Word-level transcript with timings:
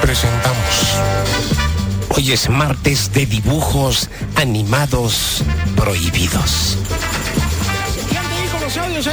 presentamos. 0.00 0.58
Hoy 2.10 2.32
es 2.32 2.48
martes 2.48 3.12
de 3.12 3.26
dibujos 3.26 4.08
animados 4.36 5.42
prohibidos. 5.76 6.76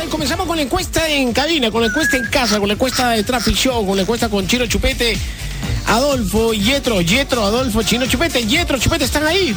Comenzamos 0.10 0.48
con 0.48 0.58
la 0.58 0.64
encuesta 0.64 1.08
en 1.08 1.32
cabina, 1.32 1.72
con 1.72 1.82
la 1.82 1.88
encuesta 1.88 2.18
en 2.18 2.26
casa, 2.30 2.60
con 2.60 2.68
la 2.68 2.74
encuesta 2.74 3.10
de 3.12 3.24
Traffic 3.24 3.56
Show, 3.56 3.86
con 3.86 3.96
la 3.96 4.02
encuesta 4.02 4.30
con 4.30 4.48
Chino 4.48 4.66
Chupete, 4.66 5.18
Adolfo, 5.88 6.54
Yetro, 6.54 7.02
Yetro, 7.02 7.44
Adolfo, 7.44 7.84
Chino 7.84 8.06
Chupete, 8.06 8.46
Yetro, 8.46 8.78
Chupete, 8.78 9.06
¿están 9.06 9.26
ahí? 9.26 9.56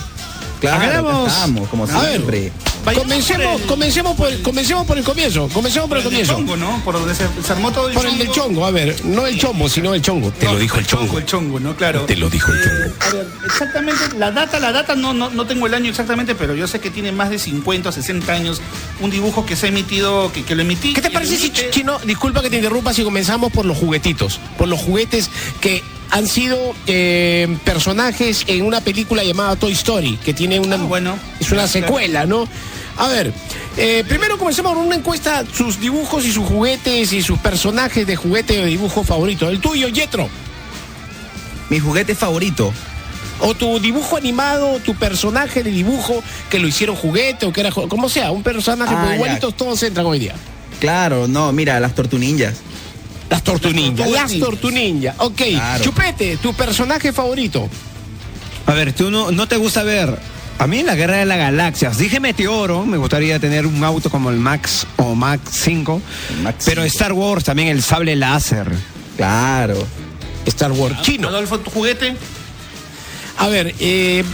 Claro, 0.61 1.27
estamos, 1.27 1.69
como 1.69 1.87
siempre. 1.87 2.53
Comencemos, 2.85 3.61
comencemos, 3.63 4.17
por, 4.17 4.29
el, 4.29 4.43
comencemos 4.43 4.87
por 4.87 4.99
el 4.99 5.05
comienzo. 5.05 5.49
Comencemos 5.49 5.89
por, 5.89 5.99
el, 5.99 6.05
comienzo. 6.05 6.35
chongo, 6.35 6.57
¿no? 6.57 6.81
Por 6.85 6.95
donde 6.95 7.15
se, 7.15 7.25
armó 7.53 7.71
todo 7.73 7.89
el 7.89 7.95
Por 7.95 8.07
el 8.07 8.19
del 8.19 8.31
chongo, 8.31 8.65
a 8.65 8.71
ver. 8.71 9.05
No 9.05 9.27
el 9.27 9.39
chombo, 9.39 9.69
sino 9.69 9.95
el 9.95 10.03
chongo. 10.03 10.31
Te 10.33 10.47
lo 10.47 10.59
dijo 10.59 10.79
el 10.79 10.87
chongo. 10.87 11.19
El 11.19 11.27
chongo, 11.27 11.61
¿no? 11.61 11.77
Claro. 11.77 12.05
Te 12.07 12.17
lo 12.17 12.31
dijo 12.31 12.51
el 12.53 12.63
chongo. 12.63 12.85
Eh, 12.85 12.93
a 13.01 13.11
ver, 13.13 13.27
exactamente, 13.45 14.03
la 14.17 14.31
data, 14.31 14.59
la 14.59 14.73
data, 14.73 14.95
no, 14.95 15.13
no, 15.13 15.31
no 15.31 15.47
tengo 15.47 15.67
el 15.67 15.75
año 15.75 15.91
exactamente, 15.91 16.35
pero 16.35 16.55
yo 16.55 16.67
sé 16.67 16.81
que 16.81 16.91
tiene 16.91 17.13
más 17.13 17.31
de 17.31 17.39
50 17.39 17.89
o 17.89 17.93
60 17.93 18.33
años 18.33 18.61
un 19.01 19.11
dibujo 19.11 19.45
que 19.45 19.57
se 19.57 19.67
ha 19.67 19.69
emitido, 19.69 20.33
que, 20.33 20.45
que 20.45 20.55
lo 20.55 20.63
emití. 20.63 20.95
¿Qué 20.95 21.03
te 21.03 21.11
parece 21.11 21.37
si, 21.37 21.51
Chino, 21.51 21.99
disculpa 22.05 22.43
que 22.43 22.51
te 22.51 22.57
interrumpa, 22.57 22.93
si 22.93 23.03
comenzamos 23.03 23.53
por 23.53 23.67
los 23.67 23.77
juguetitos? 23.77 24.41
Por 24.57 24.69
los 24.69 24.81
juguetes 24.81 25.31
que 25.61 25.83
han 26.11 26.27
sido 26.27 26.75
eh, 26.87 27.57
personajes 27.65 28.45
en 28.47 28.65
una 28.65 28.81
película 28.81 29.23
llamada 29.25 29.57
Toy 29.57 29.73
Story, 29.73 30.19
que 30.25 30.35
tiene 30.35 30.61
una. 30.61 30.77
Ah, 30.77 30.85
bueno. 30.85 31.19
Es 31.41 31.51
una 31.53 31.67
secuela, 31.67 32.27
¿no? 32.27 32.49
A 32.97 33.07
ver, 33.09 33.33
eh, 33.77 34.05
primero 34.09 34.39
comencemos 34.39 34.75
con 34.75 34.85
una 34.85 34.97
encuesta, 34.97 35.45
sus 35.53 35.81
dibujos 35.81 36.25
y 36.25 36.33
sus 36.33 36.47
juguetes 36.47 37.13
y 37.13 37.23
sus 37.23 37.39
personajes 37.39 38.07
de 38.07 38.17
juguete 38.17 38.61
o 38.61 38.65
dibujo 38.65 39.05
favorito. 39.05 39.49
El 39.49 39.61
tuyo, 39.61 39.89
Yetro. 39.89 40.29
Mi 41.71 41.79
juguete 41.79 42.15
favorito. 42.15 42.73
O 43.41 43.55
tu 43.55 43.79
dibujo 43.79 44.17
animado, 44.17 44.81
tu 44.81 44.97
personaje 44.97 45.63
de 45.63 45.71
dibujo 45.71 46.25
que 46.51 46.59
lo 46.59 46.67
hicieron 46.67 46.97
juguete 46.97 47.47
o 47.47 47.53
que 47.53 47.61
era 47.61 47.71
como 47.71 48.09
sea, 48.09 48.33
un 48.33 48.43
personaje, 48.43 48.93
ah, 48.97 49.15
igualitos 49.15 49.57
todos 49.57 49.81
entran 49.85 50.07
hoy 50.07 50.19
día. 50.19 50.35
Claro, 50.81 51.29
no, 51.29 51.53
mira, 51.53 51.79
las 51.79 51.95
tortuninjas. 51.95 52.55
Las 53.31 53.43
tortuninjas, 53.45 54.11
las 54.11 54.39
tortuninjas. 54.39 55.17
Ok, 55.19 55.43
Chupete, 55.83 56.39
tu 56.39 56.55
personaje 56.55 57.13
favorito. 57.13 57.69
A 58.67 58.73
ver, 58.75 58.93
tú 58.93 59.11
no, 59.11 59.31
no 59.31 59.47
te 59.49 59.57
gusta 59.57 59.83
ver 59.83 60.19
a 60.59 60.67
mí 60.67 60.81
en 60.81 60.87
la 60.87 60.97
guerra 60.97 61.19
de 61.19 61.25
las 61.25 61.39
galaxias, 61.39 61.99
dije 61.99 62.19
Meteoro, 62.19 62.85
me 62.85 62.97
gustaría 62.97 63.39
tener 63.39 63.65
un 63.65 63.83
auto 63.85 64.11
como 64.11 64.31
el 64.31 64.39
Max 64.39 64.87
o 64.97 65.15
Max 65.15 65.43
5, 65.53 66.03
pero 66.65 66.83
Star 66.83 67.13
Wars 67.13 67.45
también 67.45 67.69
el 67.69 67.83
sable 67.83 68.17
láser. 68.17 68.69
Claro. 69.17 69.87
Star 70.47 70.73
Wars 70.73 71.01
chino. 71.03 71.29
Adolfo, 71.29 71.61
tu 71.61 71.71
juguete. 71.71 72.17
A 73.37 73.47
ver, 73.47 73.73
eh, 73.79 74.25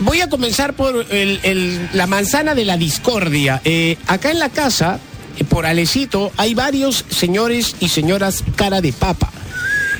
voy 0.00 0.20
a 0.20 0.28
comenzar 0.28 0.74
por 0.74 1.06
la 1.10 2.06
manzana 2.06 2.54
de 2.54 2.64
la 2.66 2.76
discordia. 2.76 3.62
Eh, 3.64 3.96
acá 4.06 4.30
en 4.30 4.38
la 4.38 4.50
casa, 4.50 5.00
por 5.44 5.66
Alecito, 5.66 6.32
hay 6.36 6.54
varios 6.54 7.04
señores 7.08 7.76
y 7.80 7.88
señoras 7.88 8.42
cara 8.56 8.80
de 8.80 8.92
papa. 8.92 9.30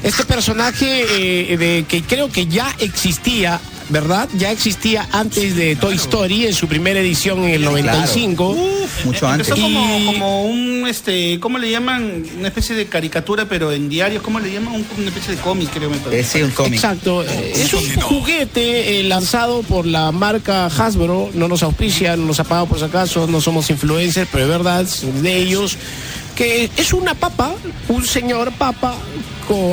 Este 0.02 0.24
personaje 0.24 1.56
de, 1.56 1.84
que 1.88 2.02
creo 2.02 2.30
que 2.30 2.46
ya 2.46 2.74
existía 2.78 3.60
¿verdad? 3.88 4.28
Ya 4.36 4.50
existía 4.50 5.08
antes 5.12 5.56
de 5.56 5.76
Toy 5.76 5.96
Story 5.96 6.46
en 6.46 6.54
su 6.54 6.68
primera 6.68 7.00
edición 7.00 7.44
en 7.44 7.54
el 7.54 7.62
95. 7.62 8.56
mucho 9.04 9.28
antes. 9.28 9.48
Empezó 9.48 9.62
como, 9.62 10.06
como, 10.06 10.44
un, 10.44 10.86
este, 10.86 11.38
¿cómo 11.40 11.58
le 11.58 11.70
llaman? 11.70 12.24
Una 12.38 12.48
especie 12.48 12.74
de 12.74 12.86
caricatura, 12.86 13.46
pero 13.48 13.72
en 13.72 13.88
diarios, 13.88 14.22
¿cómo 14.22 14.40
le 14.40 14.52
llaman? 14.52 14.84
una 14.96 15.08
especie 15.08 15.36
de 15.36 15.40
cómic, 15.40 15.70
creo 15.72 15.90
me 15.90 15.98
parece. 15.98 16.38
sí, 16.38 16.42
un 16.42 16.50
cómic. 16.50 16.74
Exacto. 16.74 17.22
es 17.22 17.72
un 17.74 18.00
juguete 18.00 19.00
eh, 19.00 19.02
lanzado 19.04 19.62
por 19.62 19.86
la 19.86 20.12
marca 20.12 20.66
Hasbro, 20.66 21.30
no 21.34 21.48
nos 21.48 21.62
auspicia, 21.62 22.16
no 22.16 22.26
nos 22.26 22.40
ha 22.40 22.44
pagado 22.44 22.66
por 22.66 22.78
si 22.78 22.84
acaso, 22.84 23.26
no 23.26 23.40
somos 23.40 23.70
influencers, 23.70 24.28
pero 24.30 24.44
es 24.44 24.50
verdad, 24.50 24.86
de 25.22 25.36
ellos, 25.36 25.76
que 26.36 26.70
es 26.76 26.92
una 26.92 27.14
papa, 27.14 27.54
un 27.88 28.06
señor 28.06 28.52
papa 28.52 28.94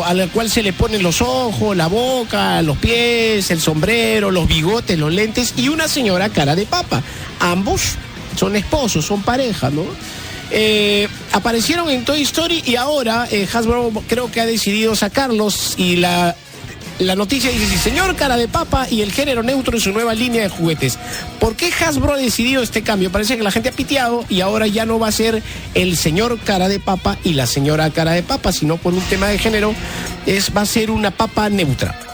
a 0.06 0.14
la 0.14 0.28
cual 0.28 0.50
se 0.50 0.62
le 0.62 0.72
ponen 0.72 1.02
los 1.02 1.22
ojos, 1.22 1.76
la 1.76 1.88
boca, 1.88 2.62
los 2.62 2.78
pies, 2.78 3.50
el 3.50 3.60
sombrero, 3.60 4.30
los 4.32 4.48
bigotes, 4.48 4.98
los 5.00 5.12
lentes 5.12 5.56
y 5.58 5.68
una 5.68 5.88
señora 5.88 6.30
cara 6.30 6.56
de 6.56 6.66
papa. 6.66 7.02
Ambos 7.40 7.96
son 8.36 8.56
esposos, 8.56 9.06
son 9.06 9.24
pareja, 9.24 9.70
¿no? 9.70 9.84
Eh, 10.52 11.08
aparecieron 11.32 11.90
en 11.90 12.06
Toy 12.06 12.22
Story 12.22 12.62
y 12.66 12.76
ahora 12.76 13.28
eh, 13.32 13.48
Hasbro 13.52 13.92
creo 14.08 14.32
que 14.32 14.42
ha 14.42 14.46
decidido 14.46 14.96
sacarlos 14.96 15.74
y 15.78 15.96
la 15.96 16.36
la 17.00 17.16
noticia 17.16 17.50
dice, 17.50 17.68
sí, 17.68 17.78
señor 17.78 18.16
cara 18.16 18.38
de 18.38 18.48
papa 18.48 18.88
y 18.90 19.02
el 19.02 19.12
género 19.12 19.44
neutro 19.44 19.76
en 19.76 19.82
su 19.82 19.92
nueva 19.92 20.14
línea 20.14 20.44
de 20.44 20.50
juguetes. 20.50 20.98
¿Por 21.40 21.56
qué 21.56 21.72
Hasbro 21.72 22.14
ha 22.14 22.18
decidido 22.18 22.62
este 22.62 22.84
cambio? 22.84 23.12
Parece 23.12 23.38
que 23.38 23.44
la 23.44 23.52
gente 23.52 23.70
ha 23.70 23.74
piteado 23.74 24.26
y 24.30 24.42
ahora 24.42 24.68
ya 24.68 24.86
no 24.86 25.00
va 25.00 25.08
a 25.08 25.12
ser 25.12 25.42
el 25.74 25.98
señor 25.98 26.40
cara 26.40 26.68
de 26.68 26.80
papa 26.80 27.18
y 27.24 27.34
la 27.34 27.48
señora 27.48 27.90
cara 27.90 28.12
de 28.12 28.24
papa, 28.24 28.52
sino 28.52 28.78
por 28.78 28.94
un 28.94 29.02
tema 29.02 29.28
de 29.28 29.38
género, 29.38 29.74
es, 30.26 30.52
va 30.56 30.62
a 30.62 30.66
ser 30.66 30.92
una 30.92 31.12
papa 31.12 31.50
neutra. 31.50 32.13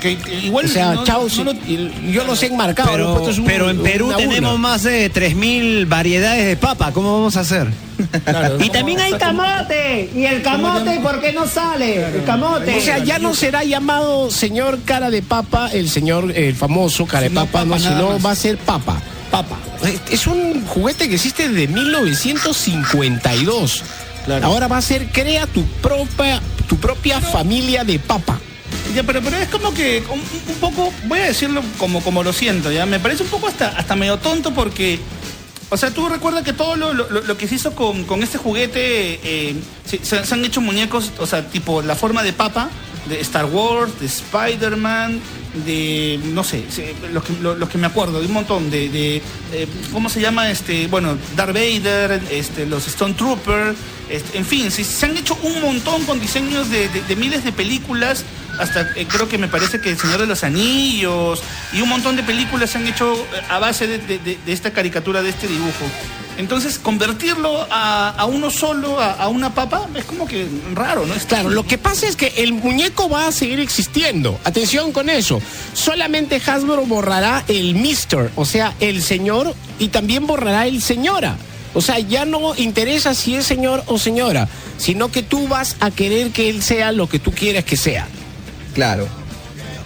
Que, 0.00 0.18
igual 0.42 0.66
o 0.66 0.68
sea, 0.68 1.00
chao, 1.04 1.26
yo 1.28 2.24
lo 2.24 2.36
sé 2.36 2.46
enmarcado. 2.46 2.92
Pero, 2.92 3.22
pero 3.44 3.70
en 3.70 3.82
Perú 3.82 4.12
tenemos 4.16 4.56
más 4.58 4.84
de 4.84 5.12
3.000 5.12 5.88
variedades 5.88 6.46
de 6.46 6.56
papa. 6.56 6.92
¿Cómo 6.92 7.12
vamos 7.12 7.36
a 7.36 7.40
hacer? 7.40 7.68
y 8.60 8.70
también 8.70 9.00
hay 9.00 9.12
camote. 9.14 10.10
¿Y 10.14 10.24
el 10.24 10.42
camote 10.42 11.00
por 11.00 11.20
qué 11.20 11.32
no 11.32 11.46
sale? 11.46 12.16
El 12.16 12.24
camote. 12.24 12.76
O 12.76 12.80
sea, 12.80 12.98
ya 12.98 13.18
no 13.18 13.34
será 13.34 13.64
llamado 13.64 14.30
señor 14.30 14.80
cara 14.84 15.10
de 15.10 15.22
papa, 15.22 15.70
el 15.72 15.88
señor 15.88 16.32
el 16.34 16.54
famoso 16.54 17.06
cara 17.06 17.22
de 17.22 17.30
papa, 17.30 17.64
no, 17.64 17.78
sino 17.78 18.20
va 18.20 18.32
a 18.32 18.36
ser 18.36 18.58
papa. 18.58 19.00
Papa. 19.30 19.56
Es 20.10 20.26
un 20.26 20.66
juguete 20.66 21.08
que 21.08 21.14
existe 21.16 21.48
desde 21.48 21.68
1952. 21.68 23.82
Ahora 24.42 24.68
va 24.68 24.76
a 24.78 24.82
ser 24.82 25.08
crea 25.08 25.46
tu 25.46 25.64
propia, 25.64 26.40
tu 26.68 26.76
propia 26.76 27.20
familia 27.20 27.84
de 27.84 27.98
papa. 27.98 28.38
Ya, 28.94 29.02
pero, 29.02 29.22
pero 29.22 29.36
es 29.36 29.48
como 29.48 29.72
que 29.74 30.02
un, 30.10 30.20
poco, 30.60 30.92
voy 31.04 31.20
a 31.20 31.26
decirlo 31.26 31.62
como, 31.78 32.00
como 32.02 32.22
lo 32.22 32.32
siento, 32.32 32.72
ya. 32.72 32.86
Me 32.86 33.00
parece 33.00 33.22
un 33.22 33.28
poco 33.28 33.48
hasta, 33.48 33.68
hasta 33.68 33.96
medio 33.96 34.18
tonto 34.18 34.52
porque. 34.52 34.98
O 35.70 35.76
sea, 35.76 35.90
tú 35.90 36.08
recuerdas 36.08 36.44
que 36.44 36.54
todo 36.54 36.76
lo, 36.76 37.36
que 37.36 37.46
se 37.46 37.56
hizo 37.56 37.74
con, 37.74 38.22
este 38.22 38.38
juguete, 38.38 39.20
eh, 39.22 39.54
se, 39.84 40.34
han 40.34 40.42
hecho 40.42 40.62
muñecos, 40.62 41.12
o 41.18 41.26
sea, 41.26 41.46
tipo 41.46 41.82
la 41.82 41.94
forma 41.94 42.22
de 42.22 42.32
papa, 42.32 42.70
de 43.06 43.20
Star 43.20 43.44
Wars, 43.44 44.00
de 44.00 44.06
Spider-Man, 44.06 45.20
de, 45.66 46.20
no 46.24 46.42
sé, 46.42 46.64
los 47.12 47.22
que, 47.22 47.34
los 47.34 47.68
que 47.68 47.76
me 47.76 47.86
acuerdo, 47.86 48.18
de 48.18 48.28
un 48.28 48.32
montón, 48.32 48.70
de, 48.70 49.20
¿cómo 49.92 50.08
se 50.08 50.22
llama? 50.22 50.50
este 50.50 50.86
Bueno, 50.86 51.18
Darth 51.36 51.52
Vader, 51.52 52.22
este, 52.30 52.64
los 52.64 52.86
Stone 52.86 53.12
Troopers, 53.12 53.76
este, 54.08 54.38
en 54.38 54.46
fin, 54.46 54.70
se, 54.70 55.04
han 55.04 55.18
hecho 55.18 55.36
un 55.42 55.60
montón 55.60 56.02
con 56.04 56.18
diseños 56.18 56.70
de 56.70 57.16
miles 57.16 57.44
de 57.44 57.52
películas 57.52 58.24
hasta 58.58 58.92
eh, 58.96 59.06
creo 59.08 59.28
que 59.28 59.38
me 59.38 59.48
parece 59.48 59.80
que 59.80 59.90
El 59.90 59.98
Señor 59.98 60.18
de 60.18 60.26
los 60.26 60.44
Anillos 60.44 61.42
y 61.72 61.80
un 61.80 61.88
montón 61.88 62.16
de 62.16 62.22
películas 62.22 62.70
se 62.70 62.78
han 62.78 62.86
hecho 62.86 63.14
eh, 63.14 63.42
a 63.48 63.58
base 63.58 63.86
de, 63.86 64.38
esta 64.46 64.72
caricatura, 64.72 65.22
de 65.22 65.30
este 65.30 65.46
dibujo. 65.46 65.84
Entonces, 66.36 66.78
convertirlo 66.78 67.66
a, 67.68 68.24
uno 68.30 68.50
solo, 68.50 69.00
a, 69.00 69.26
una 69.26 69.54
papa, 69.54 69.88
es 69.96 70.04
como 70.04 70.24
que 70.24 70.46
raro, 70.72 71.04
¿no? 71.04 71.14
claro, 71.26 71.50
lo 71.50 71.66
que 71.66 71.78
pasa 71.78 72.06
es 72.06 72.14
que 72.14 72.32
el 72.36 72.52
muñeco 72.52 73.08
va 73.08 73.26
a 73.26 73.32
seguir 73.32 73.58
existiendo. 73.58 74.38
Atención 74.44 74.92
con 74.92 75.10
eso. 75.10 75.42
Solamente 75.74 76.40
Hasbro 76.46 76.86
borrará 76.86 77.42
el 77.48 77.74
Mister, 77.74 78.30
o 78.36 78.44
sea, 78.44 78.72
el 78.78 79.02
señor, 79.02 79.52
y 79.80 79.88
también 79.88 80.28
borrará 80.28 80.68
el 80.68 80.80
señora. 80.80 81.36
O 81.74 81.80
sea, 81.80 81.98
ya 81.98 82.24
no 82.24 82.54
interesa 82.54 83.14
si 83.14 83.34
es 83.34 83.44
señor 83.44 83.82
o 83.86 83.98
señora, 83.98 84.48
sino 84.78 85.10
que 85.10 85.24
tú 85.24 85.48
vas 85.48 85.76
a 85.80 85.90
querer 85.90 86.30
que 86.30 86.48
él 86.48 86.62
sea 86.62 86.92
lo 86.92 87.08
que 87.08 87.18
tú 87.18 87.32
quieres 87.32 87.64
que 87.64 87.76
sea. 87.76 88.06
Claro. 88.78 89.08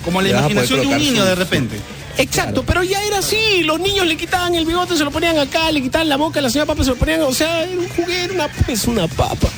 Como 0.04 0.20
la 0.20 0.28
imaginación 0.28 0.82
de 0.82 0.86
un 0.86 0.98
niño 0.98 1.24
de 1.24 1.34
repente. 1.34 1.80
Exacto, 2.18 2.62
pero 2.62 2.82
ya 2.82 3.02
era 3.02 3.20
así. 3.20 3.62
Los 3.62 3.80
niños 3.80 4.06
le 4.06 4.18
quitaban 4.18 4.54
el 4.54 4.66
bigote, 4.66 4.98
se 4.98 5.04
lo 5.04 5.10
ponían 5.10 5.38
acá, 5.38 5.72
le 5.72 5.80
quitaban 5.80 6.10
la 6.10 6.18
boca, 6.18 6.42
la 6.42 6.50
señora 6.50 6.66
papa 6.66 6.84
se 6.84 6.90
lo 6.90 6.96
ponían, 6.96 7.22
o 7.22 7.32
sea, 7.32 7.62
era 7.62 7.72
un 7.72 7.88
juguete, 7.88 8.34
una, 8.34 8.50
es 8.68 8.84
una 8.84 9.08
papa. 9.08 9.48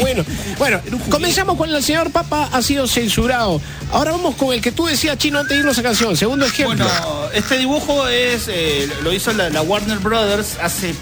bueno, 0.00 0.24
bueno, 0.58 0.80
comenzamos 1.08 1.56
con 1.56 1.72
el 1.72 1.80
señor 1.84 2.10
Papa, 2.10 2.48
ha 2.50 2.62
sido 2.62 2.88
censurado. 2.88 3.60
Ahora 3.92 4.10
vamos 4.10 4.34
con 4.34 4.52
el 4.52 4.60
que 4.60 4.72
tú 4.72 4.86
decías, 4.86 5.16
Chino, 5.18 5.38
antes 5.38 5.56
de 5.56 5.60
irnos 5.60 5.78
a 5.78 5.84
canción. 5.84 6.16
Segundo 6.16 6.46
ejemplo. 6.46 6.84
Bueno, 6.84 7.30
este 7.32 7.58
dibujo 7.58 8.08
es, 8.08 8.48
eh, 8.48 8.90
lo 9.04 9.12
hizo 9.12 9.32
la, 9.32 9.62
Warner 9.62 9.98
Brothers 9.98 10.56
hace 10.60 10.96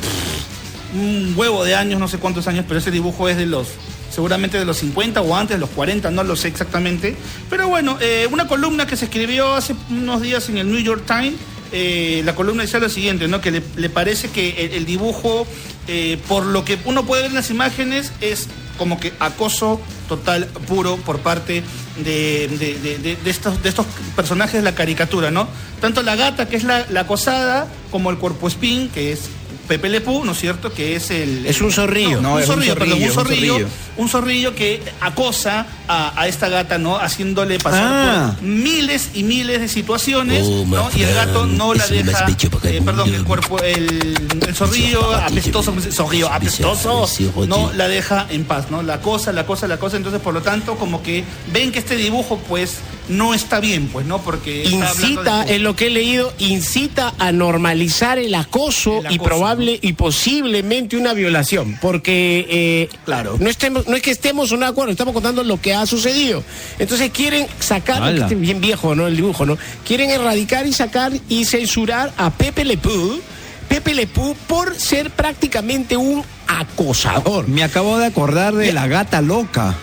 un 0.95 1.33
huevo 1.39 1.65
de 1.65 1.75
años, 1.75 1.99
no 1.99 2.07
sé 2.07 2.19
cuántos 2.19 2.47
años, 2.49 2.67
pero 2.69 2.81
ese 2.81 2.91
dibujo 2.91 3.31
es 3.31 3.39
de 3.39 3.47
los 3.47 3.69
seguramente 4.11 4.59
de 4.59 4.65
los 4.65 4.79
50 4.79 5.21
o 5.21 5.35
antes, 5.37 5.57
de 5.57 5.61
los 5.61 5.71
40, 5.71 6.11
no 6.11 6.25
lo 6.25 6.37
sé 6.37 6.49
exactamente. 6.49 7.17
Pero 7.51 7.69
bueno, 7.69 7.99
eh, 8.01 8.29
una 8.31 8.47
columna 8.49 8.87
que 8.87 8.97
se 8.97 9.07
escribió 9.07 9.55
hace 9.55 9.75
unos 9.91 10.23
días 10.23 10.49
en 10.49 10.59
el 10.59 10.71
New 10.71 10.81
York 10.81 11.05
Times, 11.07 11.35
eh, 11.73 12.23
la 12.25 12.35
columna 12.35 12.63
decía 12.63 12.81
lo 12.81 12.89
siguiente, 12.89 13.29
¿no? 13.29 13.41
que 13.41 13.63
le, 13.77 13.91
parece 13.91 14.31
que 14.31 14.71
el, 14.75 14.87
dibujo, 14.87 15.47
eh, 15.87 16.19
por 16.27 16.47
lo 16.47 16.65
que 16.65 16.79
uno 16.87 17.05
puede 17.05 17.23
ver 17.23 17.31
en 17.31 17.35
las 17.37 17.51
imágenes, 17.51 18.11
es 18.23 18.49
como 18.79 18.99
que 18.99 19.13
acoso 19.19 19.81
total, 20.09 20.47
puro, 20.67 20.97
por 20.97 21.19
parte 21.19 21.63
de, 22.03 22.49
de- 22.49 23.19
estos, 23.29 23.63
de 23.63 23.69
estos 23.69 23.85
personajes 24.17 24.55
de 24.55 24.63
la 24.63 24.75
caricatura, 24.75 25.31
¿no? 25.31 25.49
Tanto 25.81 26.03
la 26.03 26.17
gata, 26.17 26.49
que 26.49 26.57
es 26.57 26.65
la, 26.65 26.87
la 26.89 27.01
acosada, 27.01 27.67
como 27.91 28.11
el 28.11 28.19
cuerpo 28.19 28.49
espín, 28.49 28.89
que 28.89 29.13
es 29.13 29.21
Pepe 29.69 29.89
Lepú, 29.91 30.25
¿no 30.25 30.33
es 30.33 30.39
cierto? 30.39 30.73
Que 30.73 30.97
es 30.97 31.11
el... 31.11 31.45
Es 31.47 31.61
un 31.61 31.71
zorrillo. 31.71 32.21
No, 32.21 32.35
un 32.35 32.41
es 32.41 32.49
un 32.49 32.55
zorrillo, 32.55 32.75
perdón, 32.75 33.03
un 33.03 33.11
zorrillo, 33.11 33.57
es 33.57 33.63
un 33.63 33.69
zorrillo, 33.69 33.69
un 33.99 34.09
zorrillo 34.09 34.55
que 34.55 34.83
acosa 35.01 35.67
a, 35.87 36.21
a 36.21 36.27
esta 36.27 36.49
gata, 36.49 36.79
¿no? 36.79 36.97
Haciéndole 36.99 37.59
pasar 37.59 37.85
Ah. 37.85 38.33
por 38.37 38.43
miles 38.45 39.11
y 39.15 39.23
miles 39.25 39.61
de 39.61 39.69
situaciones, 39.69 40.43
Oh, 40.47 40.65
¿no? 40.67 40.89
Y 40.97 41.03
el 41.03 41.15
gato 41.15 41.47
no 41.47 41.75
la 41.75 41.87
deja, 41.87 42.27
eh, 42.65 42.83
perdón, 42.85 43.15
el 43.15 43.25
cuerpo, 43.25 43.61
el, 43.61 44.17
el 44.47 44.55
zorrillo 44.55 45.13
apestoso, 45.15 45.75
zorrillo 45.93 46.29
apestoso, 46.33 47.07
no 47.47 47.71
la 47.75 47.89
deja 47.89 48.27
en 48.31 48.45
paz, 48.45 48.71
¿no? 48.71 48.83
La 48.83 49.01
cosa, 49.01 49.33
la 49.33 49.45
cosa, 49.47 49.69
la 49.69 49.77
cosa, 49.79 49.97
entonces 49.99 50.21
por 50.21 50.33
lo 50.35 50.41
tanto 50.43 50.77
como 50.77 51.03
que 51.03 51.25
ven 51.53 51.73
que 51.73 51.79
este 51.79 51.97
dibujo 51.97 52.39
pues 52.49 52.77
no 53.09 53.35
está 53.35 53.61
bien, 53.61 53.89
pues, 53.89 54.07
¿no? 54.07 54.19
Porque 54.21 54.65
incita, 54.65 55.45
de- 55.45 55.57
en 55.57 55.63
lo 55.63 55.75
que 55.77 55.87
he 55.87 55.91
leído, 55.91 56.33
incita 56.39 57.15
a 57.19 57.33
normalizar 57.33 58.19
el 58.19 58.35
acoso, 58.35 59.01
El 59.05 59.13
y 59.15 59.19
probable 59.19 59.79
y 59.81 59.95
posiblemente 59.95 60.97
una 60.97 61.15
violación. 61.15 61.79
Porque 61.81 62.47
eh, 62.49 62.89
Claro. 63.05 63.37
no, 63.41 63.49
estemos, 63.49 63.87
no 63.89 63.97
es 63.97 64.03
que 64.03 64.11
estemos 64.11 64.53
en 64.53 64.63
acuerdo, 64.63 64.93
estamos 64.93 65.15
contando 65.15 65.43
lo 65.45 65.61
que 65.61 65.75
ha 65.75 65.87
sucedido. 65.87 66.43
Entonces 66.79 67.11
quieren 67.11 67.47
sacar, 67.61 68.15
este 68.15 68.35
bien 68.35 68.61
viejo, 68.61 68.95
¿no? 68.95 69.07
El 69.07 69.17
dibujo, 69.17 69.47
¿no? 69.47 69.57
Quieren 69.87 70.11
erradicar 70.11 70.67
y 70.67 70.73
sacar 70.73 71.13
y 71.29 71.45
censurar 71.45 72.13
a 72.17 72.31
Pepe 72.31 72.65
Le 72.65 72.77
Pew, 72.77 73.21
Pepe 73.69 73.95
Le 73.95 74.07
Pew 74.07 74.35
por 74.47 74.75
ser 74.79 75.11
prácticamente 75.11 75.97
un 75.97 76.23
acosador. 76.47 77.49
Me 77.49 77.63
acabo 77.63 77.99
de 77.99 78.07
acordar 78.07 78.55
de 78.55 78.73
la 78.73 78.87
gata 78.87 79.21
loca. 79.21 79.77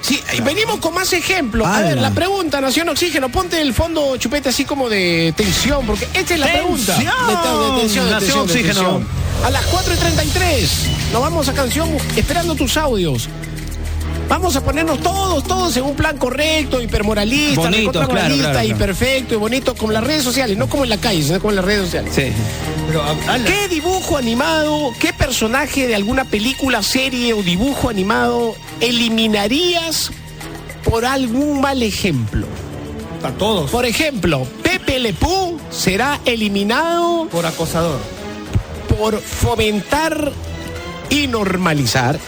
Sí, 0.00 0.22
venimos 0.44 0.78
con 0.78 0.94
más 0.94 1.12
ejemplos. 1.12 1.66
A 1.66 1.80
ver, 1.80 1.98
la 1.98 2.10
pregunta, 2.10 2.60
Nación 2.60 2.88
Oxígeno, 2.88 3.28
ponte 3.28 3.60
el 3.60 3.74
fondo 3.74 4.16
chupete 4.16 4.48
así 4.48 4.64
como 4.64 4.88
de 4.88 5.34
tensión, 5.36 5.84
porque 5.86 6.08
esta 6.14 6.34
es 6.34 6.40
la 6.40 6.46
pregunta. 6.46 6.94
¡Tensión! 6.94 7.14
De, 7.26 7.74
de 7.74 7.80
tensión, 7.80 8.04
de 8.06 8.10
Nación 8.12 8.46
tensión, 8.46 8.66
Oxígeno. 8.66 9.00
A 9.44 9.50
las 9.50 9.64
4 9.66 9.94
y 9.94 9.96
33 9.96 10.70
nos 11.12 11.22
vamos 11.22 11.48
a 11.48 11.54
canción 11.54 11.90
esperando 12.16 12.54
tus 12.54 12.76
audios. 12.76 13.28
Vamos 14.28 14.54
a 14.56 14.60
ponernos 14.62 15.00
todos, 15.00 15.42
todos 15.44 15.76
en 15.76 15.84
un 15.84 15.94
plan 15.94 16.16
correcto, 16.18 16.82
hipermoralista, 16.82 17.62
Bonito, 17.62 17.90
claro, 17.92 18.08
claro, 18.08 18.34
y 18.34 18.38
claro. 18.40 18.76
perfecto 18.76 19.34
y 19.34 19.36
bonito, 19.38 19.74
como 19.74 19.92
las 19.92 20.04
redes 20.04 20.22
sociales, 20.22 20.56
no 20.58 20.68
como 20.68 20.84
en 20.84 20.90
la 20.90 20.98
calle, 20.98 21.22
sino 21.22 21.38
como 21.40 21.50
en 21.50 21.56
las 21.56 21.64
redes 21.64 21.84
sociales. 21.86 22.12
Sí. 22.14 22.32
Pero, 22.86 23.02
ala. 23.02 23.44
¿Qué 23.44 23.68
dibujo 23.68 24.16
animado, 24.16 24.92
qué 25.00 25.12
personaje 25.12 25.86
de 25.86 25.94
alguna 25.94 26.24
película, 26.24 26.82
serie 26.82 27.32
o 27.32 27.42
dibujo 27.42 27.88
animado 27.88 28.54
eliminarías 28.80 30.10
por 30.84 31.04
algún 31.06 31.60
mal 31.60 31.82
ejemplo? 31.82 32.46
A 33.22 33.30
todos. 33.32 33.70
Por 33.70 33.84
ejemplo, 33.86 34.46
Pepe 34.62 34.98
Le 35.00 35.12
Pew 35.12 35.58
será 35.70 36.20
eliminado 36.24 37.26
Por 37.30 37.46
acosador. 37.46 37.98
por 38.96 39.18
fomentar 39.20 40.32
y 41.10 41.26
normalizar 41.26 42.18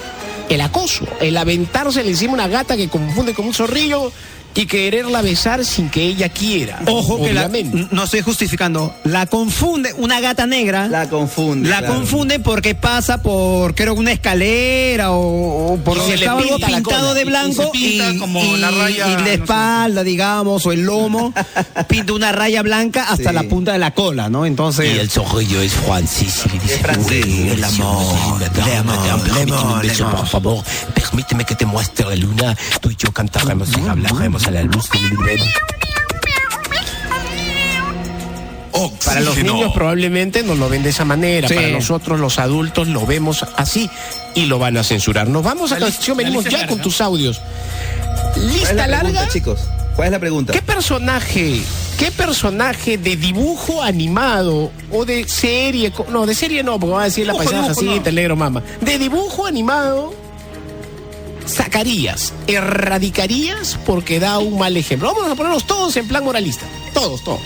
el 0.50 0.60
acoso, 0.60 1.06
el 1.20 1.36
aventarse 1.36 2.00
encima 2.00 2.34
una 2.34 2.48
gata 2.48 2.76
que 2.76 2.88
confunde 2.88 3.34
con 3.34 3.46
un 3.46 3.54
zorrillo 3.54 4.12
y 4.54 4.66
quererla 4.66 5.22
besar 5.22 5.64
sin 5.64 5.88
que 5.90 6.02
ella 6.02 6.28
quiera. 6.28 6.80
Ojo 6.86 7.22
que 7.22 7.32
la, 7.32 7.48
no 7.90 8.04
estoy 8.04 8.20
justificando. 8.20 8.94
La 9.04 9.26
confunde, 9.26 9.92
una 9.94 10.20
gata 10.20 10.46
negra. 10.46 10.88
La 10.88 11.08
confunde. 11.08 11.68
La 11.68 11.78
claro. 11.78 11.94
confunde 11.94 12.40
porque 12.40 12.74
pasa 12.74 13.22
por, 13.22 13.74
creo, 13.74 13.94
una 13.94 14.12
escalera 14.12 15.12
o, 15.12 15.74
o 15.74 15.76
por 15.78 15.96
Y 15.96 16.00
donde 16.00 16.14
estaba 16.16 16.40
algo 16.40 16.56
pintado 16.56 16.82
cola. 17.08 17.14
de 17.14 17.20
Y- 17.20 17.22
y 17.22 17.26
blanco 17.26 17.62
se 17.62 17.70
pinta 17.70 18.18
como 18.18 18.56
la 18.56 18.70
raya, 18.70 19.06
y 19.06 19.10
no 19.12 19.18
la 19.20 19.24
sé. 19.24 19.34
espalda, 19.34 20.02
digamos, 20.02 20.66
o 20.66 20.72
el 20.72 20.82
lomo, 20.82 21.32
pinta 21.88 22.12
una 22.12 22.32
raya 22.32 22.62
blanca 22.62 23.04
hasta 23.08 23.30
Sí. 23.30 23.34
la 23.34 23.42
punta 23.44 23.72
de 23.72 23.78
la 23.78 23.92
cola, 23.92 24.28
¿no? 24.28 24.44
Entonces. 24.46 24.94
Y 24.94 24.98
el 24.98 25.10
zorrillo 25.10 25.60
es 25.60 25.72
Francis 25.72 26.42
y 26.46 26.48
le 26.56 26.58
dice, 26.60 26.78
Francis. 26.78 27.24
"Uy, 27.24 27.48
el 27.52 27.64
amor, 27.64 28.40
permíteme 29.22 29.52
un 29.62 29.80
beso, 29.80 30.10
por 30.10 30.26
favor, 30.26 30.64
permíteme 30.94 31.44
que 31.44 31.54
te 31.54 31.66
muestre 31.66 32.06
la 32.06 32.16
luna, 32.16 32.56
tú 32.80 32.90
y 32.90 32.96
yo 32.96 33.12
cantaremos 33.12 33.68
y 33.76 33.88
hablaremos 33.88 34.39
a 34.46 34.50
la 34.50 34.62
luz 34.62 34.88
del 34.90 35.02
libro. 35.10 35.44
Para 39.04 39.20
los 39.20 39.36
niños 39.36 39.72
probablemente 39.72 40.42
nos 40.42 40.58
lo 40.58 40.68
ven 40.68 40.82
de 40.82 40.90
esa 40.90 41.04
manera, 41.04 41.48
Sí. 41.48 41.54
para 41.54 41.68
nosotros 41.68 42.20
los 42.20 42.38
adultos 42.38 42.88
lo 42.88 43.04
vemos 43.06 43.44
así 43.56 43.90
y 44.34 44.46
lo 44.46 44.58
van 44.58 44.76
a 44.76 44.84
censurar. 44.84 45.28
Nos 45.28 45.42
vamos 45.42 45.72
a 45.72 45.78
La 45.78 45.86
canción, 45.86 46.16
venimos 46.16 46.44
ya 46.44 46.66
con 46.66 46.78
tus 46.80 47.00
audios. 47.00 47.40
¿Cuál 48.34 48.46
es 48.46 48.52
Lista 48.54 48.72
la 48.74 48.98
pregunta, 48.98 49.12
larga. 49.20 49.28
chicos? 49.32 49.60
¿Cuál 49.96 50.06
es 50.06 50.12
la 50.12 50.18
pregunta? 50.20 50.52
¿Qué 50.52 50.62
personaje, 50.62 51.60
qué 51.98 52.12
personaje 52.12 52.98
de 52.98 53.16
dibujo 53.16 53.82
animado 53.82 54.70
o 54.92 55.04
de 55.04 55.26
serie, 55.28 55.92
no, 56.10 56.26
de 56.26 56.34
serie 56.34 56.62
no, 56.62 56.78
porque 56.78 56.94
va 56.94 57.02
a 57.02 57.04
decir 57.06 57.26
la 57.26 57.34
paisana 57.34 57.72
así, 57.72 57.86
no. 57.86 58.00
te 58.02 58.10
alegro 58.10 58.36
mama. 58.36 58.62
De 58.80 58.98
dibujo 58.98 59.46
animado 59.46 60.14
sacarías, 61.46 62.32
erradicarías 62.46 63.78
porque 63.86 64.20
da 64.20 64.38
un 64.38 64.58
mal 64.58 64.76
ejemplo. 64.76 65.12
Vamos 65.14 65.30
a 65.30 65.34
ponernos 65.34 65.66
todos 65.66 65.96
en 65.96 66.06
plan 66.08 66.24
moralista, 66.24 66.64
todos, 66.94 67.22
todos. 67.24 67.40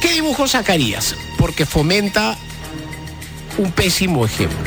¿Qué 0.00 0.12
dibujo 0.12 0.46
sacarías? 0.46 1.14
Porque 1.38 1.64
fomenta 1.66 2.36
un 3.58 3.70
pésimo 3.72 4.24
ejemplo. 4.26 4.58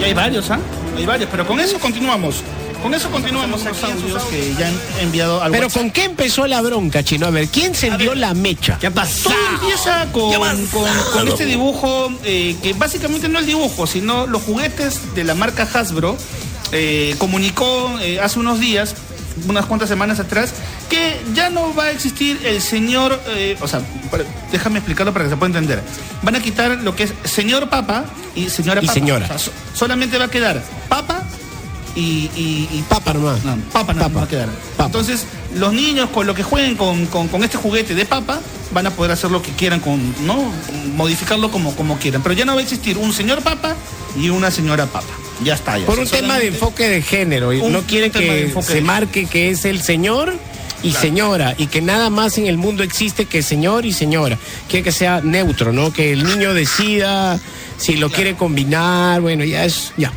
Y 0.00 0.04
hay 0.04 0.14
varios, 0.14 0.50
¿ah? 0.50 0.58
Hay 0.96 1.06
varios, 1.06 1.28
pero 1.30 1.46
con 1.46 1.60
eso 1.60 1.78
continuamos. 1.78 2.36
Con 2.82 2.94
eso 2.94 3.10
continuamos 3.10 3.62
los 3.62 3.82
audios 3.84 4.22
que 4.24 4.54
ya 4.58 4.68
han 4.68 4.80
enviado 5.02 5.42
al 5.42 5.52
Pero 5.52 5.66
WhatsApp. 5.66 5.82
¿con 5.82 5.90
qué 5.90 6.04
empezó 6.04 6.46
la 6.46 6.62
bronca, 6.62 7.04
Chino? 7.04 7.26
A 7.26 7.30
ver, 7.30 7.48
¿quién 7.48 7.66
encendió 7.66 8.14
la 8.14 8.32
mecha? 8.32 8.78
¿Qué 8.80 8.90
pasó? 8.90 9.28
Todo 9.28 9.34
empieza 9.54 10.06
con, 10.12 10.66
con- 10.68 10.88
con 11.12 11.28
este 11.28 11.44
dibujo, 11.44 12.10
eh, 12.24 12.56
que 12.62 12.72
básicamente 12.72 13.28
no 13.28 13.38
el 13.38 13.44
dibujo, 13.44 13.86
sino 13.86 14.26
los 14.26 14.40
juguetes 14.42 15.14
de 15.14 15.24
la 15.24 15.34
marca 15.34 15.68
Hasbro. 15.74 16.16
Eh, 16.72 17.14
comunicó 17.18 17.98
eh, 18.00 18.20
hace 18.20 18.38
unos 18.38 18.60
días, 18.60 18.94
unas 19.48 19.66
cuantas 19.66 19.88
semanas 19.88 20.20
atrás, 20.20 20.52
que 20.88 21.20
ya 21.34 21.50
no 21.50 21.74
va 21.74 21.84
a 21.84 21.90
existir 21.90 22.40
el 22.44 22.60
señor, 22.60 23.20
eh, 23.28 23.56
o 23.60 23.68
sea, 23.68 23.80
para- 24.10 24.24
déjame 24.52 24.78
explicarlo 24.78 25.12
para 25.12 25.24
que 25.24 25.30
se 25.30 25.36
pueda 25.36 25.48
entender. 25.58 25.82
Van 26.22 26.34
a 26.36 26.40
quitar 26.40 26.70
lo 26.82 26.94
que 26.96 27.04
es 27.04 27.12
señor 27.24 27.68
papa 27.68 28.04
y 28.34 28.48
señora 28.50 28.82
Y 28.82 28.86
papa. 28.86 28.94
señora. 28.94 29.24
O 29.26 29.28
sea, 29.28 29.38
so- 29.38 29.52
solamente 29.74 30.18
va 30.18 30.26
a 30.26 30.30
quedar 30.30 30.62
papa 30.88 31.22
y, 31.96 32.30
y- 32.36 32.68
y 32.72 32.84
Papa 32.88 33.14
nomás. 33.14 33.44
no, 33.44 33.56
papa 33.72 33.92
no 33.94 34.00
Papa. 34.02 34.14
va 34.18 34.22
a 34.24 34.28
quedar. 34.28 34.48
Papa. 34.76 34.86
Entonces, 34.86 35.24
los 35.56 35.72
niños 35.72 36.10
con 36.10 36.26
lo 36.26 36.34
que 36.34 36.42
jueguen 36.42 36.76
con, 36.76 37.06
con- 37.06 37.28
con 37.28 37.42
este 37.42 37.56
juguete 37.56 37.94
de 37.94 38.04
papa 38.04 38.40
van 38.72 38.86
a 38.86 38.90
poder 38.90 39.10
hacer 39.12 39.30
lo 39.30 39.42
que 39.42 39.50
quieran 39.52 39.80
con, 39.80 39.98
¿no? 40.24 40.52
Modificarlo 40.96 41.50
como, 41.50 41.74
como 41.74 41.98
quieran. 41.98 42.22
Pero 42.22 42.34
ya 42.34 42.44
no 42.44 42.54
va 42.54 42.60
a 42.60 42.62
existir 42.62 42.96
un 42.98 43.12
señor 43.12 43.42
papa 43.42 43.74
y 44.16 44.28
una 44.28 44.50
señora 44.52 44.86
papa. 44.86 45.08
Ya 45.42 45.54
está. 45.54 45.78
Ya. 45.78 45.86
Por 45.86 45.98
un 45.98 46.06
tema 46.06 46.38
de 46.38 46.48
enfoque 46.48 46.88
de 46.88 47.02
género. 47.02 47.52
Y 47.52 47.62
no 47.62 47.82
de 47.82 48.10
que 48.10 48.52
se 48.62 48.80
marque 48.80 49.26
que 49.26 49.50
es 49.50 49.64
el 49.64 49.82
señor 49.82 50.34
y 50.82 50.92
señora. 50.92 51.54
Y 51.58 51.66
que 51.66 51.80
nada 51.80 52.10
más 52.10 52.38
en 52.38 52.46
el 52.46 52.56
mundo 52.56 52.82
existe 52.82 53.26
que 53.26 53.42
señor 53.42 53.86
y 53.86 53.92
señora. 53.92 54.38
Quiere 54.68 54.84
que 54.84 54.92
sea 54.92 55.20
neutro, 55.22 55.72
¿no? 55.72 55.92
Que 55.92 56.12
el 56.12 56.24
niño 56.24 56.54
decida 56.54 57.38
si 57.78 57.96
lo 57.96 58.10
quiere 58.10 58.34
combinar. 58.34 59.20
Bueno, 59.20 59.44
ya 59.44 59.64
es. 59.64 59.92
Ya. 59.96 60.12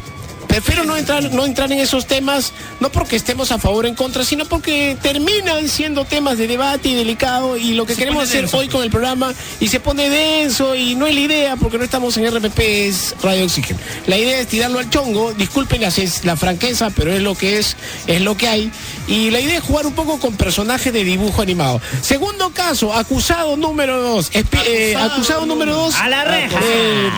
Prefiero 0.53 0.83
no 0.83 0.95
entrar, 0.95 1.23
no 1.31 1.45
entrar 1.45 1.71
en 1.71 1.79
esos 1.79 2.05
temas, 2.05 2.53
no 2.79 2.91
porque 2.91 3.15
estemos 3.15 3.51
a 3.51 3.57
favor 3.57 3.85
o 3.85 3.87
en 3.87 3.95
contra, 3.95 4.23
sino 4.23 4.45
porque 4.45 4.95
terminan 5.01 5.67
siendo 5.67 6.05
temas 6.05 6.37
de 6.37 6.45
debate 6.45 6.89
y 6.89 6.93
delicado. 6.93 7.57
Y 7.57 7.73
lo 7.73 7.87
que 7.87 7.93
Se 7.95 7.99
queremos 7.99 8.25
hacer 8.25 8.41
denso, 8.41 8.59
hoy 8.59 8.67
con 8.67 8.83
el 8.83 8.91
programa 8.91 9.33
y 9.59 9.69
se 9.69 9.79
pone 9.79 10.11
denso 10.11 10.75
y 10.75 10.93
no 10.93 11.07
es 11.07 11.15
la 11.15 11.21
idea 11.21 11.55
porque 11.55 11.79
no 11.79 11.83
estamos 11.83 12.15
en 12.17 12.29
RPP, 12.29 12.59
es 12.59 13.15
Radio 13.23 13.45
Oxígeno. 13.45 13.79
La 14.05 14.15
idea 14.15 14.39
es 14.41 14.47
tirarlo 14.47 14.77
al 14.77 14.91
chongo, 14.91 15.33
disculpen 15.33 15.81
la, 15.81 15.91
la 16.23 16.37
franqueza, 16.37 16.91
pero 16.91 17.11
es 17.11 17.21
lo 17.23 17.33
que 17.33 17.57
es, 17.57 17.75
es 18.05 18.21
lo 18.21 18.37
que 18.37 18.47
hay. 18.47 18.71
Y 19.07 19.31
la 19.31 19.39
idea 19.39 19.57
es 19.57 19.63
jugar 19.63 19.87
un 19.87 19.93
poco 19.93 20.19
con 20.19 20.35
personajes 20.37 20.93
de 20.93 21.03
dibujo 21.03 21.41
animado. 21.41 21.81
Segundo 22.03 22.51
caso, 22.51 22.93
acusado 22.93 23.57
número 23.57 23.99
dos. 24.03 24.31
Espi- 24.31 24.61
eh, 24.67 24.95
Acusado 24.95 25.13
acusado 25.15 25.45
número 25.47 25.75
dos. 25.75 25.95
A 25.95 26.07
la 26.09 26.23
reja. 26.25 26.59
eh, 26.61 27.09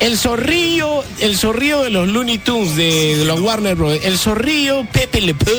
el 0.00 0.18
zorrillo, 0.18 1.04
el 1.20 1.36
zorrillo 1.36 1.82
de 1.82 1.90
los 1.90 2.08
Looney 2.08 2.38
Tunes 2.38 2.76
de, 2.76 3.24
los 3.24 3.40
Warner 3.40 3.76
Bros. 3.76 3.98
El 4.02 4.18
zorrillo 4.18 4.86
Pepe 4.92 5.20
Le 5.20 5.34
Pew, 5.34 5.58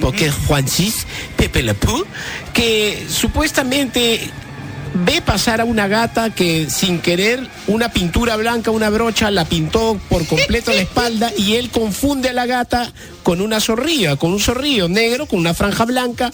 porque 0.00 0.26
es 0.26 0.34
Juancis, 0.46 1.06
Pepe 1.36 1.62
Le 1.62 1.74
Pew, 1.74 2.04
que 2.52 3.06
supuestamente 3.08 4.30
ve 4.94 5.22
pasar 5.22 5.60
a 5.60 5.64
una 5.64 5.88
gata 5.88 6.30
que 6.30 6.68
sin 6.68 7.00
querer 7.00 7.46
una 7.66 7.90
pintura 7.90 8.36
blanca, 8.36 8.70
una 8.70 8.90
brocha, 8.90 9.30
la 9.30 9.44
pintó 9.44 9.98
por 10.08 10.26
completo 10.26 10.72
la 10.72 10.82
espalda 10.82 11.32
y 11.36 11.54
él 11.54 11.70
confunde 11.70 12.28
a 12.28 12.32
la 12.32 12.46
gata 12.46 12.92
con 13.22 13.40
una 13.40 13.60
zorrilla, 13.60 14.16
con 14.16 14.32
un 14.32 14.40
zorrillo 14.40 14.88
negro, 14.88 15.26
con 15.26 15.38
una 15.38 15.54
franja 15.54 15.84
blanca. 15.84 16.32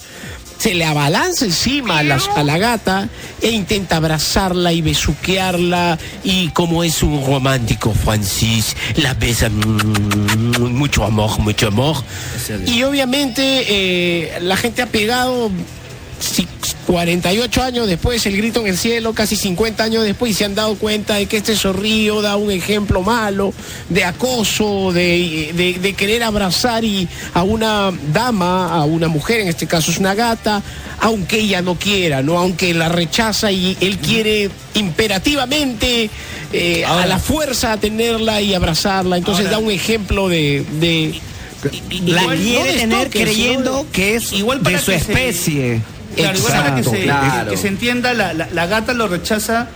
Se 0.59 0.73
le 0.75 0.83
abalanza 0.83 1.45
encima 1.45 1.99
a 1.99 2.03
la, 2.03 2.19
a 2.35 2.43
la 2.43 2.57
gata 2.57 3.07
e 3.41 3.49
intenta 3.49 3.95
abrazarla 3.95 4.73
y 4.73 4.81
besuquearla 4.81 5.97
y 6.25 6.49
como 6.49 6.83
es 6.83 7.01
un 7.01 7.25
romántico 7.25 7.93
Francis, 7.93 8.75
la 8.97 9.13
besa 9.13 9.49
mm, 9.49 10.73
mucho 10.75 11.05
amor, 11.05 11.39
mucho 11.39 11.67
amor. 11.69 11.95
Y 12.67 12.83
obviamente 12.83 13.41
eh, 13.69 14.39
la 14.41 14.57
gente 14.57 14.81
ha 14.81 14.87
pegado 14.87 15.49
si- 16.19 16.47
48 16.93 17.61
años 17.61 17.87
después 17.87 18.25
el 18.25 18.35
grito 18.35 18.61
en 18.61 18.67
el 18.67 18.75
cielo, 18.77 19.13
casi 19.13 19.35
50 19.35 19.83
años 19.83 20.03
después, 20.03 20.31
y 20.31 20.33
se 20.33 20.45
han 20.45 20.55
dado 20.55 20.73
cuenta 20.73 21.15
de 21.15 21.27
que 21.27 21.37
este 21.37 21.55
zorrillo 21.55 22.23
da 22.23 22.35
un 22.35 22.49
ejemplo 22.49 23.03
malo 23.03 23.53
de 23.89 24.03
acoso, 24.05 24.91
de, 24.91 25.51
de- 25.55 25.77
de 25.79 25.93
querer 25.93 26.23
abrazar 26.23 26.83
y 26.83 27.07
a 27.35 27.43
una 27.43 27.91
dama, 28.11 28.73
a 28.73 28.85
una 28.85 29.07
mujer, 29.07 29.41
en 29.41 29.49
este 29.49 29.67
caso 29.67 29.91
es 29.91 29.99
una 29.99 30.15
gata, 30.15 30.63
aunque 30.99 31.37
ella 31.41 31.61
no 31.61 31.75
quiera, 31.75 32.23
¿no? 32.23 32.39
Aunque 32.39 32.73
la 32.73 32.89
rechaza 32.89 33.51
y 33.51 33.77
él 33.81 33.99
quiere 33.99 34.49
imperativamente 34.73 36.09
eh, 36.51 36.85
a 36.85 37.05
la 37.05 37.19
fuerza 37.19 37.77
tenerla 37.77 38.41
y 38.41 38.55
abrazarla. 38.55 39.17
Entonces 39.17 39.45
Ahora- 39.45 39.57
da 39.59 39.63
un 39.63 39.71
ejemplo 39.71 40.27
de. 40.27 40.65
de 40.79 41.13
La 42.07 42.21
igual, 42.23 42.37
quiere 42.39 42.87
no 42.87 42.95
tener 42.95 43.09
creyendo 43.11 43.85
que 43.91 44.15
es 44.15 44.31
Igual 44.33 44.61
para 44.61 44.77
de 44.79 44.83
su 44.83 44.91
se- 44.91 44.99
Claro, 46.21 46.37
igual 46.37 46.53
para 46.53 46.75
que 46.75 46.83
se, 46.83 47.03
claro. 47.03 47.49
que 47.51 47.57
se 47.57 47.67
entienda, 47.67 48.13
la, 48.13 48.33
la- 48.33 48.47
la 48.51 48.65
gata 48.67 48.93
lo 48.93 49.07
rechaza, 49.07 49.67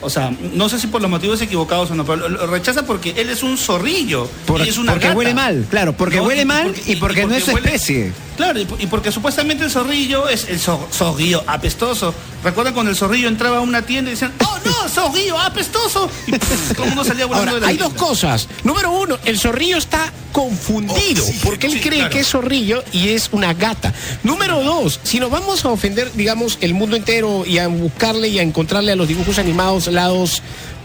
o 0.00 0.10
sea, 0.10 0.32
no 0.54 0.68
sé 0.68 0.78
si 0.80 0.86
por 0.88 1.00
los 1.00 1.10
motivos 1.10 1.40
equivocados 1.42 1.90
o 1.90 1.94
no, 1.94 2.04
pero 2.04 2.16
lo, 2.16 2.28
lo 2.28 2.46
rechaza 2.48 2.84
porque 2.84 3.14
él 3.16 3.28
es 3.30 3.42
un 3.42 3.56
zorrillo. 3.56 4.28
Por- 4.46 4.60
y 4.64 4.68
es 4.68 4.78
una 4.78 4.92
porque 4.92 5.06
gata. 5.06 5.16
huele 5.18 5.34
mal, 5.34 5.66
claro, 5.70 5.92
porque 5.92 6.16
No, 6.18 6.24
huele 6.24 6.44
mal 6.44 6.74
y 6.86 6.96
porque 6.96 7.26
no 7.26 7.34
es 7.34 7.44
su 7.44 7.52
huele- 7.52 7.66
especie. 7.66 8.12
Claro, 8.36 8.58
y, 8.60 8.64
por- 8.64 8.80
y 8.80 8.86
porque 8.86 9.12
supuestamente 9.12 9.64
el 9.64 9.70
zorrillo 9.70 10.28
es 10.28 10.48
el 10.48 10.58
zor- 10.58 10.88
zorrillo 10.90 11.42
apestoso. 11.46 12.14
¿Recuerdan 12.42 12.74
cuando 12.74 12.90
el 12.90 12.96
zorrillo 12.96 13.28
entraba 13.28 13.58
a 13.58 13.60
una 13.60 13.82
tienda 13.82 14.10
y 14.10 14.14
decían, 14.14 14.32
¡Oh 14.44 14.58
no, 14.64 14.88
zorrillo 14.88 15.38
apestoso! 15.38 16.08
Y 16.26 16.32
pff, 16.32 16.72
todo 16.74 16.84
el 16.84 16.88
mundo 16.90 17.04
salía 17.04 17.26
volando 17.26 17.50
Ahora, 17.52 17.54
de 17.54 17.60
la 17.60 17.66
hay 17.68 17.76
dos 17.76 17.92
cosas. 17.94 18.48
Número 18.64 18.90
uno, 18.90 19.18
el 19.24 19.38
zorrillo 19.38 19.76
está 19.76 20.10
confundido 20.32 21.24
porque 21.44 21.66
él 21.66 21.74
sí, 21.74 21.80
cree 21.80 21.98
claro. 21.98 22.10
que 22.10 22.20
es 22.20 22.28
zorrillo 22.28 22.82
y 22.92 23.10
es 23.10 23.28
una 23.32 23.52
gata. 23.54 23.92
Número 24.22 24.62
dos, 24.62 24.98
si 25.02 25.20
nos 25.20 25.30
vamos 25.30 25.64
a 25.64 25.68
ofender, 25.68 26.10
digamos, 26.14 26.58
el 26.62 26.74
mundo 26.74 26.96
entero 26.96 27.44
y 27.46 27.58
a 27.58 27.68
buscarle 27.68 28.28
y 28.28 28.38
a 28.38 28.42
encontrarle 28.42 28.92
a 28.92 28.96
los 28.96 29.08
dibujos 29.08 29.38
animados 29.38 29.86
lados 29.88 30.42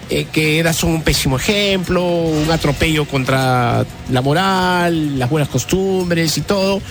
eh, 0.09 0.25
que 0.31 0.59
era- 0.59 0.73
son 0.73 0.91
un 0.91 1.01
pésimo 1.01 1.37
ejemplo, 1.37 2.03
un 2.03 2.49
atropello 2.51 3.05
contra 3.05 3.85
la 4.09 4.21
moral, 4.21 5.17
las 5.19 5.29
buenas 5.29 5.49
costumbres 5.49 6.37
y 6.37 6.41
todo. 6.41 6.81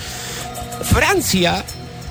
Francia, 0.83 1.65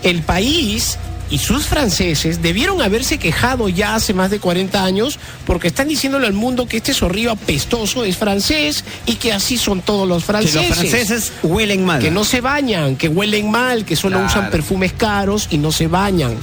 el 0.03 0.21
país 0.21 0.97
y 1.29 1.39
sus 1.39 1.65
franceses 1.65 2.41
debieron 2.43 2.81
haberse 2.83 3.17
quejado 3.17 3.67
ya 3.67 3.95
hace 3.95 4.13
más 4.13 4.29
de 4.29 4.39
40 4.39 4.83
años 4.83 5.17
porque 5.47 5.67
están 5.69 5.87
diciéndole 5.87 6.27
al 6.27 6.33
mundo 6.33 6.67
que 6.67 6.77
este 6.77 6.93
zorrillo 6.93 7.31
apestoso 7.31 8.05
es 8.05 8.15
francés 8.17 8.83
y 9.07 9.15
que 9.15 9.33
así 9.33 9.57
son 9.57 9.81
todos 9.81 10.07
los 10.07 10.23
Que 10.23 10.27
franceses. 10.27 10.55
los 10.69 10.77
franceses 10.77 11.31
huelen 11.41 11.83
mal. 11.85 11.99
Que 11.99 12.11
no 12.11 12.23
se 12.23 12.41
bañan, 12.41 12.95
que 12.95 13.07
huelen 13.07 13.49
mal, 13.49 13.85
que 13.85 13.95
solo 13.95 14.17
Claro. 14.19 14.27
usan 14.31 14.51
perfumes 14.51 14.93
caros 14.93 15.47
y 15.49 15.57
no 15.57 15.71
se 15.71 15.87
bañan. 15.87 16.35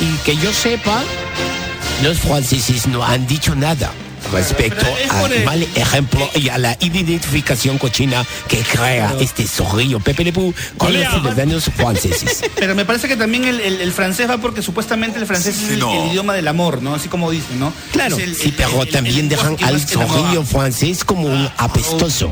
Y 0.00 0.16
que 0.24 0.36
yo 0.36 0.52
sepa, 0.52 1.02
Los 2.02 2.18
franceses 2.18 2.88
no 2.88 3.04
han 3.04 3.28
dicho 3.28 3.54
nada 3.54 3.92
respecto 4.32 4.86
al 5.10 5.44
mal 5.44 5.62
ejemplo 5.74 6.28
y 6.34 6.48
a 6.48 6.58
la 6.58 6.76
identificación 6.80 7.78
cochina 7.78 8.24
que 8.48 8.58
crea 8.62 9.14
este 9.20 9.46
zorrillo 9.46 10.00
Pepe 10.00 10.24
Le 10.24 10.32
Pew 10.32 10.52
con 10.76 10.92
los 10.92 11.06
ciudadanos 11.12 11.64
franceses. 11.76 12.42
Pero 12.56 12.74
me 12.74 12.84
parece 12.84 13.08
que 13.08 13.16
también 13.16 13.44
el, 13.44 13.60
el- 13.60 13.80
el 13.80 13.92
francés 13.92 14.28
va 14.28 14.38
porque 14.38 14.62
supuestamente 14.62 15.18
el 15.18 15.26
francés 15.26 15.56
es 15.62 15.68
el, 15.70 15.82
el 15.82 16.10
idioma 16.10 16.34
del 16.34 16.48
amor, 16.48 16.82
¿no? 16.82 16.94
Así 16.94 17.08
como 17.08 17.30
dicen, 17.30 17.58
¿no? 17.60 17.72
Claro. 17.92 18.16
Sí, 18.16 18.52
pero 18.56 18.82
el- 18.82 18.88
también 18.90 19.16
el 19.20 19.28
dejan 19.28 19.56
al 19.62 19.80
zorrillo 19.80 20.44
francés 20.44 21.04
como 21.04 21.26
un 21.28 21.48
apestoso. 21.58 22.30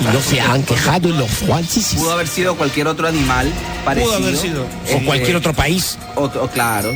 Y 0.00 0.04
no 0.14 0.20
se 0.22 0.40
han 0.40 0.62
quejado 0.62 1.08
los 1.10 1.28
franceses. 1.28 1.94
Pudo 1.98 2.12
haber 2.12 2.28
sido 2.28 2.56
cualquier 2.56 2.86
otro 2.86 3.08
animal 3.08 3.52
parecido. 3.84 4.14
haber 4.14 4.36
sido. 4.36 4.62
o 4.62 4.66
Eh, 4.86 5.02
cualquier 5.04 5.36
otro 5.36 5.52
país. 5.52 5.98
otro- 6.14 6.48
claro. 6.48 6.90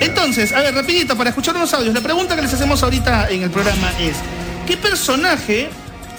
Entonces, 0.00 0.52
a 0.52 0.60
ver, 0.60 0.74
rapidito, 0.74 1.16
para 1.16 1.30
escuchar 1.30 1.56
unos 1.56 1.72
audios, 1.72 1.94
la 1.94 2.00
pregunta 2.00 2.34
que 2.36 2.42
les 2.42 2.52
hacemos 2.52 2.82
ahorita 2.82 3.28
en 3.30 3.42
el 3.42 3.50
programa 3.50 3.92
es, 4.00 4.16
¿qué 4.66 4.76
personaje, 4.76 5.68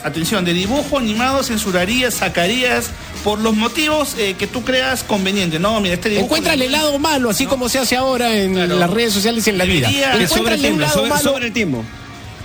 atención, 0.03 0.45
de 0.45 0.53
dibujo 0.53 0.97
animado 0.97 1.43
censurarías, 1.43 2.15
sacarías 2.15 2.85
por 3.23 3.39
los 3.39 3.53
motivos 3.55 4.15
eh, 4.17 4.35
que 4.39 4.47
tú 4.47 4.63
creas 4.63 5.03
conveniente? 5.03 5.59
No, 5.59 5.79
mira, 5.81 5.95
este 5.95 6.09
dibujo... 6.09 6.25
Encuéntrale 6.27 6.65
el 6.65 6.71
lado 6.71 6.97
malo, 6.99 7.29
así 7.29 7.45
como 7.45 7.67
se 7.69 7.79
hace 7.79 7.95
ahora 7.95 8.33
en 8.35 8.53
Claro. 8.53 8.79
las 8.79 8.89
redes 8.89 9.13
sociales 9.13 9.45
y 9.45 9.49
en 9.49 9.57
la 9.57 9.65
vida. 9.65 9.89
Que 9.89 9.93
sobre 9.93 10.15
el 10.15 10.21
Encuéntrale 10.23 10.55
un 10.55 10.61
tiempo, 10.61 10.81
lado 10.81 10.93
sobre, 10.93 11.09
malo. 11.09 11.21
sobre 11.23 11.47
el 11.47 11.53
tiempo. 11.53 11.83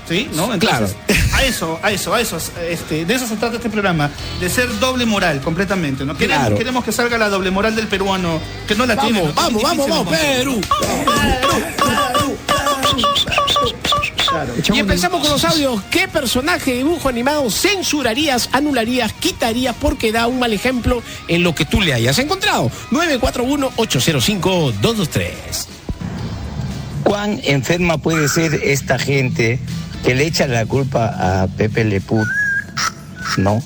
¿Sí? 0.08 0.28
¿No? 0.34 0.52
Entonces, 0.52 0.96
a 1.40 1.44
eso, 1.44 1.80
a 1.82 1.90
eso, 1.90 2.14
a 2.14 2.20
eso, 2.20 2.36
este, 2.68 3.06
de 3.06 3.14
eso 3.14 3.26
se 3.26 3.36
trata 3.36 3.56
este 3.56 3.70
programa, 3.70 4.10
de 4.40 4.50
ser 4.50 4.78
doble 4.78 5.06
moral 5.06 5.40
completamente, 5.40 6.04
¿no? 6.04 6.14
Queremos, 6.16 6.40
Claro. 6.42 6.58
queremos 6.58 6.84
que 6.84 6.92
salga 6.92 7.16
la 7.16 7.30
doble 7.30 7.50
moral 7.50 7.74
del 7.74 7.86
peruano, 7.88 8.38
que 8.68 8.74
no 8.74 8.84
la 8.84 8.94
tiene. 8.96 9.22
Vamos, 9.34 9.34
¿no? 9.34 9.42
vamos, 9.42 9.62
vamos, 9.62 9.88
vamos, 9.88 10.10
de 10.12 10.18
Perú. 10.18 10.60
Claro. 14.28 14.52
Y 14.72 14.78
empezamos 14.78 15.20
con 15.22 15.30
los 15.30 15.44
audios. 15.44 15.82
¿Qué 15.90 16.06
personaje 16.06 16.70
de 16.72 16.76
dibujo 16.78 17.08
animado 17.08 17.50
censurarías, 17.50 18.48
anularías, 18.52 19.12
quitarías 19.14 19.74
porque 19.80 20.12
da 20.12 20.26
un 20.28 20.38
mal 20.38 20.52
ejemplo 20.52 21.02
en 21.26 21.42
lo 21.42 21.52
que 21.54 21.64
tú 21.64 21.80
le 21.80 21.94
hayas 21.94 22.18
encontrado? 22.18 22.70
941-805-223. 22.90 25.30
¿Cuán 27.02 27.40
enferma 27.42 27.98
puede 27.98 28.28
ser 28.28 28.54
esta 28.62 28.98
gente 29.00 29.58
que 30.04 30.14
le 30.14 30.24
echa 30.24 30.46
la 30.46 30.66
culpa 30.66 31.42
a 31.42 31.46
Pepe 31.48 31.84
Leput? 31.84 32.26
¿No? 33.36 33.62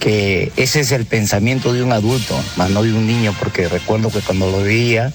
Que 0.00 0.52
ese 0.56 0.80
es 0.80 0.92
el 0.92 1.06
pensamiento 1.06 1.72
de 1.72 1.82
un 1.82 1.92
adulto, 1.92 2.38
más 2.56 2.70
no 2.70 2.82
de 2.82 2.92
un 2.92 3.06
niño, 3.06 3.34
porque 3.38 3.68
recuerdo 3.68 4.10
que 4.10 4.20
cuando 4.20 4.50
lo 4.50 4.62
veía 4.62 5.12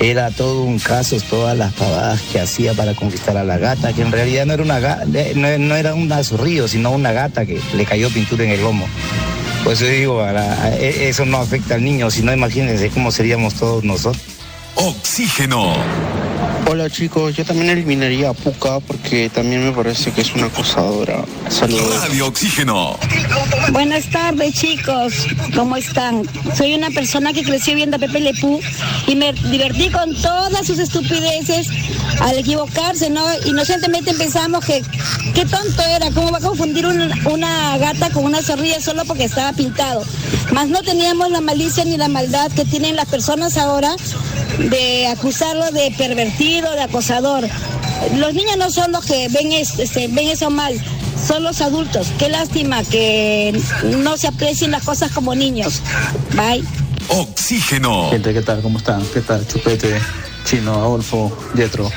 era 0.00 0.30
todo 0.30 0.62
un 0.64 0.80
caso, 0.80 1.16
todas 1.30 1.56
las 1.56 1.72
pavadas 1.74 2.20
que 2.32 2.40
hacía 2.40 2.74
para 2.74 2.94
conquistar 2.94 3.36
a 3.36 3.44
la 3.44 3.58
gata, 3.58 3.92
que 3.92 4.02
en 4.02 4.10
realidad 4.10 4.44
no 4.44 4.54
era 4.54 4.62
una 4.62 4.80
gata, 4.80 5.04
no, 5.36 5.58
no 5.58 5.76
era 5.76 5.94
un 5.94 6.10
azurrillo, 6.10 6.66
sino 6.66 6.90
una 6.90 7.12
gata 7.12 7.46
que 7.46 7.60
le 7.76 7.84
cayó 7.84 8.10
pintura 8.10 8.44
en 8.44 8.50
el 8.50 8.60
lomo. 8.60 8.86
Pues 9.62 9.78
yo 9.78 9.86
digo, 9.86 10.26
e- 10.26 11.08
eso 11.08 11.24
no 11.24 11.38
afecta 11.38 11.76
al 11.76 11.84
niño, 11.84 12.10
sino 12.10 12.32
imagínense 12.32 12.90
cómo 12.90 13.10
seríamos 13.12 13.54
todos 13.54 13.84
nosotros. 13.84 14.22
Oxígeno. 14.74 15.72
Hola 16.74 16.90
chicos, 16.90 17.36
yo 17.36 17.44
también 17.44 17.70
eliminaría 17.70 18.30
a 18.30 18.32
Puka 18.32 18.80
porque 18.80 19.30
también 19.30 19.64
me 19.64 19.70
parece 19.70 20.10
que 20.10 20.22
es 20.22 20.34
una 20.34 20.46
acosadora. 20.46 21.24
Saludos. 21.48 22.00
Radio 22.00 22.26
Oxígeno. 22.26 22.98
Buenas 23.70 24.10
tardes 24.10 24.54
chicos, 24.54 25.24
¿cómo 25.54 25.76
están? 25.76 26.28
Soy 26.56 26.74
una 26.74 26.90
persona 26.90 27.32
que 27.32 27.44
creció 27.44 27.76
viendo 27.76 27.94
a 27.94 28.00
Pepe 28.00 28.18
Le 28.18 28.34
Pew 28.34 28.58
y 29.06 29.14
me 29.14 29.32
divertí 29.32 29.88
con 29.88 30.20
todas 30.20 30.66
sus 30.66 30.80
estupideces 30.80 31.68
al 32.20 32.38
equivocarse, 32.38 33.08
¿no? 33.08 33.24
Inocentemente 33.46 34.12
pensamos 34.12 34.64
que 34.64 34.82
qué 35.32 35.46
tonto 35.46 35.80
era, 35.80 36.10
cómo 36.10 36.32
va 36.32 36.38
a 36.38 36.40
confundir 36.40 36.86
una, 36.86 37.08
una 37.30 37.78
gata 37.78 38.10
con 38.10 38.24
una 38.24 38.42
zorrilla 38.42 38.80
solo 38.80 39.04
porque 39.04 39.26
estaba 39.26 39.52
pintado. 39.52 40.02
Mas 40.52 40.68
no 40.68 40.82
teníamos 40.82 41.30
la 41.30 41.40
malicia 41.40 41.84
ni 41.84 41.96
la 41.96 42.08
maldad 42.08 42.50
que 42.50 42.64
tienen 42.64 42.96
las 42.96 43.06
personas 43.06 43.56
ahora 43.58 43.94
de 44.58 45.06
acusarlo 45.08 45.70
de 45.72 45.90
de 46.72 46.82
acosador. 46.82 47.44
Los 48.16 48.34
niños 48.34 48.56
no 48.58 48.70
son 48.70 48.92
los 48.92 49.04
que 49.04 49.28
ven, 49.28 49.52
es- 49.52 49.78
este, 49.78 50.08
ven 50.08 50.28
eso 50.28 50.50
mal, 50.50 50.74
son 51.26 51.42
los 51.42 51.60
adultos. 51.60 52.08
Qué 52.18 52.28
lástima 52.28 52.82
que 52.84 53.58
no 54.02 54.16
se 54.16 54.28
aprecien 54.28 54.70
las 54.70 54.82
cosas 54.82 55.10
como 55.12 55.34
niños. 55.34 55.80
Bye. 56.34 56.64
Oxígeno. 57.08 58.10
Gente, 58.10 58.32
¿qué 58.32 58.42
tal? 58.42 58.60
¿Cómo 58.62 58.78
están? 58.78 59.02
¿Qué 59.12 59.20
tal? 59.20 59.46
Chupete, 59.46 59.94
Chino, 60.44 60.74
Adolfo, 60.74 61.36
Yetro. 61.54 61.90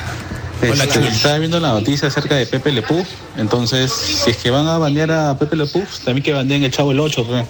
Hola, 0.60 0.84
Este, 0.84 1.06
estaba 1.06 1.38
viendo 1.38 1.60
la 1.60 1.68
noticia 1.68 2.08
acerca 2.08 2.34
de 2.34 2.44
Pepe 2.46 2.72
Le 2.72 2.82
Pew. 2.82 3.04
Entonces, 3.36 3.92
si 3.92 4.30
es 4.30 4.36
que 4.38 4.50
van 4.50 4.66
a 4.66 4.76
bandear 4.78 5.10
a 5.12 5.38
Pepe 5.38 5.56
Le 5.56 5.66
Pew, 5.66 5.84
también 6.04 6.24
que 6.24 6.32
bandeen 6.32 6.64
el 6.64 6.70
Chavo 6.72 6.90
el 6.92 6.98
8, 7.00 7.24
pe. 7.26 7.44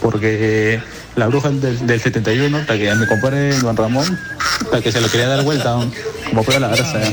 porque 0.00 0.80
la 1.16 1.26
bruja 1.26 1.50
del, 1.50 1.86
del 1.86 2.00
71, 2.00 2.56
hasta 2.58 2.76
que 2.78 2.94
me 2.94 3.06
compare 3.08 3.58
Don 3.58 3.76
Ramón, 3.76 4.18
hasta 4.64 4.80
que 4.80 4.92
se 4.92 5.00
lo 5.00 5.08
quería 5.10 5.26
dar 5.28 5.42
vuelta, 5.42 5.76
la 6.60 6.68
grasa. 6.68 7.02
¿eh? 7.02 7.12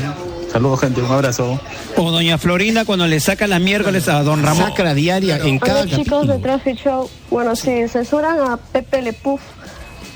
Saludos, 0.52 0.80
gente, 0.82 1.02
un 1.02 1.12
abrazo. 1.12 1.60
O 1.98 2.12
doña 2.12 2.38
Florinda 2.38 2.86
cuando 2.86 3.08
le 3.08 3.20
saca 3.20 3.48
la 3.48 3.60
miércoles 3.60 4.08
a 4.08 4.22
don 4.24 4.44
Ramón. 4.44 4.70
Sacra 4.70 4.94
diaria 4.94 5.38
en 5.38 5.58
cada 5.60 5.82
Hola 5.82 5.96
chicos 5.96 6.28
de. 6.28 6.38
Traffic 6.40 6.78
Show. 6.78 7.10
Bueno, 7.32 7.56
si 7.56 7.88
censuran 7.88 8.40
a 8.40 8.58
Pepe 8.58 9.02
Le 9.02 9.14
Puff, 9.14 9.42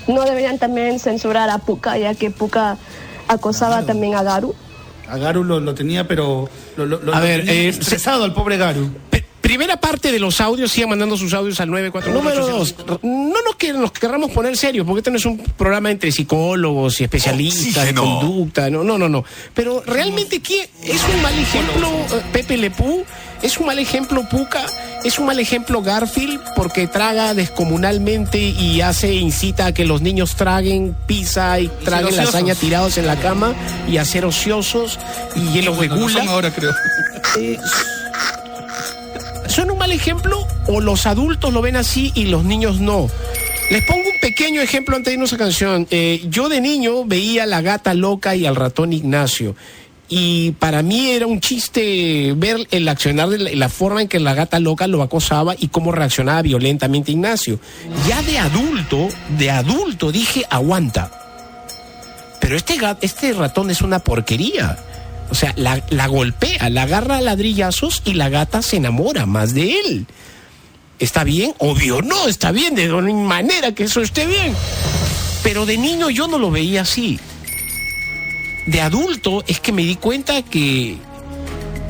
no 0.06 0.22
deberían 0.22 0.58
también 0.58 1.00
censurar 1.00 1.50
a 1.50 1.58
Puka, 1.58 1.98
ya 1.98 2.14
que 2.14 2.30
Puka 2.30 2.76
acosaba 3.26 3.82
también 3.82 4.14
a 4.14 4.22
Garu. 4.22 4.54
A 5.10 5.16
Garu 5.18 5.42
lo, 5.42 5.58
lo 5.58 5.74
tenía, 5.74 6.06
pero 6.06 6.48
lo, 6.76 6.86
lo- 6.86 7.00
lo- 7.00 7.14
A 7.14 7.20
lo 7.20 7.26
ver, 7.26 7.40
tenía 7.40 7.54
eh, 7.62 7.68
estresado 7.68 8.24
al 8.24 8.32
pobre 8.34 8.58
Garu. 8.58 8.90
Primera 9.48 9.80
parte 9.80 10.12
de 10.12 10.18
los 10.18 10.42
audios, 10.42 10.70
sigan 10.70 10.90
mandando 10.90 11.16
sus 11.16 11.32
audios 11.32 11.58
al 11.58 11.70
94. 11.70 12.12
Número 12.12 12.46
dos, 12.46 12.74
no 13.02 13.42
nos, 13.42 13.56
que, 13.56 13.72
nos 13.72 13.92
querramos 13.92 14.30
poner 14.30 14.58
serios, 14.58 14.86
porque 14.86 14.98
este 14.98 15.10
no 15.10 15.16
es 15.16 15.24
un 15.24 15.38
programa 15.38 15.90
entre 15.90 16.12
psicólogos 16.12 17.00
y 17.00 17.04
especialistas 17.04 17.86
de 17.86 17.94
conducta, 17.94 18.68
no, 18.68 18.84
no, 18.84 18.98
no, 18.98 19.08
no. 19.08 19.24
Pero 19.54 19.82
realmente, 19.86 20.40
¿qué? 20.40 20.68
¿Es 20.82 21.02
un 21.02 21.22
mal 21.22 21.32
ejemplo 21.38 21.88
eh, 21.88 22.22
Pepe 22.30 22.58
Lepú? 22.58 23.06
¿Es 23.40 23.56
un 23.56 23.64
mal 23.64 23.78
ejemplo 23.78 24.28
Puca? 24.28 24.66
¿Es 25.02 25.18
un 25.18 25.24
mal 25.24 25.40
ejemplo 25.40 25.80
Garfield? 25.80 26.42
Porque 26.54 26.86
traga 26.86 27.32
descomunalmente 27.32 28.38
y 28.38 28.82
hace, 28.82 29.14
incita 29.14 29.64
a 29.64 29.72
que 29.72 29.86
los 29.86 30.02
niños 30.02 30.36
traguen 30.36 30.94
pizza 31.06 31.58
y 31.58 31.68
traguen 31.86 32.14
lasaña 32.18 32.54
tirados 32.54 32.98
en 32.98 33.06
la 33.06 33.16
cama 33.16 33.54
y 33.90 33.96
a 33.96 34.04
ser 34.04 34.26
ociosos 34.26 34.98
y 35.34 35.40
llenos 35.52 35.80
de 35.80 35.88
Bueno, 35.88 35.96
no 35.96 36.02
gula. 36.02 36.32
ahora, 36.32 36.52
creo. 36.52 36.74
Eh, 39.88 39.98
¿Son 40.00 40.12
un 40.12 40.22
mal 40.24 40.32
ejemplo 40.32 40.46
o 40.66 40.80
los 40.80 41.06
adultos 41.06 41.52
lo 41.52 41.62
ven 41.62 41.76
así 41.76 42.12
y 42.14 42.26
los 42.26 42.44
niños 42.44 42.80
no? 42.80 43.08
Les 43.70 43.84
pongo 43.84 44.02
un 44.02 44.20
pequeño 44.20 44.60
ejemplo 44.60 44.96
antes 44.96 45.10
de 45.10 45.14
irnos 45.14 45.32
a 45.32 45.38
canción. 45.38 45.86
Eh, 45.90 46.24
yo 46.28 46.48
de 46.48 46.60
niño 46.60 47.04
veía 47.04 47.42
a 47.42 47.46
la 47.46 47.60
gata 47.60 47.94
loca 47.94 48.34
y 48.34 48.46
al 48.46 48.56
ratón 48.56 48.92
Ignacio. 48.92 49.54
Y 50.08 50.52
para 50.52 50.82
mí 50.82 51.10
era 51.10 51.26
un 51.26 51.40
chiste 51.40 52.32
ver 52.34 52.66
el 52.70 52.88
accionar 52.88 53.28
de 53.28 53.54
la, 53.54 53.68
forma 53.68 54.00
en 54.00 54.08
que 54.08 54.18
la 54.20 54.32
gata 54.32 54.58
loca 54.58 54.86
lo 54.86 55.02
acosaba 55.02 55.54
y 55.58 55.68
cómo 55.68 55.92
reaccionaba 55.92 56.40
violentamente 56.40 57.12
Ignacio. 57.12 57.60
Ya 58.06 58.22
de 58.22 58.38
adulto, 58.38 59.08
de 59.36 59.50
adulto 59.50 60.10
dije, 60.10 60.44
aguanta. 60.48 61.10
Pero 62.40 62.56
este, 62.56 62.78
este 63.02 63.34
ratón 63.34 63.70
es 63.70 63.82
una 63.82 63.98
porquería. 63.98 64.78
O 65.30 65.34
sea, 65.34 65.52
la, 65.56 65.84
la 65.90 66.06
golpea, 66.06 66.70
la 66.70 66.82
agarra 66.82 67.18
a 67.18 67.20
ladrillazos 67.20 68.02
y 68.04 68.14
la 68.14 68.28
gata 68.28 68.62
se 68.62 68.76
enamora 68.76 69.26
más 69.26 69.54
de 69.54 69.80
él. 69.80 70.06
¿Está 70.98 71.22
bien? 71.22 71.54
Obvio, 71.58 72.02
no, 72.02 72.26
está 72.26 72.50
bien, 72.50 72.74
de 72.74 72.88
manera 72.88 73.72
que 73.72 73.84
eso 73.84 74.00
esté 74.00 74.26
bien. 74.26 74.54
Pero 75.42 75.64
de 75.64 75.78
niño 75.78 76.10
yo 76.10 76.26
no 76.26 76.38
lo 76.38 76.50
veía 76.50 76.82
así. 76.82 77.20
De 78.66 78.80
adulto 78.80 79.44
es 79.46 79.60
que 79.60 79.72
me 79.72 79.82
di 79.82 79.96
cuenta 79.96 80.42
que 80.42 80.96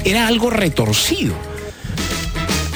era 0.05 0.29
algo 0.29 0.51
retorcido. 0.51 1.35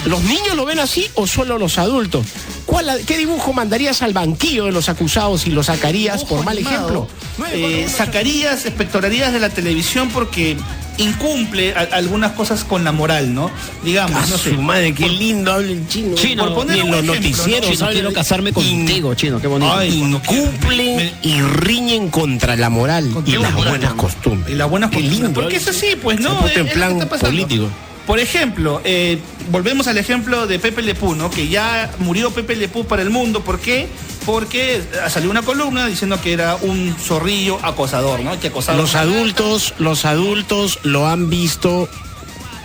¿Los 0.07 0.23
niños 0.25 0.57
lo 0.57 0.65
ven 0.65 0.81
así 0.81 1.07
o 1.15 1.27
solo 1.27 1.59
los 1.59 1.79
adultos? 1.79 2.27
¿Cuál, 2.67 3.01
¿Qué 3.07 3.19
dibujo 3.19 3.53
mandarías 3.53 4.03
al 4.03 4.13
banquillo 4.13 4.65
de 4.67 4.73
los 4.73 4.89
acusados 4.89 5.47
y 5.47 5.51
lo 5.51 5.63
sacarías 5.63 6.25
por 6.25 6.45
mal 6.45 6.57
animado. 6.57 7.09
ejemplo? 7.37 7.49
Eh, 7.53 7.87
sacarías, 7.95 8.65
espectorarías 8.67 9.33
de 9.33 9.41
la 9.41 9.49
televisión 9.51 10.09
porque 10.11 10.57
incumple 10.99 11.75
a- 11.75 11.89
algunas 11.97 12.33
cosas 12.33 12.65
con 12.65 12.85
la 12.85 12.93
moral, 12.93 13.35
¿no? 13.35 13.51
Digamos, 13.83 14.17
Ah, 14.23 14.27
no 14.29 14.39
sé. 14.39 14.51
su 14.55 14.63
madre, 14.63 14.95
qué 14.95 15.09
lindo 15.09 15.53
habla 15.53 15.71
el 15.73 15.89
chino. 15.89 16.15
Chino, 16.15 16.45
por 16.47 16.55
poner 16.55 16.77
ni 16.77 16.83
en 16.83 16.91
los 16.91 17.05
los 17.05 17.17
noticieros. 17.17 17.83
habla 17.83 17.93
quiero 17.95 18.13
casarme 18.13 18.53
contigo, 18.53 19.15
chino, 19.15 19.41
qué 19.41 19.47
bonito. 19.47 19.73
Ay, 19.73 19.95
Incumplen 19.99 21.13
y 21.23 21.41
riñen 21.41 22.11
contra 22.11 22.57
la 22.57 22.69
moral 22.71 23.11
y 23.27 23.33
las 23.39 23.55
buenas 23.55 23.95
costumbres. 23.95 24.53
Y 24.55 24.57
las 24.57 24.69
buenas 24.71 24.91
Qué 24.91 24.97
costumbres. 24.97 25.23
lindo, 25.23 25.41
Porque 25.41 25.57
es 25.57 25.67
así, 25.69 25.87
pues, 26.01 26.19
Se 26.19 26.23
¿no? 26.25 26.39
puesto 26.41 26.61
en 26.61 26.69
plan 26.69 27.09
político. 27.09 27.69
Por 28.07 28.19
ejemplo, 28.19 28.81
eh, 28.85 29.19
volvemos 29.51 29.87
al 29.87 29.97
ejemplo 29.97 30.47
de 30.47 30.59
Pepe 30.59 30.83
Lepú, 30.83 31.15
¿no? 31.15 31.31
Que 31.31 31.49
ya 31.49 31.91
murió 31.99 32.33
Pepe 32.33 32.57
Lepú 32.57 32.85
para 32.85 33.03
el 33.03 33.11
mundo. 33.11 33.43
¿Por 33.45 33.61
qué? 33.61 33.87
Porque 34.27 34.77
eh, 34.77 34.83
salió 35.09 35.31
una 35.31 35.43
columna 35.43 35.87
diciendo 35.87 36.21
que 36.21 36.33
era 36.33 36.57
un 36.57 36.95
zorrillo 36.99 37.65
acosador, 37.65 38.21
¿no? 38.21 38.39
Que 38.41 38.49
acosaba 38.49 38.77
Los 38.79 38.97
adultos, 38.97 39.75
los 39.79 40.05
adultos 40.05 40.81
lo 40.83 41.07
han 41.07 41.31
visto 41.31 41.89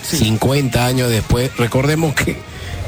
50 0.04 0.86
años 0.86 1.12
después. 1.12 1.56
Recordemos 1.58 2.16
que, 2.16 2.38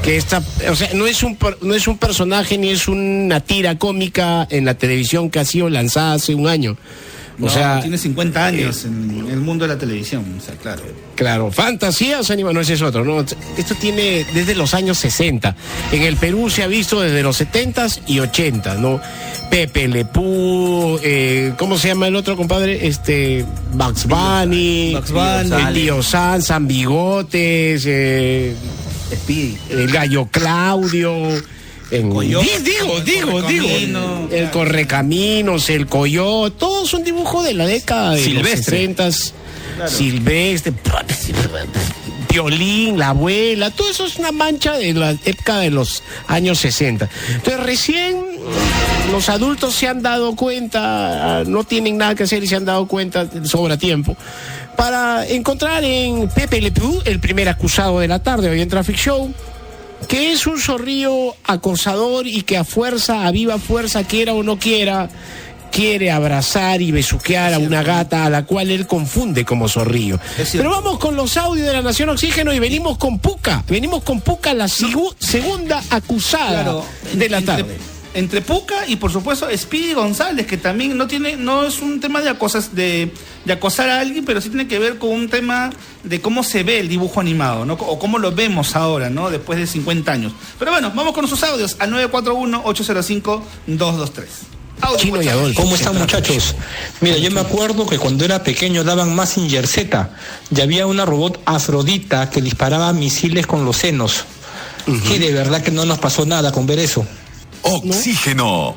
que 0.02 0.16
esta, 0.16 0.42
o 0.68 0.74
sea, 0.74 0.90
no 0.94 1.06
es 1.06 1.22
un 1.22 1.38
no 1.62 1.74
es 1.74 1.86
un 1.86 1.98
personaje 1.98 2.58
ni 2.58 2.70
es 2.70 2.88
una 2.88 3.40
tira 3.40 3.78
cómica 3.78 4.46
en 4.50 4.64
la 4.64 4.74
televisión 4.74 5.30
que 5.30 5.38
ha 5.38 5.44
sido 5.44 5.68
lanzada 5.68 6.14
hace 6.14 6.34
un 6.34 6.48
año. 6.48 6.76
O 7.40 7.48
sea, 7.48 7.78
eh, 7.78 7.82
tiene 7.82 7.98
50 7.98 8.44
años 8.46 8.84
en 8.84 9.26
el 9.30 9.40
mundo 9.40 9.66
de 9.66 9.74
la 9.74 9.78
televisión, 9.78 10.24
o 10.38 10.40
sea, 10.40 10.54
claro. 10.56 10.82
Claro, 11.14 11.50
fantasías, 11.52 12.30
anima, 12.30 12.52
no 12.52 12.60
ese 12.60 12.74
es 12.74 12.82
otro, 12.82 13.04
¿no? 13.04 13.20
Esto 13.20 13.74
tiene 13.78 14.24
desde 14.32 14.54
los 14.54 14.74
años 14.74 14.98
60. 14.98 15.54
En 15.92 16.02
el 16.02 16.16
Perú 16.16 16.48
se 16.50 16.62
ha 16.62 16.66
visto 16.66 17.00
desde 17.00 17.22
los 17.22 17.40
70s 17.40 18.00
y 18.06 18.20
80, 18.20 18.76
¿no? 18.76 19.00
Pepe 19.50 19.88
Lepú, 19.88 20.98
eh, 21.02 21.52
¿cómo 21.58 21.76
se 21.78 21.88
llama 21.88 22.06
el 22.08 22.16
otro 22.16 22.36
compadre? 22.36 22.86
Este, 22.86 23.44
Bugs 23.72 24.06
Bunny, 24.06 24.94
Bugs 24.94 25.12
Bunny. 25.12 25.62
el 25.62 25.74
tío 25.74 26.02
San, 26.02 26.42
San 26.42 26.66
Bigotes, 26.66 27.84
eh, 27.86 28.54
el 29.70 29.88
gallo 29.88 30.28
Claudio. 30.30 31.14
En, 31.90 32.10
Coyote, 32.10 32.46
Di- 32.60 32.70
digo, 32.72 32.98
el 32.98 33.04
digo, 33.04 33.42
digo, 33.42 34.28
el 34.30 34.50
Correcaminos, 34.50 35.68
el 35.70 35.86
Coyote, 35.86 36.56
todos 36.58 36.88
son 36.88 37.02
dibujos 37.04 37.44
de 37.44 37.54
la 37.54 37.66
década 37.66 38.12
de 38.12 38.22
Silvestre. 38.22 38.86
los 38.86 38.96
60s. 38.96 39.32
Silvestre, 39.88 40.72
Violín, 42.30 42.96
la 42.98 43.08
abuela, 43.08 43.70
todo 43.70 43.90
eso 43.90 44.06
es 44.06 44.16
una 44.18 44.30
mancha 44.30 44.76
de 44.76 44.92
la 44.94 45.10
época 45.24 45.58
de 45.58 45.70
los 45.70 46.02
años 46.28 46.58
60. 46.60 47.08
Entonces 47.34 47.60
recién 47.62 48.16
los 49.10 49.28
adultos 49.28 49.74
se 49.74 49.88
han 49.88 50.00
dado 50.02 50.36
cuenta, 50.36 51.42
no 51.46 51.64
tienen 51.64 51.98
nada 51.98 52.14
que 52.14 52.22
hacer 52.24 52.44
y 52.44 52.46
se 52.46 52.54
han 52.56 52.64
dado 52.64 52.86
cuenta, 52.86 53.26
sobra 53.44 53.76
tiempo, 53.78 54.16
para 54.76 55.26
encontrar 55.26 55.82
en 55.82 56.28
Pepe 56.28 56.60
Le 56.60 56.70
Pew, 56.70 57.02
el 57.04 57.18
primer 57.18 57.48
acusado 57.48 57.98
de 57.98 58.06
la 58.06 58.22
tarde 58.22 58.48
hoy 58.48 58.60
en 58.60 58.68
Traffic 58.68 58.96
Show, 58.96 59.32
que 60.10 60.32
es 60.32 60.48
un 60.48 60.58
zorrillo 60.58 61.36
acosador 61.44 62.26
y 62.26 62.42
que 62.42 62.56
a 62.56 62.64
fuerza, 62.64 63.28
a 63.28 63.30
viva 63.30 63.58
fuerza, 63.58 64.02
quiera 64.02 64.34
o 64.34 64.42
no 64.42 64.58
quiera, 64.58 65.08
quiere 65.70 66.10
abrazar 66.10 66.82
y 66.82 66.90
besuquear 66.90 67.54
a 67.54 67.60
una 67.60 67.84
gata 67.84 68.24
a 68.24 68.30
la 68.30 68.44
cual 68.44 68.72
él 68.72 68.88
confunde 68.88 69.44
como 69.44 69.68
zorrillo. 69.68 70.18
Pero 70.50 70.68
vamos 70.68 70.98
con 70.98 71.14
los 71.14 71.36
audios 71.36 71.64
de 71.64 71.74
la 71.74 71.82
Nación 71.82 72.08
Oxígeno 72.08 72.52
y 72.52 72.58
venimos 72.58 72.98
con 72.98 73.20
Puca. 73.20 73.62
Venimos 73.68 74.02
con 74.02 74.20
Puca, 74.20 74.52
la 74.52 74.66
segunda 74.66 75.80
acusada 75.90 76.62
Claro, 76.64 76.84
de 77.12 77.28
la 77.28 77.42
tarde. 77.42 77.78
Entre 78.12 78.42
Puca 78.42 78.88
y 78.88 78.96
por 78.96 79.12
supuesto 79.12 79.46
Speedy 79.56 79.94
González, 79.94 80.46
que 80.46 80.56
también 80.56 80.98
no 80.98 81.06
tiene, 81.06 81.36
no 81.36 81.64
es 81.64 81.80
un 81.80 82.00
tema 82.00 82.20
de 82.20 82.28
acosas, 82.28 82.74
de, 82.74 83.14
de 83.44 83.52
acosar 83.52 83.88
a 83.88 84.00
alguien, 84.00 84.24
pero 84.24 84.40
sí 84.40 84.48
tiene 84.48 84.66
que 84.66 84.80
ver 84.80 84.98
con 84.98 85.10
un 85.10 85.28
tema 85.28 85.70
de 86.02 86.20
cómo 86.20 86.42
se 86.42 86.64
ve 86.64 86.80
el 86.80 86.88
dibujo 86.88 87.20
animado, 87.20 87.64
¿no? 87.64 87.74
O 87.74 87.98
cómo 87.98 88.18
lo 88.18 88.32
vemos 88.32 88.74
ahora, 88.74 89.10
¿no? 89.10 89.30
Después 89.30 89.58
de 89.58 89.66
50 89.66 90.10
años. 90.10 90.32
Pero 90.58 90.72
bueno, 90.72 90.90
vamos 90.94 91.14
con 91.14 91.28
sus 91.28 91.42
audios 91.44 91.76
al 91.78 91.92
941-805-223. 91.92 94.24
Chino 94.96 95.22
y 95.22 95.28
Adolfo. 95.28 95.62
¿Cómo 95.62 95.74
están 95.74 95.96
muchachos? 95.96 96.54
Mira, 97.00 97.18
yo 97.18 97.30
me 97.30 97.40
acuerdo 97.40 97.86
que 97.86 97.98
cuando 97.98 98.24
era 98.24 98.42
pequeño 98.42 98.84
daban 98.84 99.14
Mazinger 99.14 99.66
Z 99.66 100.10
y 100.54 100.60
había 100.60 100.86
una 100.86 101.04
robot 101.04 101.40
Afrodita 101.44 102.30
que 102.30 102.40
disparaba 102.40 102.92
misiles 102.92 103.46
con 103.46 103.64
los 103.64 103.76
senos. 103.76 104.24
Y 104.86 105.18
de 105.18 105.32
verdad 105.32 105.62
que 105.62 105.70
no 105.70 105.84
nos 105.84 105.98
pasó 105.98 106.26
nada 106.26 106.52
con 106.52 106.66
ver 106.66 106.78
eso. 106.78 107.06
Oxígeno. 107.62 108.74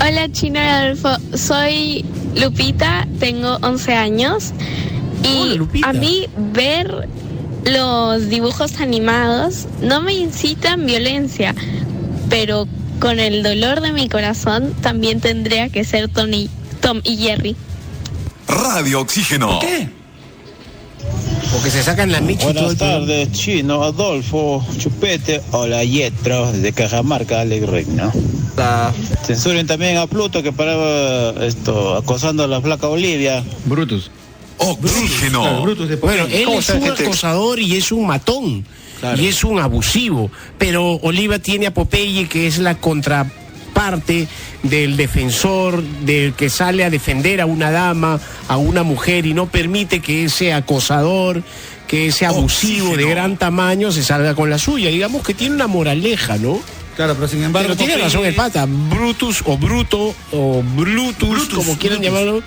Hola 0.00 0.30
Chino 0.32 0.58
Adolfo, 0.58 1.10
soy 1.36 2.04
Lupita, 2.34 3.06
tengo 3.20 3.58
11 3.62 3.94
años 3.94 4.52
y 5.22 5.58
a 5.84 5.92
mí 5.92 6.26
ver 6.36 7.08
los 7.64 8.28
dibujos 8.28 8.80
animados 8.80 9.66
no 9.80 10.00
me 10.02 10.14
incitan 10.14 10.84
violencia, 10.86 11.54
pero 12.28 12.66
con 12.98 13.20
el 13.20 13.42
dolor 13.42 13.80
de 13.80 13.92
mi 13.92 14.08
corazón 14.08 14.74
también 14.80 15.20
tendría 15.20 15.68
que 15.68 15.84
ser 15.84 16.08
Tony, 16.08 16.50
Tom 16.80 17.00
y 17.04 17.16
Jerry. 17.18 17.56
Radio 18.48 19.00
Oxígeno. 19.00 19.60
Porque 21.52 21.70
se 21.70 21.82
sacan 21.82 22.10
la 22.10 22.20
micha 22.20 22.44
Buenas 22.44 22.76
tardes, 22.76 23.30
Chino, 23.32 23.82
Adolfo, 23.82 24.64
Chupete, 24.78 25.42
hola 25.50 25.84
Yetro, 25.84 26.50
de 26.52 26.72
Cajamarca, 26.72 27.40
Alex 27.40 27.66
Reina. 27.68 28.12
Censuren 29.24 29.66
también 29.66 29.96
a 29.98 30.06
Pluto 30.06 30.42
que 30.42 30.52
paraba 30.52 31.34
esto, 31.44 31.96
acosando 31.96 32.44
a 32.44 32.46
la 32.46 32.60
flaca 32.60 32.88
Olivia. 32.88 33.42
Brutus. 33.66 34.10
Oxígeno. 34.58 35.64
Bueno, 36.00 36.26
él 36.30 36.44
¿Cómo 36.44 36.60
es 36.60 36.68
un 36.68 36.82
gente? 36.82 37.02
acosador 37.02 37.58
y 37.58 37.76
es 37.76 37.90
un 37.92 38.06
matón. 38.06 38.64
Y 39.18 39.26
es 39.26 39.42
un 39.42 39.58
abusivo. 39.58 40.30
Pero 40.58 40.94
Oliva 41.02 41.40
tiene 41.40 41.66
a 41.66 41.74
Popeye, 41.74 42.28
que 42.28 42.46
es 42.46 42.58
la 42.58 42.76
contraparte 43.72 44.28
del 44.62 44.96
defensor, 44.96 45.82
del 45.82 46.34
que 46.34 46.50
sale 46.50 46.84
a 46.84 46.90
defender 46.90 47.40
a 47.40 47.46
una 47.46 47.70
dama, 47.70 48.20
a 48.48 48.56
una 48.56 48.82
mujer, 48.82 49.26
y 49.26 49.34
no 49.34 49.46
permite 49.46 50.00
que 50.00 50.24
ese 50.24 50.52
acosador, 50.52 51.42
que 51.88 52.06
ese 52.06 52.26
abusivo 52.26 52.96
de 52.96 53.06
gran 53.06 53.36
tamaño 53.36 53.92
se 53.92 54.02
salga 54.02 54.34
con 54.34 54.50
la 54.50 54.58
suya. 54.58 54.90
Digamos 54.90 55.22
que 55.22 55.34
tiene 55.34 55.54
una 55.54 55.66
moraleja, 55.66 56.38
¿no? 56.38 56.60
Claro, 56.96 57.14
pero 57.14 57.26
sin 57.26 57.42
embargo. 57.42 57.68
Pero 57.68 57.76
tiene 57.76 57.94
Popeye- 57.94 58.04
razón 58.04 58.24
el 58.26 58.34
pata. 58.34 58.66
Brutus 58.68 59.42
o 59.46 59.56
Bruto 59.56 60.14
o 60.32 60.62
Blutus, 60.62 61.48
como 61.48 61.78
quieran 61.78 62.02
llamarlo. 62.02 62.38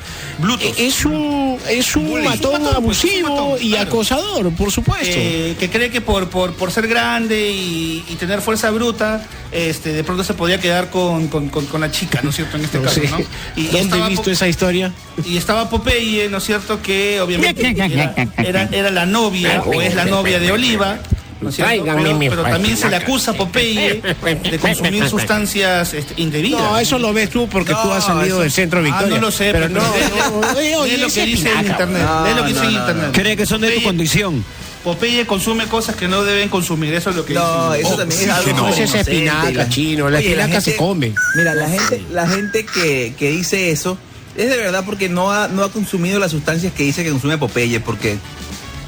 eh, 0.62 0.74
Es 0.78 1.04
un, 1.06 1.58
es 1.68 1.96
un 1.96 2.24
matón 2.24 2.66
abusivo 2.68 3.58
y 3.60 3.76
acosador, 3.76 4.52
por 4.54 4.72
supuesto. 4.72 5.08
Eh, 5.18 5.56
que 5.60 5.70
cree 5.70 5.90
que 5.90 6.02
por, 6.02 6.30
por, 6.30 6.54
por 6.54 6.72
ser 6.72 6.88
grande 6.88 7.50
y, 7.52 8.04
y 8.08 8.16
tener 8.16 8.42
fuerza 8.42 8.70
bruta, 8.70 9.28
este, 9.52 9.94
de 9.94 10.04
pronto 10.04 10.24
se 10.24 10.34
podía 10.36 10.60
quedar 10.60 10.90
con, 10.90 11.28
con, 11.28 11.50
con- 11.50 11.66
con 11.66 11.82
la 11.82 11.90
chica, 11.90 12.20
¿no 12.22 12.30
es 12.30 12.36
cierto? 12.36 12.58
En 12.58 12.66
este 12.66 12.78
No 12.80 12.84
caso, 12.86 13.02
sé. 13.02 13.10
¿no? 13.10 13.20
Y, 13.56 13.62
y 13.62 13.64
¿Dónde 13.66 13.80
estaba 13.82 14.06
he 14.06 14.10
visto 14.10 14.30
esa 14.32 14.48
historia? 14.48 14.94
Y 15.26 15.38
estaba 15.38 15.70
Popeye, 15.70 16.30
¿no 16.30 16.38
es 16.38 16.44
cierto? 16.44 16.82
Que 16.84 17.20
obviamente 17.20 17.68
era, 17.78 18.14
era, 18.38 18.70
era 18.72 18.92
la 18.92 19.06
novia 19.08 19.64
o 19.66 19.82
es 19.82 19.96
la 19.96 20.06
novia 20.06 20.38
de 20.40 20.52
Oliva. 20.52 21.00
¿No 21.46 21.50
es 21.50 21.56
cierto? 21.56 21.84
Pero, 21.86 22.18
mi 22.18 22.30
pero 22.30 22.44
también 22.44 22.76
se 22.78 22.90
le 22.90 22.96
acusa 22.98 23.32
a 23.32 23.34
Popeye 23.36 24.02
de 24.52 24.60
consumir 24.60 25.08
sustancias 25.08 25.94
este, 25.94 26.14
indebidas. 26.22 26.62
No, 26.62 26.78
eso 26.78 27.00
lo 27.00 27.14
ves 27.14 27.30
tú 27.30 27.48
porque 27.48 27.74
tú 27.74 27.92
has 27.92 28.04
salido 28.06 28.36
eso- 28.36 28.40
del 28.42 28.52
centro 28.52 28.80
Ah, 28.80 28.84
Victoria. 28.84 29.16
no 29.16 29.22
lo 29.22 29.32
sé, 29.32 29.52
pero 29.54 29.68
pero 29.68 29.82
no, 29.82 29.96
lee- 29.96 30.52
no, 30.54 30.60
lee 30.60 30.76
oye, 30.76 30.98
lo 30.98 31.08
que 31.10 31.26
dice 31.26 31.52
en 31.52 31.66
internet. 31.68 32.08
Lee 32.26 32.34
lo 32.36 32.44
que 32.44 32.50
dice 32.54 32.66
en 32.66 32.72
internet. 32.72 33.10
Cree 33.14 33.38
que 33.38 33.46
son 33.46 33.62
de 33.62 33.72
tu 33.72 33.84
condición. 33.84 34.44
Popeye 34.84 35.26
consume 35.26 35.66
cosas 35.66 35.96
que 35.96 36.08
no 36.08 36.24
deben 36.24 36.48
consumir, 36.48 36.94
eso 36.94 37.10
es 37.10 37.16
lo 37.16 37.26
que 37.26 37.34
No, 37.34 37.74
eso 37.74 37.96
también 37.98 38.22
es 38.22 38.30
algo 38.30 38.52
No, 38.56 38.68
es 38.70 38.78
inocente, 38.78 39.12
espinaca, 39.12 39.52
la- 39.52 39.70
chino, 39.70 40.10
la 40.12 40.20
Oye, 40.20 40.28
espinaca 40.28 40.62
se 40.62 40.72
gente- 40.72 40.78
come. 40.78 41.14
Mira, 41.36 41.56
la 41.56 41.68
gente, 41.70 42.04
la 42.12 42.28
gente 42.28 42.66
que, 42.68 43.16
que 43.18 43.32
dice 43.32 43.72
eso 43.72 43.98
es 44.38 44.48
de 44.50 44.58
verdad 44.58 44.84
porque 44.86 45.10
no 45.10 45.32
ha, 45.32 45.48
no 45.48 45.64
ha 45.64 45.72
consumido 45.72 46.20
las 46.20 46.30
sustancias 46.32 46.72
que 46.74 46.84
dice 46.84 47.04
que 47.04 47.10
consume 47.10 47.38
Popeye, 47.40 47.80
porque 47.80 48.18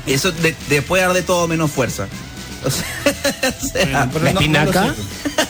eso 0.05 0.31
de, 0.31 0.53
de 0.69 0.81
puede 0.83 1.01
dar 1.03 1.13
de 1.13 1.23
todo 1.23 1.47
menos 1.47 1.71
fuerza. 1.71 2.07
O 2.65 2.71
sea, 2.71 2.85
o 3.61 3.67
sea, 3.67 4.09
pero 4.11 4.25
¿La 4.25 4.33
no- 4.33 4.39
no 4.41 4.47
lo 4.47 4.69
espinaca? 4.71 4.95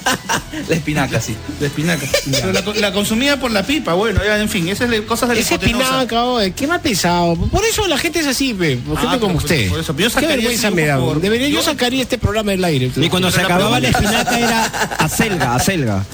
la 0.70 0.76
espinaca, 0.76 1.22
sí. 1.22 1.36
La 1.60 1.68
espinaca. 1.68 2.06
Pero 2.32 2.52
la, 2.52 2.62
la 2.76 2.92
consumía 2.94 3.40
por 3.40 3.52
la 3.52 3.64
pipa, 3.64 3.94
bueno, 3.94 4.22
ya, 4.26 4.40
en 4.40 4.50
fin, 4.50 4.68
esas 4.68 4.90
son 4.90 5.02
cosas 5.04 5.30
de 5.30 5.36
la 5.36 5.42
hipotenusa. 5.42 5.84
espinaca, 5.86 6.24
oye, 6.26 6.52
qué 6.52 6.68
más 6.68 6.82
pesado. 6.82 7.36
Por 7.36 7.64
eso 7.66 7.88
la 7.88 7.98
gente 7.98 8.20
es 8.20 8.28
así, 8.28 8.54
pe, 8.54 8.80
Ah, 8.96 9.00
gente 9.02 9.20
como 9.20 9.38
usted. 9.38 9.70
por 9.70 9.80
eso, 9.80 9.96
pero 9.96 10.10
yo 10.10 10.20
Qué 10.20 10.28
vergüenza 10.28 10.72
me 10.72 10.86
da. 10.86 10.98
Debería, 11.22 11.48
yo 11.50 11.58
yo- 11.60 11.64
sacaría 11.64 12.02
este 12.04 12.18
programa 12.18 12.52
del 12.52 12.64
aire. 12.64 12.92
Y 12.96 13.10
cuando 13.10 13.32
se 13.32 13.38
la 13.38 13.44
acababa 13.46 13.80
la 13.80 13.90
pregunta- 13.90 14.22
espinaca 14.22 14.40
era 14.40 14.66
acelga, 15.00 15.56
acelga. 15.56 16.06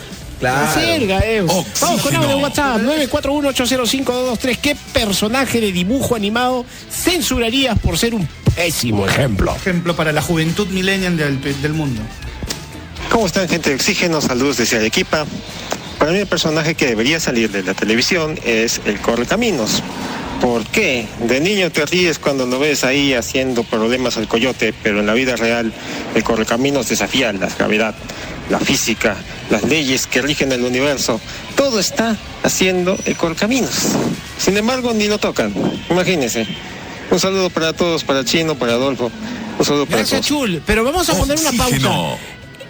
Claro. 0.43 0.81
Eh. 1.23 1.41
Vamos 1.79 2.01
con 2.01 2.15
audio 2.17 2.27
de 2.27 2.35
WhatsApp 2.35 2.81
941-805-223. 2.81 4.57
¿Qué 4.57 4.75
personaje 4.91 5.61
de 5.61 5.71
dibujo 5.71 6.15
animado 6.15 6.65
censurarías 6.89 7.79
por 7.79 7.97
ser 7.97 8.13
un 8.13 8.27
pésimo 8.53 9.07
ejemplo? 9.07 9.55
Ejemplo 9.55 9.95
para 9.95 10.11
la 10.11 10.21
juventud 10.21 10.67
millennial 10.67 11.15
del, 11.15 11.39
del 11.61 11.73
mundo. 11.73 12.01
¿Cómo 13.09 13.25
están, 13.25 13.47
gente 13.47 13.69
de 13.69 13.77
Oxígeno? 13.77 14.19
Saludos 14.19 14.57
desde 14.57 14.75
Arequipa. 14.75 15.25
Para 15.97 16.11
mí 16.11 16.17
el 16.17 16.27
personaje 16.27 16.75
que 16.75 16.87
debería 16.87 17.21
salir 17.21 17.49
de 17.49 17.63
la 17.63 17.73
televisión 17.73 18.37
es 18.43 18.81
el 18.83 18.99
Correcaminos. 18.99 19.81
¿Por 20.41 20.65
qué? 20.65 21.07
De 21.25 21.39
niño 21.39 21.71
te 21.71 21.85
ríes 21.85 22.19
cuando 22.19 22.45
lo 22.45 22.59
ves 22.59 22.83
ahí 22.83 23.13
haciendo 23.13 23.63
problemas 23.63 24.17
al 24.17 24.27
coyote, 24.27 24.73
pero 24.83 24.99
en 24.99 25.05
la 25.05 25.13
vida 25.13 25.37
real 25.37 25.71
el 26.15 26.23
Correcaminos 26.25 26.89
desafía 26.89 27.31
la 27.31 27.47
gravedad, 27.47 27.95
la 28.49 28.59
física, 28.59 29.15
las 29.49 29.63
leyes 29.63 30.07
que 30.07 30.21
rigen 30.21 30.51
el 30.51 30.63
universo. 30.63 31.19
Todo 31.55 31.79
está 31.79 32.17
haciendo 32.43 32.97
el 33.05 33.15
Correcaminos. 33.15 33.71
Sin 34.37 34.57
embargo, 34.57 34.93
ni 34.93 35.07
lo 35.07 35.17
tocan. 35.17 35.53
Imagínense. 35.89 36.47
Un 37.11 37.19
saludo 37.19 37.49
para 37.49 37.73
todos, 37.73 38.03
para 38.03 38.23
Chino, 38.25 38.55
para 38.55 38.73
Adolfo. 38.73 39.11
Un 39.59 39.65
saludo 39.65 39.85
para 39.85 39.99
Gracias, 39.99 40.27
todos. 40.27 40.41
Chul. 40.41 40.61
Pero 40.65 40.83
vamos 40.83 41.09
a 41.09 41.17
poner 41.17 41.37
una 41.39 41.51
pausa. 41.51 42.17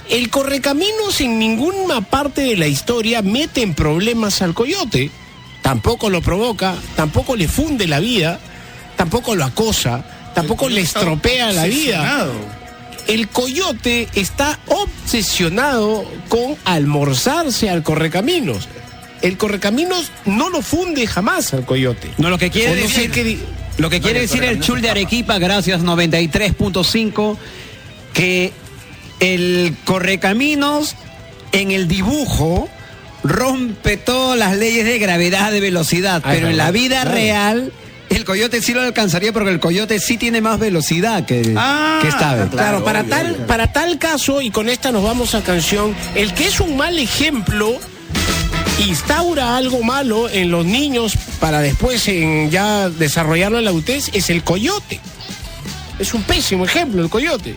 El 0.09 0.29
correcaminos 0.29 1.21
en 1.21 1.39
ninguna 1.39 2.01
parte 2.01 2.41
de 2.41 2.57
la 2.57 2.67
historia 2.67 3.21
mete 3.21 3.61
en 3.61 3.73
problemas 3.73 4.41
al 4.41 4.53
coyote. 4.53 5.11
Tampoco 5.61 6.09
lo 6.09 6.21
provoca, 6.21 6.75
tampoco 6.95 7.37
le 7.37 7.47
funde 7.47 7.87
la 7.87 8.01
vida, 8.01 8.37
tampoco 8.97 9.33
lo 9.33 9.45
acosa, 9.45 10.03
tampoco 10.35 10.67
le 10.67 10.81
estropea 10.81 11.53
la 11.53 11.65
vida. 11.65 12.27
El 13.07 13.27
coyote 13.27 14.07
está 14.15 14.59
obsesionado 14.67 16.05
con 16.29 16.55
almorzarse 16.65 17.69
al 17.69 17.83
correcaminos. 17.83 18.67
El 19.21 19.37
correcaminos 19.37 20.11
no 20.25 20.49
lo 20.49 20.61
funde 20.61 21.07
jamás 21.07 21.53
al 21.53 21.65
coyote. 21.65 22.11
No, 22.17 22.29
lo 22.29 22.37
que 22.37 22.49
quiere 22.49 22.71
O 22.71 22.75
no 22.75 22.89
sé 22.89 23.07
decir, 23.07 23.11
qué 23.11 23.39
lo 23.77 23.89
que 23.89 24.01
quiere 24.01 24.21
decir 24.21 24.43
el 24.43 24.59
chul 24.59 24.81
de 24.81 24.89
Arequipa, 24.89 25.39
gracias 25.39 25.81
93.5, 25.81 27.37
que 28.13 28.53
el 29.19 29.75
correcaminos 29.83 30.95
en 31.51 31.71
el 31.71 31.87
dibujo 31.87 32.69
rompe 33.23 33.97
todas 33.97 34.37
las 34.37 34.57
leyes 34.57 34.85
de 34.85 34.99
gravedad, 34.99 35.51
de 35.51 35.59
velocidad, 35.59 36.21
pero 36.23 36.49
en 36.49 36.57
la 36.57 36.71
vida 36.71 37.01
claro. 37.01 37.15
real 37.15 37.73
el 38.15 38.25
coyote 38.25 38.61
sí 38.61 38.73
lo 38.73 38.81
alcanzaría 38.81 39.31
porque 39.33 39.49
el 39.51 39.59
coyote 39.59 39.99
sí 39.99 40.17
tiene 40.17 40.41
más 40.41 40.59
velocidad 40.59 41.25
que, 41.25 41.53
Ah, 41.57 41.99
que 42.01 42.07
esta 42.07 42.35
vez. 42.35 42.49
Claro, 42.49 42.83
para, 42.83 43.03
tal, 43.03 43.35
para 43.47 43.71
tal 43.71 43.97
caso, 43.99 44.41
y 44.41 44.51
con 44.51 44.69
esta 44.69 44.91
nos 44.91 45.03
vamos 45.03 45.35
a 45.35 45.41
canción, 45.41 45.95
el 46.15 46.33
que 46.33 46.47
es 46.47 46.59
un 46.59 46.77
mal 46.77 46.97
ejemplo 46.99 47.77
instaura 48.79 49.55
algo 49.55 49.83
malo 49.83 50.29
en 50.29 50.51
los 50.51 50.65
niños 50.65 51.13
para 51.39 51.61
después 51.61 52.07
en 52.07 52.49
ya 52.51 52.89
desarrollarlo 52.89 53.57
en 53.57 53.65
la 53.65 53.69
adultez 53.69 54.09
es 54.13 54.29
el 54.29 54.43
coyote. 54.43 54.99
Es 55.99 56.13
un 56.13 56.23
pésimo 56.23 56.65
ejemplo 56.65 57.01
el 57.01 57.09
coyote. 57.09 57.55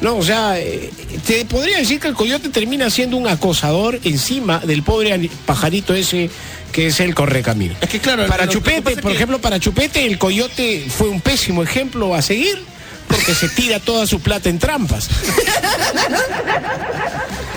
No, 0.00 0.16
o 0.16 0.22
sea, 0.22 0.58
eh, 0.58 0.90
te 1.26 1.44
podría 1.46 1.78
decir 1.78 1.98
que 2.00 2.08
el 2.08 2.14
coyote 2.14 2.48
termina 2.50 2.90
siendo 2.90 3.16
un 3.16 3.26
acosador 3.26 3.98
encima 4.04 4.58
del 4.58 4.82
pobre 4.82 5.30
pajarito 5.46 5.94
ese 5.94 6.30
que 6.72 6.88
es 6.88 7.00
el 7.00 7.14
correcamino. 7.14 7.74
Es 7.80 7.88
que 7.88 7.98
claro, 8.00 8.26
Para 8.26 8.46
Chupete, 8.48 8.96
por 8.96 9.10
que- 9.10 9.16
ejemplo, 9.16 9.40
para 9.40 9.58
Chupete 9.58 10.04
el 10.04 10.18
coyote 10.18 10.86
fue 10.90 11.08
un 11.08 11.22
pésimo 11.22 11.62
ejemplo 11.62 12.14
a 12.14 12.20
seguir 12.20 12.62
porque 13.08 13.34
se 13.34 13.48
tira 13.48 13.80
toda 13.80 14.06
su 14.06 14.20
plata 14.20 14.48
en 14.50 14.58
trampas. 14.58 15.08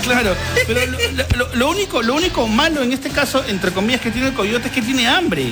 Claro, 0.04 0.34
pero 0.65 0.80
lo, 0.88 0.97
lo- 1.38 1.56
lo 1.56 1.69
único, 1.69 2.02
lo 2.02 2.15
único 2.15 2.47
malo 2.47 2.82
en 2.82 2.93
este 2.93 3.10
caso, 3.10 3.43
entre 3.47 3.71
comillas, 3.71 4.02
que 4.02 4.10
tiene 4.12 4.30
el 4.30 4.34
coyote 4.34 4.69
es 4.69 4.73
que 4.73 4.82
tiene 4.82 5.08
hambre. 5.08 5.52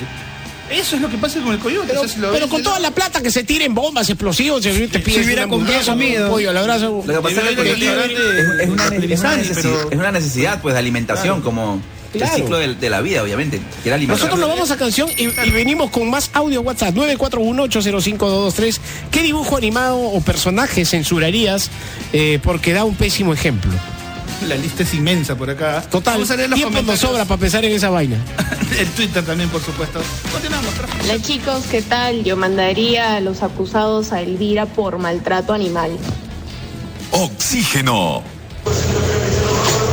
Eso 0.70 0.96
es 0.96 1.02
lo 1.02 1.08
que 1.08 1.16
pasa 1.18 1.40
con 1.40 1.52
el 1.52 1.58
coyote. 1.58 1.86
Pero, 1.88 2.00
o 2.00 2.04
sea, 2.04 2.14
si 2.14 2.20
lo 2.20 2.30
pero 2.32 2.46
ves 2.46 2.50
con 2.52 2.62
toda 2.62 2.78
la 2.80 2.90
plata 2.90 3.22
que 3.22 3.30
se 3.30 3.44
tira 3.44 3.64
en 3.64 3.74
bombas, 3.74 4.08
explosivos, 4.10 4.62
si 4.62 4.70
te 4.88 4.98
pides 5.00 5.24
hubiera 5.24 5.44
una 5.46 5.54
hamburguesa, 5.54 5.92
comprado 5.92 5.98
un 5.98 5.98
comido. 6.04 6.30
pollo 6.30 6.50
al 6.50 6.56
abrazo. 6.56 7.02
Lo 7.06 7.14
que 7.14 7.20
pasa 7.20 7.50
es 7.50 7.56
que 7.56 7.70
el 7.72 7.82
es, 7.82 7.88
es 7.88 7.88
una, 7.88 8.62
es, 8.62 8.68
una 8.68 8.82
Felizani, 8.84 9.42
necesi- 9.42 9.54
pero- 9.62 9.90
es 9.90 9.98
una 9.98 10.12
necesidad 10.12 10.60
pues 10.62 10.74
de 10.74 10.78
alimentación, 10.80 11.40
como 11.42 11.80
Claro. 12.12 12.34
el 12.36 12.40
ciclo 12.40 12.56
de, 12.58 12.88
la 12.90 13.02
vida, 13.02 13.22
obviamente. 13.22 13.60
Nosotros 14.06 14.38
nos 14.38 14.48
vamos 14.48 14.70
a 14.70 14.78
canción 14.78 15.10
y, 15.18 15.24
y 15.24 15.50
venimos 15.50 15.90
con 15.90 16.08
más 16.08 16.30
audio 16.32 16.62
WhatsApp 16.62 16.94
941-805-223. 16.94 18.78
¿Qué 19.10 19.22
dibujo 19.22 19.56
animado 19.58 19.98
o 19.98 20.20
personaje 20.22 20.84
censurarías 20.86 21.70
eh, 22.14 22.38
porque 22.42 22.72
da 22.72 22.84
un 22.84 22.94
pésimo 22.94 23.34
ejemplo? 23.34 23.70
La 24.46 24.54
lista 24.54 24.82
es 24.84 24.94
inmensa 24.94 25.34
por 25.36 25.50
acá. 25.50 25.82
Total, 25.90 26.22
tiempo 26.54 26.82
nos 26.82 27.00
sobra 27.00 27.24
para 27.24 27.40
pensar 27.40 27.64
en 27.64 27.72
esa 27.72 27.90
vaina. 27.90 28.16
El 28.78 28.86
Twitter 28.88 29.24
también, 29.24 29.48
por 29.50 29.62
supuesto. 29.62 30.00
Continuamos. 30.32 30.72
Hola 31.02 31.20
chicos, 31.20 31.64
¿qué 31.70 31.82
tal? 31.82 32.22
Yo 32.22 32.36
mandaría 32.36 33.16
a 33.16 33.20
los 33.20 33.42
acusados 33.42 34.12
a 34.12 34.20
Elvira 34.20 34.66
por 34.66 34.98
maltrato 34.98 35.54
animal. 35.54 35.90
Oxígeno. 37.10 38.22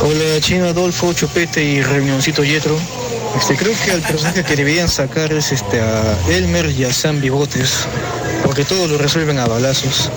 Hola, 0.02 0.40
Chino 0.40 0.66
Adolfo, 0.66 1.12
Chupete 1.12 1.64
y 1.64 1.82
Reunioncito 1.82 2.44
Yetro. 2.44 2.78
Este, 3.36 3.56
creo 3.56 3.72
que 3.84 3.92
el 3.92 4.02
personaje 4.02 4.44
que 4.44 4.56
deberían 4.56 4.88
sacar 4.88 5.32
es 5.32 5.52
este, 5.52 5.80
a 5.80 6.16
Elmer 6.28 6.70
y 6.70 6.84
a 6.84 6.92
Sam 6.92 7.20
Bigotes, 7.20 7.86
porque 8.44 8.64
todo 8.64 8.86
lo 8.86 8.98
resuelven 8.98 9.38
a 9.38 9.46
balazos. 9.46 10.10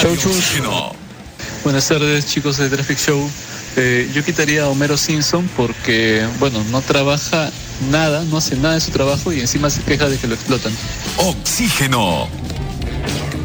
Chau, 0.00 0.16
chus. 0.16 0.60
Buenas 1.64 1.88
tardes, 1.88 2.26
chicos 2.26 2.58
de 2.58 2.68
Traffic 2.68 2.98
Show. 2.98 3.26
Eh, 3.76 4.10
yo 4.12 4.22
quitaría 4.22 4.64
a 4.64 4.68
Homero 4.68 4.98
Simpson 4.98 5.48
porque, 5.56 6.22
bueno, 6.38 6.62
no 6.70 6.82
trabaja 6.82 7.50
nada, 7.90 8.22
no 8.24 8.36
hace 8.36 8.54
nada 8.56 8.74
de 8.74 8.82
su 8.82 8.90
trabajo 8.90 9.32
y 9.32 9.40
encima 9.40 9.70
se 9.70 9.80
queja 9.80 10.10
de 10.10 10.18
que 10.18 10.26
lo 10.26 10.34
explotan. 10.34 10.74
Oxígeno. 11.16 12.28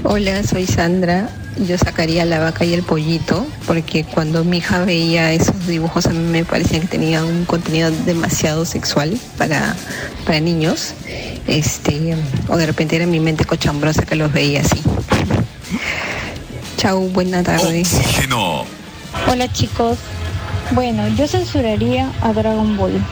Hola, 0.03 0.43
soy 0.43 0.67
Sandra. 0.67 1.29
Yo 1.65 1.77
sacaría 1.77 2.25
la 2.25 2.39
vaca 2.39 2.65
y 2.65 2.73
el 2.73 2.83
pollito 2.83 3.47
porque 3.65 4.03
cuando 4.03 4.43
mi 4.43 4.57
hija 4.57 4.83
veía 4.83 5.31
esos 5.31 5.65
dibujos 5.65 6.05
a 6.05 6.09
mí 6.09 6.19
me 6.19 6.43
parecía 6.43 6.81
que 6.81 6.87
tenían 6.87 7.23
un 7.23 7.45
contenido 7.45 7.89
demasiado 8.05 8.65
sexual 8.65 9.17
para, 9.37 9.77
para 10.25 10.41
niños. 10.41 10.93
Este, 11.47 12.17
o 12.49 12.57
de 12.57 12.65
repente 12.65 12.97
era 12.97 13.05
mi 13.05 13.21
mente 13.21 13.45
cochambrosa 13.45 14.05
que 14.05 14.15
los 14.15 14.33
veía 14.33 14.59
así. 14.59 14.81
Chau, 16.79 17.09
buena 17.09 17.43
tarde. 17.43 17.81
Oxígeno. 17.81 18.63
Hola 19.27 19.51
chicos. 19.51 19.97
Bueno, 20.71 21.09
yo 21.09 21.27
censuraría 21.27 22.09
a 22.21 22.31
Dragon 22.31 22.77
Ball. 22.77 23.03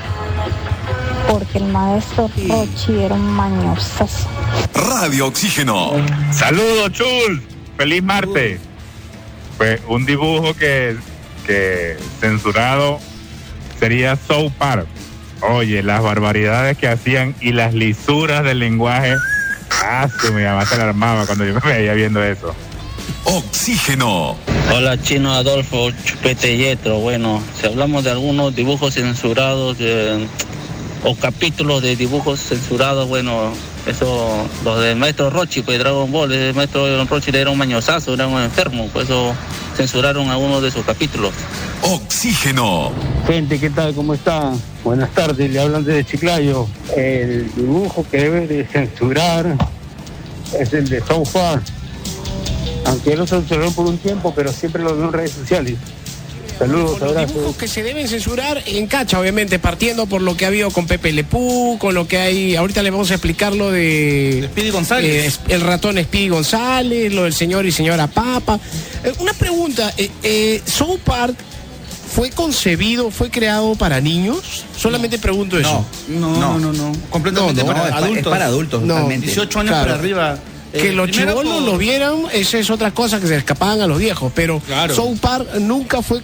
Porque 1.30 1.58
el 1.58 1.65
maestro 1.65 2.32
Rochi 2.47 2.97
era 2.97 3.15
un 3.15 3.30
mañosazo. 3.30 4.25
Radio 4.73 5.27
Oxígeno. 5.27 5.91
Saludos, 6.32 6.93
Chul. 6.93 7.43
Feliz 7.75 8.01
martes. 8.01 8.62
Pues 9.58 9.82
un 9.89 10.06
dibujo 10.06 10.53
que, 10.53 10.95
que 11.45 11.97
censurado 12.21 13.01
sería 13.82 14.15
South 14.15 14.53
Park. 14.58 14.88
Oye, 15.41 15.84
las 15.84 16.01
barbaridades 16.01 16.77
que 16.77 16.88
hacían 16.88 17.36
y 17.41 17.51
las 17.51 17.73
lisuras 17.73 18.45
del 18.45 18.60
lenguaje. 18.60 19.13
Ah, 19.84 20.08
su, 20.21 20.32
mi 20.32 20.43
mamá 20.43 20.65
se 20.65 20.77
la 20.77 20.86
armaba 20.86 21.25
cuando 21.25 21.43
yo 21.43 21.53
me 21.53 21.60
veía 21.60 21.93
viendo 21.95 22.23
eso. 22.23 22.56
Oxígeno. 23.26 24.36
Hola 24.74 25.02
Chino 25.02 25.34
Adolfo, 25.34 25.91
Chupete 26.04 26.58
Yetro. 26.58 27.00
Bueno, 27.00 27.41
si 27.60 27.67
hablamos 27.67 28.04
de 28.04 28.12
algunos 28.12 28.56
dibujos 28.56 28.93
censurados 28.93 29.78
de- 29.78 30.28
o 31.04 31.15
capítulos 31.15 31.82
de 31.82 31.96
dibujos 31.96 32.39
censurados, 32.39 33.08
bueno, 33.08 33.52
eso, 33.86 34.48
los 34.63 34.82
del 34.82 34.96
maestro 34.98 35.30
Rochi, 35.30 35.62
pues 35.62 35.80
Dragon 35.80 36.12
Ball, 36.12 36.32
el 36.32 36.54
maestro 36.54 37.06
Rochi 37.06 37.32
era 37.34 37.50
un 37.50 37.58
mañosazo, 37.58 38.13
era 38.13 38.28
un 38.28 38.41
enfermo, 38.41 38.88
por 38.88 39.04
eso 39.04 39.34
censuraron 39.76 40.30
algunos 40.30 40.62
de 40.62 40.72
sus 40.72 40.84
capítulos. 40.86 41.34
Oxígeno. 41.84 42.91
Gente, 43.28 43.60
¿qué 43.60 43.70
tal? 43.70 43.93
¿Cómo 43.93 44.13
están? 44.15 44.60
Buenas 44.84 45.12
tardes, 45.12 45.50
le 45.52 45.60
hablan 45.60 45.84
desde 45.86 46.04
Chiclayo. 46.04 46.67
El 46.96 47.54
dibujo 47.56 48.06
que 48.10 48.17
debe 48.17 48.48
de 48.48 48.65
censurar 48.65 49.56
es 50.60 50.74
el 50.74 50.89
de 50.89 51.00
South 51.02 51.30
Park. 51.32 51.63
Aunque 53.08 53.17
lo 53.20 53.26
censuraron 53.26 53.74
por 53.74 53.86
un 53.86 53.98
tiempo, 54.00 54.34
pero 54.36 54.52
siempre 54.52 54.84
lo 54.84 54.93
veo 54.93 55.06
en 55.06 55.13
redes 55.13 55.32
sociales. 55.32 55.76
Saludos, 56.60 57.00
Los 57.00 57.10
abrazos. 57.12 57.34
dibujos 57.36 57.56
que 57.56 57.67
se 57.70 57.82
deben 57.84 58.06
censurar 58.10 58.62
en 58.65 58.88
cacha, 58.88 59.17
obviamente, 59.20 59.60
partiendo 59.60 60.08
por 60.08 60.22
lo 60.22 60.36
que 60.36 60.43
ha 60.43 60.50
habido 60.50 60.72
con 60.72 60.88
Pepe 60.88 61.13
Lepú, 61.13 61.78
con 61.80 61.93
lo 61.96 62.06
que 62.08 62.17
hay. 62.17 62.56
Ahorita 62.58 62.84
le 62.84 62.89
vamos 62.91 63.10
a 63.12 63.13
explicar 63.13 63.56
lo 63.56 63.72
de. 63.72 64.50
Speedy 64.52 64.72
González. 64.72 65.39
eh, 65.48 65.54
el 65.54 65.62
ratón 65.62 65.98
Speedy 66.04 66.28
González, 66.30 67.13
lo 67.13 67.24
del 67.24 67.34
señor 67.34 67.65
y 67.65 67.72
señora 67.72 68.08
Papa. 68.08 68.60
Eh, 69.06 69.13
una 69.20 69.32
pregunta: 69.34 69.93
eh, 69.98 70.10
eh, 70.24 70.62
¿South 70.65 71.00
Park 71.06 71.36
fue 72.13 72.32
concebido, 72.32 73.10
fue 73.12 73.30
creado 73.30 73.76
para 73.76 74.02
niños? 74.02 74.65
Solamente 74.76 75.17
pregunto 75.20 75.58
eso. 75.60 75.86
No, 76.10 76.38
no, 76.39 76.60
no, 76.60 76.74
no. 76.74 76.91
Completamente 77.10 77.62
No, 77.62 77.67
no, 77.67 77.74
para 77.74 77.84
pa- 77.84 77.98
es 78.00 78.04
adultos. 78.04 78.32
para 78.34 78.46
adultos, 78.48 78.82
No, 78.82 78.93
totalmente. 78.96 79.28
18 79.28 79.60
años 79.60 79.72
Claro. 79.72 79.86
para 79.89 80.00
arriba. 80.00 80.39
Que 80.78 80.90
Eh, 80.90 80.94
los 80.94 81.10
chibolos 81.12 81.44
por- 81.56 81.62
lo 81.63 81.78
vieran, 81.78 82.24
esa 82.34 82.58
es 82.60 82.70
otra 82.70 82.92
cosa 82.92 83.20
que 83.20 83.28
se 83.28 83.36
escapaban 83.38 83.82
a 83.82 83.88
los 83.88 84.00
viejos, 84.00 84.32
pero 84.36 84.60
Claro. 84.60 84.96
South 84.96 85.18
Park 85.20 85.56
nunca 85.60 86.02
fue 86.02 86.22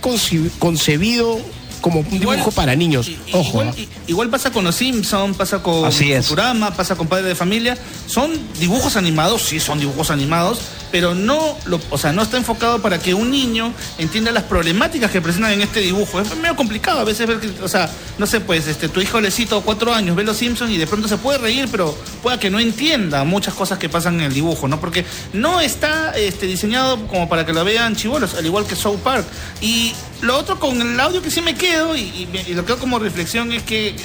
concebido 0.60 1.40
como 1.84 2.00
un 2.00 2.10
dibujo 2.10 2.50
para 2.52 2.78
niños. 2.78 3.12
Ojo. 3.34 3.62
Igual, 4.08 4.30
pasa 4.30 4.52
con 4.52 4.64
los 4.64 4.74
Simpsons, 4.74 5.36
pasa 5.36 5.62
con 5.62 5.84
Así 5.84 6.14
es. 6.14 6.28
Futurama, 6.28 6.72
pasa 6.72 6.96
con 6.96 7.08
Padre 7.08 7.28
de 7.28 7.36
Familia. 7.36 7.78
Son 8.08 8.32
dibujos 8.58 8.96
animados, 8.96 9.42
sí 9.42 9.60
son 9.60 9.82
dibujos 9.82 10.10
animados, 10.10 10.62
pero 10.94 11.14
no, 11.14 11.58
lo, 11.66 11.82
o 11.90 11.98
sea, 11.98 12.14
no 12.14 12.22
está 12.22 12.38
enfocado 12.38 12.82
para 12.82 13.00
que 13.00 13.14
un 13.14 13.30
niño 13.30 13.74
entienda 13.98 14.32
las 14.32 14.44
problemáticas 14.44 15.12
que 15.12 15.20
presentan 15.20 15.52
en 15.52 15.62
este 15.62 15.82
dibujo. 15.82 16.22
Es 16.22 16.34
medio 16.38 16.56
complicado 16.56 17.02
a 17.02 17.04
veces 17.04 17.28
ver 17.28 17.42
que, 17.42 17.52
o 17.62 17.68
sea, 17.68 17.92
no 18.18 18.28
sé, 18.28 18.40
pues 18.40 18.66
este, 18.68 18.88
tu 18.88 19.02
hijo 19.02 19.20
lecito 19.20 19.60
cuatro 19.60 19.94
años 19.94 20.16
ve 20.16 20.24
los 20.24 20.38
Simpsons 20.38 20.72
y 20.72 20.78
de 20.78 20.88
pronto 20.88 21.10
se 21.10 21.18
puede 21.18 21.38
reír, 21.38 21.68
pero 21.70 21.98
pueda 22.22 22.40
que 22.40 22.50
no 22.50 22.62
entienda 22.62 23.26
muchas 23.26 23.56
cosas 23.56 23.78
que 23.78 23.90
pasan 23.90 24.22
en 24.22 24.28
el 24.28 24.34
dibujo, 24.34 24.70
¿no? 24.70 24.80
Porque 24.80 25.04
no 25.34 25.60
está 25.60 26.12
este, 26.16 26.46
diseñado 26.46 27.08
como 27.08 27.28
para 27.28 27.46
que 27.46 27.52
lo 27.52 27.66
vean 27.66 27.98
chivolos, 27.98 28.36
al 28.36 28.46
igual 28.46 28.66
que 28.66 28.78
South 28.78 29.00
Park. 29.04 29.26
Y 29.60 29.92
lo 30.24 30.38
otro 30.38 30.60
con 30.60 30.82
el 30.82 31.00
audio 31.00 31.22
que 31.22 31.30
sí 31.32 31.42
me 31.42 31.56
quedo 31.56 31.96
y, 31.96 32.02
y 32.02 32.28
me- 32.32 32.42
y 32.42 32.54
lo 32.54 32.66
quedo 32.66 32.80
como 32.80 32.98
reflexión 33.00 33.52
es 33.52 33.64
que 33.64 33.90
eh, 33.90 33.96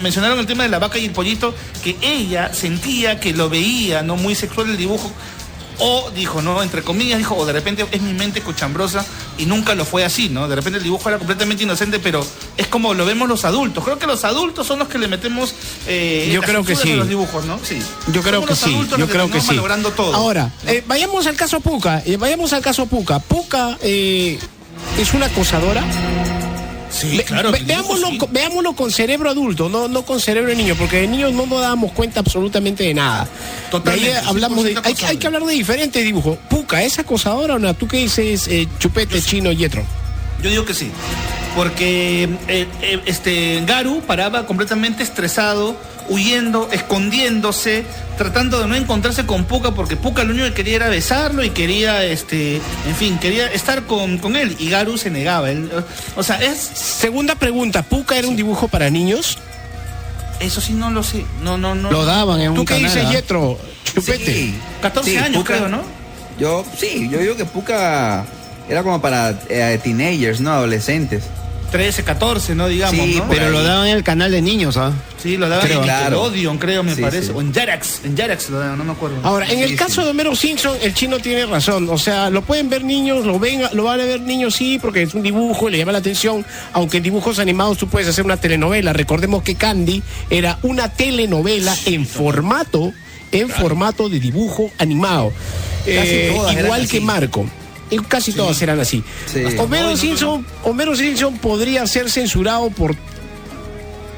mencionaron 0.00 0.38
el 0.38 0.46
tema 0.46 0.62
de 0.62 0.68
la 0.70 0.78
vaca 0.78 0.98
y 0.98 1.04
el 1.04 1.10
pollito, 1.12 1.54
que 1.84 1.96
ella 2.00 2.54
sentía 2.54 3.20
que 3.20 3.32
lo 3.32 3.48
veía, 3.50 4.02
no 4.02 4.16
muy 4.16 4.34
sexual 4.34 4.70
el 4.70 4.76
dibujo. 4.76 5.10
O 5.80 6.10
dijo, 6.10 6.42
¿no? 6.42 6.60
Entre 6.60 6.82
comillas, 6.82 7.18
dijo, 7.18 7.36
o 7.36 7.46
de 7.46 7.52
repente 7.52 7.86
es 7.92 8.02
mi 8.02 8.12
mente 8.12 8.40
cochambrosa 8.40 9.06
y 9.38 9.46
nunca 9.46 9.76
lo 9.76 9.84
fue 9.84 10.04
así, 10.04 10.28
¿no? 10.28 10.48
De 10.48 10.56
repente 10.56 10.78
el 10.78 10.82
dibujo 10.82 11.08
era 11.08 11.18
completamente 11.18 11.62
inocente, 11.62 12.00
pero 12.00 12.26
es 12.56 12.66
como 12.66 12.94
lo 12.94 13.06
vemos 13.06 13.28
los 13.28 13.44
adultos. 13.44 13.84
Creo 13.84 13.96
que 13.96 14.08
los 14.08 14.24
adultos 14.24 14.66
son 14.66 14.80
los 14.80 14.88
que 14.88 14.98
le 14.98 15.06
metemos. 15.06 15.54
eh, 15.86 16.30
Yo 16.34 16.42
creo 16.42 16.64
que 16.64 16.74
sí. 16.74 16.94
los 16.94 17.08
dibujos, 17.08 17.44
¿no? 17.44 17.60
Sí. 17.62 17.78
Yo 18.12 18.22
creo 18.22 18.40
Somos 18.42 18.46
que 18.46 18.50
los 18.50 18.58
sí, 18.58 18.88
yo 18.90 18.98
los 18.98 19.06
que 19.08 19.12
creo 19.14 19.26
que 19.30 19.38
terminamos 19.40 19.86
sí. 19.86 19.92
todo. 19.96 20.14
Ahora, 20.16 20.50
eh, 20.66 20.82
vayamos 20.84 21.28
al 21.28 21.36
caso 21.36 21.60
Puca, 21.60 22.02
eh, 22.04 22.16
vayamos 22.16 22.52
al 22.52 22.60
caso 22.60 22.86
Puca. 22.86 23.20
Puca 23.20 23.78
eh, 23.80 24.36
es 24.98 25.14
una 25.14 25.26
acosadora. 25.26 25.82
Sí, 26.90 27.18
Ve- 27.18 27.24
claro, 27.24 27.52
ve- 27.52 27.60
veámoslo, 27.64 28.08
sí. 28.08 28.18
veámoslo 28.30 28.72
con 28.74 28.90
cerebro 28.90 29.30
adulto, 29.30 29.68
no, 29.68 29.88
no 29.88 30.02
con 30.02 30.20
cerebro 30.20 30.50
de 30.50 30.56
niño, 30.56 30.74
porque 30.76 31.02
de 31.02 31.06
niños 31.08 31.32
no 31.34 31.46
nos 31.46 31.60
dábamos 31.60 31.92
cuenta 31.92 32.20
absolutamente 32.20 32.82
de 32.84 32.94
nada. 32.94 33.28
Totalmente, 33.70 34.10
De 34.10 34.16
ahí 34.18 34.24
hablamos 34.26 34.64
de, 34.64 34.74
100% 34.74 34.80
hay, 34.86 34.94
que- 34.94 35.06
hay 35.06 35.16
que 35.18 35.26
hablar 35.26 35.42
de 35.44 35.52
diferentes 35.52 36.02
dibujos. 36.02 36.38
Puca, 36.48 36.82
¿es 36.82 36.98
acosadora 36.98 37.56
o 37.56 37.58
no? 37.58 37.74
¿Tú 37.74 37.86
qué 37.86 37.98
dices, 37.98 38.48
eh, 38.48 38.66
chupete, 38.78 39.20
chino, 39.20 39.52
yetro? 39.52 39.84
Yo 40.42 40.48
digo 40.50 40.64
que 40.64 40.72
sí. 40.74 40.90
Porque 41.54 42.24
eh, 42.48 42.66
eh, 42.82 43.00
este 43.06 43.62
Garu 43.66 44.00
paraba 44.06 44.46
completamente 44.46 45.02
estresado, 45.02 45.76
huyendo, 46.08 46.68
escondiéndose, 46.72 47.84
tratando 48.16 48.60
de 48.60 48.66
no 48.66 48.74
encontrarse 48.74 49.26
con 49.26 49.44
Puka, 49.44 49.72
porque 49.72 49.96
Puka 49.96 50.24
lo 50.24 50.32
único 50.32 50.46
que 50.46 50.54
quería 50.54 50.76
era 50.76 50.88
besarlo 50.88 51.44
y 51.44 51.50
quería, 51.50 52.04
este, 52.04 52.56
en 52.56 52.94
fin, 52.98 53.18
quería 53.18 53.46
estar 53.52 53.82
con, 53.84 54.18
con 54.18 54.36
él. 54.36 54.56
Y 54.58 54.70
Garu 54.70 54.96
se 54.98 55.10
negaba. 55.10 55.50
Él, 55.50 55.70
o 56.16 56.22
sea, 56.22 56.36
es. 56.42 56.58
Segunda 56.58 57.34
pregunta, 57.34 57.82
¿Puka 57.82 58.16
era 58.16 58.26
un 58.28 58.36
dibujo 58.36 58.68
para 58.68 58.90
niños? 58.90 59.38
Eso 60.40 60.60
sí 60.60 60.72
no 60.72 60.90
lo 60.90 61.02
sé. 61.02 61.24
No, 61.42 61.58
no, 61.58 61.74
no. 61.74 61.90
Lo 61.90 62.04
daban 62.04 62.40
en 62.40 62.54
¿Tú 62.54 62.60
un 62.60 62.66
qué 62.66 62.74
canal, 62.74 62.90
dices, 62.94 63.06
¿ah? 63.08 63.12
Yetro? 63.12 63.58
Chupete. 63.84 64.24
Sí. 64.34 64.54
14 64.82 65.10
Sí, 65.10 65.16
años, 65.16 65.42
Puka- 65.42 65.56
creo, 65.56 65.68
¿no? 65.68 65.82
Yo, 66.38 66.64
sí, 66.78 67.08
yo 67.10 67.18
digo 67.18 67.36
que 67.36 67.44
Puka 67.44 68.24
era 68.68 68.82
como 68.84 69.00
para 69.00 69.34
eh, 69.48 69.80
teenagers, 69.82 70.40
¿no? 70.40 70.52
Adolescentes. 70.52 71.24
13, 71.70 72.02
14, 72.04 72.54
¿no? 72.54 72.66
Digamos, 72.68 72.96
Sí, 72.96 73.14
¿no? 73.16 73.26
por 73.26 73.36
Pero 73.36 73.50
lo 73.50 73.62
daban 73.62 73.88
en 73.88 73.96
el 73.96 74.02
canal 74.02 74.30
de 74.30 74.40
niños, 74.42 74.76
¿ah? 74.76 74.92
Sí, 75.22 75.36
lo 75.36 75.48
daban 75.48 75.66
Creo. 75.66 75.78
en 75.80 75.84
Claro. 75.84 76.16
Nickelodeon, 76.22 76.58
creo, 76.58 76.82
me 76.82 76.94
Sí, 76.94 77.02
parece. 77.02 77.26
sí. 77.26 77.32
O 77.34 77.40
en 77.40 77.52
Jarax, 77.52 78.00
en 78.04 78.16
Jarax 78.16 78.50
lo 78.50 78.58
daban, 78.58 78.78
no 78.78 78.84
me 78.84 78.92
acuerdo. 78.92 79.16
Ahora, 79.22 79.50
en 79.50 79.58
el 79.60 79.70
Sí, 79.70 79.76
caso 79.76 80.02
de 80.04 80.10
Homero 80.10 80.34
Simpson, 80.34 80.76
el 80.82 80.94
chino 80.94 81.18
tiene 81.18 81.44
razón. 81.46 81.88
O 81.90 81.98
sea, 81.98 82.30
lo 82.30 82.42
pueden 82.42 82.70
ver 82.70 82.84
niños, 82.84 83.24
lo 83.26 83.38
ven, 83.38 83.62
lo 83.72 83.84
van 83.84 84.00
a 84.00 84.04
ver 84.04 84.20
niños, 84.20 84.54
sí, 84.54 84.78
porque 84.80 85.02
es 85.02 85.14
un 85.14 85.22
dibujo, 85.22 85.68
le 85.68 85.78
llama 85.78 85.92
la 85.92 85.98
atención. 85.98 86.44
Aunque 86.72 86.96
en 86.98 87.02
dibujos 87.02 87.38
animados 87.38 87.78
tú 87.78 87.88
puedes 87.88 88.08
hacer 88.08 88.24
una 88.24 88.36
telenovela. 88.38 88.92
Recordemos 88.92 89.42
que 89.42 89.54
Candy 89.54 90.02
era 90.30 90.58
una 90.62 90.88
telenovela 90.90 91.76
en 91.86 92.06
formato, 92.06 92.92
en 93.32 93.48
formato 93.50 94.08
de 94.08 94.20
dibujo 94.20 94.70
animado. 94.78 95.32
Eh, 95.86 96.32
todas 96.34 96.52
eran 96.52 96.64
igual 96.66 96.80
así. 96.82 96.90
que 96.90 97.00
Marco. 97.00 97.46
Casi 98.08 98.32
todas 98.32 98.60
eran 98.62 98.78
así. 98.80 99.02
Sí. 99.32 99.40
Homero 99.58 99.86
No, 99.86 99.90
no, 99.92 99.96
Simpson, 99.96 100.46
Homero 100.64 100.94
Simpson 100.96 101.38
podría 101.38 101.86
ser 101.86 102.10
censurado 102.10 102.70
por 102.70 102.94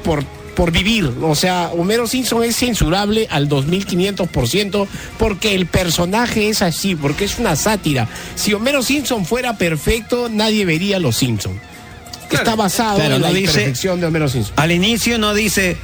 por, 0.03 0.23
por 0.55 0.71
vivir. 0.71 1.11
O 1.21 1.35
sea, 1.35 1.69
Homero 1.73 2.07
Simpson 2.07 2.43
es 2.43 2.55
censurable 2.55 3.27
al 3.29 3.47
2500% 3.47 4.87
porque 5.17 5.55
el 5.55 5.65
personaje 5.67 6.49
es 6.49 6.61
así, 6.61 6.95
porque 6.95 7.25
es 7.25 7.37
una 7.39 7.55
sátira. 7.55 8.07
Si 8.35 8.53
Homero 8.53 8.81
Simpson 8.81 9.25
fuera 9.25 9.57
perfecto, 9.57 10.27
nadie 10.29 10.65
vería 10.65 10.99
Los 10.99 11.17
Simpson. 11.17 11.59
Está 12.29 12.55
basado 12.55 12.95
Claro, 12.95 13.15
en 13.15 13.21
la 13.21 13.27
no 13.29 13.33
dice- 13.33 13.73
de 13.73 14.05
Homero 14.05 14.29
Simpson. 14.29 14.53
Al 14.57 14.71
inicio 14.71 15.17
no 15.17 15.33
dice 15.33 15.77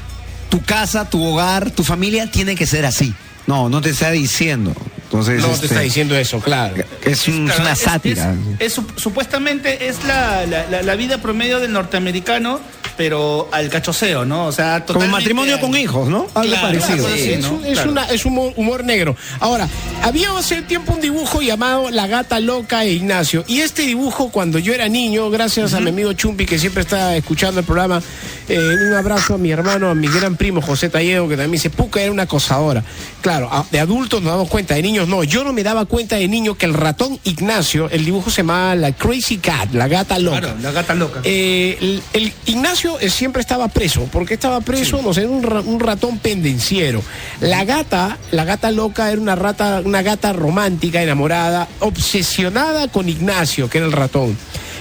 tu 0.50 0.62
casa, 0.64 1.10
tu 1.10 1.24
hogar, 1.24 1.72
tu 1.72 1.84
familia 1.84 2.32
tiene 2.32 2.56
que 2.56 2.66
ser 2.66 2.86
así. 2.86 3.14
No, 3.48 3.70
no 3.70 3.82
te 3.82 3.90
está 3.92 4.12
diciendo. 4.12 4.74
Entonces, 5.08 5.42
No 5.42 5.48
te 5.48 5.54
este, 5.54 5.66
está 5.68 5.80
diciendo 5.80 6.18
eso, 6.18 6.40
claro. 6.42 6.76
Es, 7.06 7.28
un- 7.30 7.50
es 7.50 7.58
una 7.60 7.72
es- 7.72 7.80
sátira. 7.80 8.34
Es, 8.60 8.68
es 8.68 8.74
su- 8.74 8.86
supuestamente 8.98 9.88
es 9.88 10.04
la, 10.04 10.46
la- 10.46 10.68
la- 10.68 10.82
la 10.82 10.96
vida 10.96 11.22
promedio 11.22 11.60
del 11.60 11.72
norteamericano, 11.72 12.60
pero 12.98 13.48
al 13.52 13.70
cachoseo, 13.70 14.26
¿no? 14.26 14.48
O 14.48 14.52
sea, 14.52 14.74
Como 14.86 14.86
totalmente 15.00 15.12
matrimonio 15.20 15.56
al- 15.56 15.62
con 15.62 15.76
hijos, 15.78 16.10
¿no? 16.10 16.28
Algo 16.34 16.52
Claro, 16.54 16.68
parecido. 16.80 17.08
así, 17.08 17.32
es, 17.34 17.40
¿no? 17.42 17.54
un- 17.54 17.66
es 17.66 17.74
Claro. 17.74 17.92
una, 17.92 18.06
es 18.10 18.26
humor, 18.26 18.54
humor 18.56 18.84
negro. 18.84 19.16
Ahora, 19.40 19.70
había 20.04 20.36
hace 20.38 20.62
tiempo 20.64 20.94
un 20.94 21.02
dibujo 21.02 21.42
llamado 21.42 21.90
La 21.92 22.08
Gata 22.08 22.40
Loca 22.40 22.84
e 22.84 22.92
Ignacio. 22.94 23.44
Y 23.48 23.62
este 23.62 23.84
dibujo, 23.84 24.30
cuando 24.30 24.60
yo 24.60 24.74
era 24.74 24.88
niño, 24.90 25.30
gracias 25.30 25.74
a 25.74 25.80
mi 25.80 25.90
amigo 25.90 26.12
Chumpi, 26.14 26.46
que 26.46 26.60
siempre 26.60 26.82
está 26.82 27.16
escuchando 27.16 27.60
el 27.60 27.66
programa, 27.66 28.02
eh, 28.50 28.58
un 28.88 28.94
abrazo 28.94 29.36
a 29.36 29.38
mi 29.38 29.52
hermano, 29.52 29.90
a 29.90 29.96
mi 29.96 30.08
gran 30.08 30.36
primo 30.36 30.62
José 30.62 30.90
Talledo, 30.90 31.28
que 31.28 31.36
también 31.36 31.52
dice, 31.52 31.70
Puca 31.70 32.02
era 32.02 32.12
una 32.12 32.24
acosadora. 32.24 32.84
Claro, 33.22 33.50
a- 33.52 33.66
de 33.72 33.80
adultos 33.80 34.22
nos 34.22 34.32
damos 34.34 34.50
cuenta, 34.50 34.76
de 34.76 34.82
niños 34.82 35.08
no. 35.08 35.24
Yo 35.24 35.44
no 35.44 35.54
me 35.54 35.64
daba 35.64 35.86
cuenta 35.86 36.16
de 36.16 36.28
niño 36.28 36.56
que 36.58 36.66
el 36.66 36.74
ratón 36.74 37.20
Ignacio, 37.24 37.90
el 37.90 38.06
dibujo 38.06 38.30
se 38.30 38.38
llamaba 38.38 38.76
La 38.76 38.92
Crazy 38.94 39.38
Cat, 39.38 39.74
la 39.74 39.88
gata 39.88 40.18
loca. 40.20 40.40
Claro, 40.40 40.56
la 40.62 40.72
gata 40.72 40.94
loca. 40.96 41.20
Eh, 41.24 41.78
el, 41.82 42.02
el 42.14 42.34
Ignacio 42.46 42.87
eh, 43.00 43.10
siempre 43.10 43.42
estaba 43.42 43.68
preso. 43.68 44.04
¿Por 44.06 44.26
qué 44.26 44.36
estaba 44.36 44.62
preso? 44.62 45.02
No 45.02 45.14
sé, 45.14 45.22
era 45.22 45.30
un, 45.30 45.44
ra- 45.44 45.62
un 45.62 45.80
ratón 45.80 46.20
pendenciero. 46.20 47.04
La 47.42 47.64
gata, 47.66 48.18
la 48.32 48.44
gata 48.46 48.72
loca 48.72 49.12
era 49.12 49.22
una 49.22 49.36
rata, 49.36 49.82
una 49.84 50.02
gata 50.02 50.34
romántica, 50.34 51.02
enamorada, 51.02 51.68
obsesionada 51.80 52.88
con 52.88 53.10
Ignacio, 53.10 53.70
que 53.70 53.78
era 53.80 53.88
el 53.88 53.94
ratón. 53.94 54.38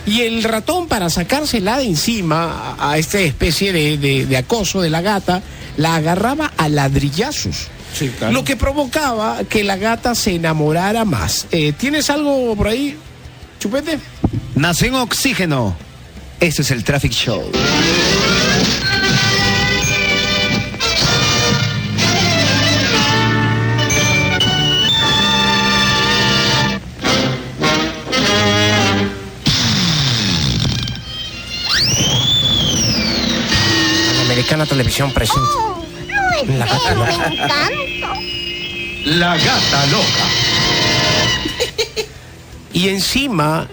Y 0.07 0.21
el 0.23 0.43
ratón, 0.45 0.87
para 0.87 1.11
sacársela 1.11 1.79
de 1.79 1.85
encima 1.85 2.75
a, 2.79 2.93
a 2.93 2.99
esta 2.99 3.19
especie 3.21 3.73
de, 3.73 3.99
de- 3.99 4.27
de 4.27 4.37
acoso 4.37 4.81
de 4.81 4.91
la 4.91 5.01
gata, 5.03 5.43
la 5.77 5.97
agarraba 5.97 6.53
a 6.57 6.69
ladrillazos. 6.69 7.69
Lo 8.33 8.45
que 8.45 8.57
provocaba 8.57 9.39
que 9.49 9.65
la 9.65 9.77
gata 9.77 10.15
se 10.15 10.35
enamorara 10.35 11.05
más. 11.05 11.47
Eh, 11.51 11.73
¿Tienes 11.73 12.09
algo 12.11 12.55
por 12.55 12.69
ahí, 12.69 12.97
Chupete? 13.59 13.99
Nació 14.55 14.89
en 14.89 14.95
Oxígeno. 14.97 15.77
Este 16.39 16.63
es 16.63 16.71
el 16.71 16.85
Traffic 16.85 17.13
Show. 17.13 17.51
Americana 34.21 34.67
Televisión 34.67 35.13
presente. 35.13 35.41
La 36.59 36.67
gata 36.67 36.95
loca. 36.95 37.71
La 39.07 39.37
gata 39.39 39.87
loca. 39.87 40.27
Y 42.75 42.91
encima 42.91 43.67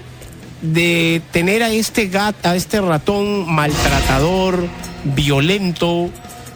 de 0.64 1.22
tener 1.32 1.62
a 1.62 1.70
este 1.70 2.08
gat, 2.08 2.36
a 2.46 2.56
este 2.56 2.82
ratón 2.82 3.46
maltratador, 3.54 4.66
violento, 5.04 6.10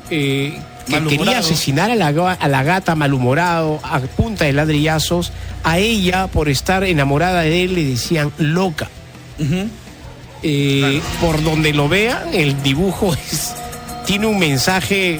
eh, 0.09 0.57
que 0.87 0.93
quería 1.09 1.39
asesinar 1.39 1.91
a 1.91 1.95
la, 1.95 2.11
ga- 2.13 2.37
a 2.39 2.47
la 2.47 2.63
gata 2.63 2.95
malhumorado 2.95 3.79
a 3.83 3.99
punta 3.99 4.45
de 4.45 4.53
ladrillazos, 4.53 5.31
a 5.63 5.77
ella 5.77 6.27
por 6.27 6.47
estar 6.49 6.83
enamorada 6.85 7.41
de 7.41 7.63
él 7.65 7.75
le 7.75 7.83
decían 7.83 8.31
loca. 8.37 8.89
Eh, 10.43 11.01
Por 11.19 11.43
donde 11.43 11.73
lo 11.73 11.89
vean, 11.89 12.33
el 12.33 12.61
dibujo 12.63 13.13
es, 13.31 13.53
tiene 14.05 14.27
un 14.27 14.39
mensaje 14.39 15.19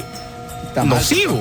mal, 0.76 0.88
nocivo. 0.88 1.40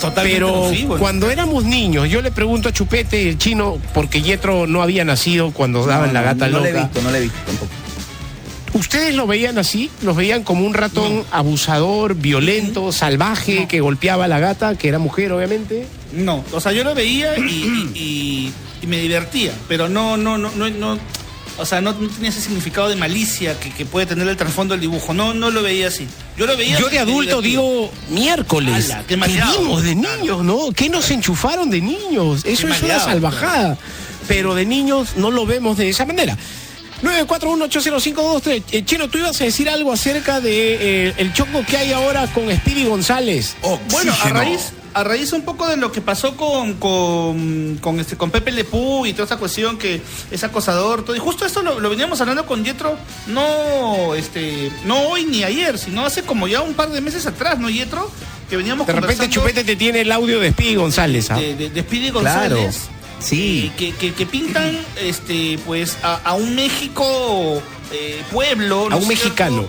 Totalmente 0.00 0.32
Pero 0.34 0.48
nocivo, 0.68 0.94
¿no? 0.94 1.00
cuando 1.00 1.30
éramos 1.30 1.64
niños, 1.64 2.08
yo 2.08 2.20
le 2.22 2.30
pregunto 2.30 2.68
a 2.68 2.72
Chupete, 2.72 3.28
el 3.28 3.38
chino, 3.38 3.78
porque 3.94 4.22
Yetro 4.22 4.66
no 4.66 4.82
había 4.82 5.04
nacido 5.04 5.50
cuando 5.52 5.84
daban 5.86 6.12
la 6.14 6.22
gata 6.22 6.48
no 6.48 6.58
loca. 6.58 6.70
lo 6.70 6.76
he 6.78 6.80
visto, 6.82 7.02
no 7.02 7.10
lo 7.10 7.16
he 7.16 7.20
visto 7.20 7.38
tampoco. 7.46 7.70
¿Ustedes 8.74 9.14
lo 9.14 9.26
veían 9.26 9.56
así? 9.58 9.90
¿Los 10.02 10.16
veían 10.16 10.42
como 10.42 10.66
un 10.66 10.74
ratón 10.74 11.24
abusador, 11.30 12.14
violento, 12.14 12.92
salvaje, 12.92 13.66
que 13.68 13.80
golpeaba 13.80 14.26
a 14.26 14.28
la 14.28 14.38
gata, 14.38 14.76
que 14.76 14.88
era 14.88 14.98
mujer, 14.98 15.32
obviamente? 15.32 15.86
No, 16.12 16.44
o 16.52 16.60
sea, 16.60 16.72
yo 16.72 16.84
lo 16.84 16.94
veía 16.94 17.38
y, 17.38 17.42
y- 17.42 17.90
y- 17.98 18.52
y 18.82 18.86
me 18.86 18.98
divertía, 19.00 19.52
pero 19.66 19.88
no, 19.88 20.18
no, 20.18 20.36
no, 20.36 20.50
no, 20.50 20.68
no, 20.68 20.98
o 21.58 21.66
sea, 21.66 21.80
no, 21.80 21.92
no 21.92 22.08
tenía 22.08 22.30
ese 22.30 22.40
significado 22.40 22.88
de 22.88 22.96
malicia 22.96 23.58
que, 23.58 23.70
que 23.70 23.84
puede 23.86 24.06
tener 24.06 24.26
el 24.28 24.36
trasfondo 24.36 24.74
del 24.74 24.80
dibujo. 24.80 25.14
No, 25.14 25.34
no 25.34 25.50
lo 25.50 25.62
veía 25.62 25.88
así. 25.88 26.06
Yo 26.36 26.46
lo 26.46 26.56
veía. 26.56 26.78
Yo 26.78 26.88
de 26.88 26.98
adulto 26.98 27.40
digo 27.40 27.90
miércoles. 28.10 28.90
Ala, 28.90 29.00
qué 29.02 29.06
¿Qué 29.08 29.16
maleado. 29.16 29.60
vimos 29.60 29.82
de 29.82 29.94
niños, 29.94 30.44
no? 30.44 30.70
¿Qué 30.74 30.88
nos 30.88 31.10
enchufaron 31.10 31.70
de 31.70 31.80
niños? 31.80 32.44
Eso 32.44 32.66
Qué 32.66 32.72
es 32.74 32.82
una 32.82 33.00
salvajada. 33.00 33.78
Pero 34.28 34.54
de 34.54 34.66
niños 34.66 35.16
no 35.16 35.30
lo 35.30 35.46
vemos 35.46 35.76
de 35.76 35.88
esa 35.88 36.04
manera. 36.04 36.36
941-80523. 37.02 38.62
Eh, 38.72 38.84
Chino, 38.84 39.08
tú 39.08 39.18
ibas 39.18 39.40
a 39.40 39.44
decir 39.44 39.68
algo 39.68 39.92
acerca 39.92 40.40
de 40.40 41.08
eh, 41.08 41.14
el 41.18 41.32
choco 41.32 41.64
que 41.64 41.76
hay 41.76 41.92
ahora 41.92 42.26
con 42.28 42.50
Speedy 42.54 42.84
González. 42.84 43.56
Bueno, 43.90 44.14
a 44.22 44.28
raíz, 44.30 44.72
a 44.96 45.04
raíz 45.04 45.32
un 45.32 45.42
poco 45.42 45.66
de 45.68 45.76
lo 45.76 45.92
que 45.92 46.00
pasó 46.00 46.36
con, 46.36 46.74
con, 46.74 47.78
con 47.82 48.00
este, 48.00 48.16
con 48.16 48.30
Pepe 48.30 48.50
Lepú 48.52 49.04
y 49.06 49.12
toda 49.12 49.26
esa 49.26 49.36
cuestión 49.36 49.76
que 49.78 50.00
es 50.30 50.42
acosador, 50.44 51.04
todo, 51.04 51.14
y 51.14 51.18
justo 51.18 51.44
esto 51.44 51.62
lo, 51.62 51.80
lo 51.80 51.90
veníamos 51.90 52.20
hablando 52.20 52.46
con 52.46 52.64
Yetro, 52.64 52.96
no, 53.26 54.14
este, 54.14 54.70
no 54.84 54.98
hoy 55.08 55.24
ni 55.24 55.44
ayer, 55.44 55.78
sino 55.78 56.04
hace 56.06 56.22
como 56.22 56.48
ya 56.48 56.62
un 56.62 56.74
par 56.74 56.90
de 56.90 57.00
meses 57.00 57.26
atrás, 57.26 57.58
¿no, 57.58 57.68
Yetro? 57.68 58.10
Que 58.48 58.56
veníamos 58.56 58.86
De 58.86 58.92
repente 58.92 59.28
Chupete 59.28 59.64
te 59.64 59.76
tiene 59.76 60.00
el 60.02 60.12
audio 60.12 60.40
de 60.40 60.52
Speedy 60.52 60.76
González. 60.76 61.30
¿ah? 61.30 61.36
de, 61.38 61.54
de, 61.56 61.70
de 61.70 61.80
Speedy 61.82 62.10
Claro, 62.12 62.56
González. 62.56 62.88
Sí. 63.18 63.66
eh, 63.66 63.72
que, 63.76 63.92
que- 63.94 64.14
que 64.14 64.26
pintan 64.26 64.78
este 65.02 65.58
pues 65.66 65.96
a, 66.02 66.20
a 66.24 66.34
un 66.34 66.54
México 66.54 67.60
eh, 67.92 68.22
pueblo. 68.30 68.88
¿no 68.88 68.96
A 68.96 68.98
un 68.98 69.02
es 69.02 69.08
cierto? 69.08 69.24
mexicano. 69.24 69.66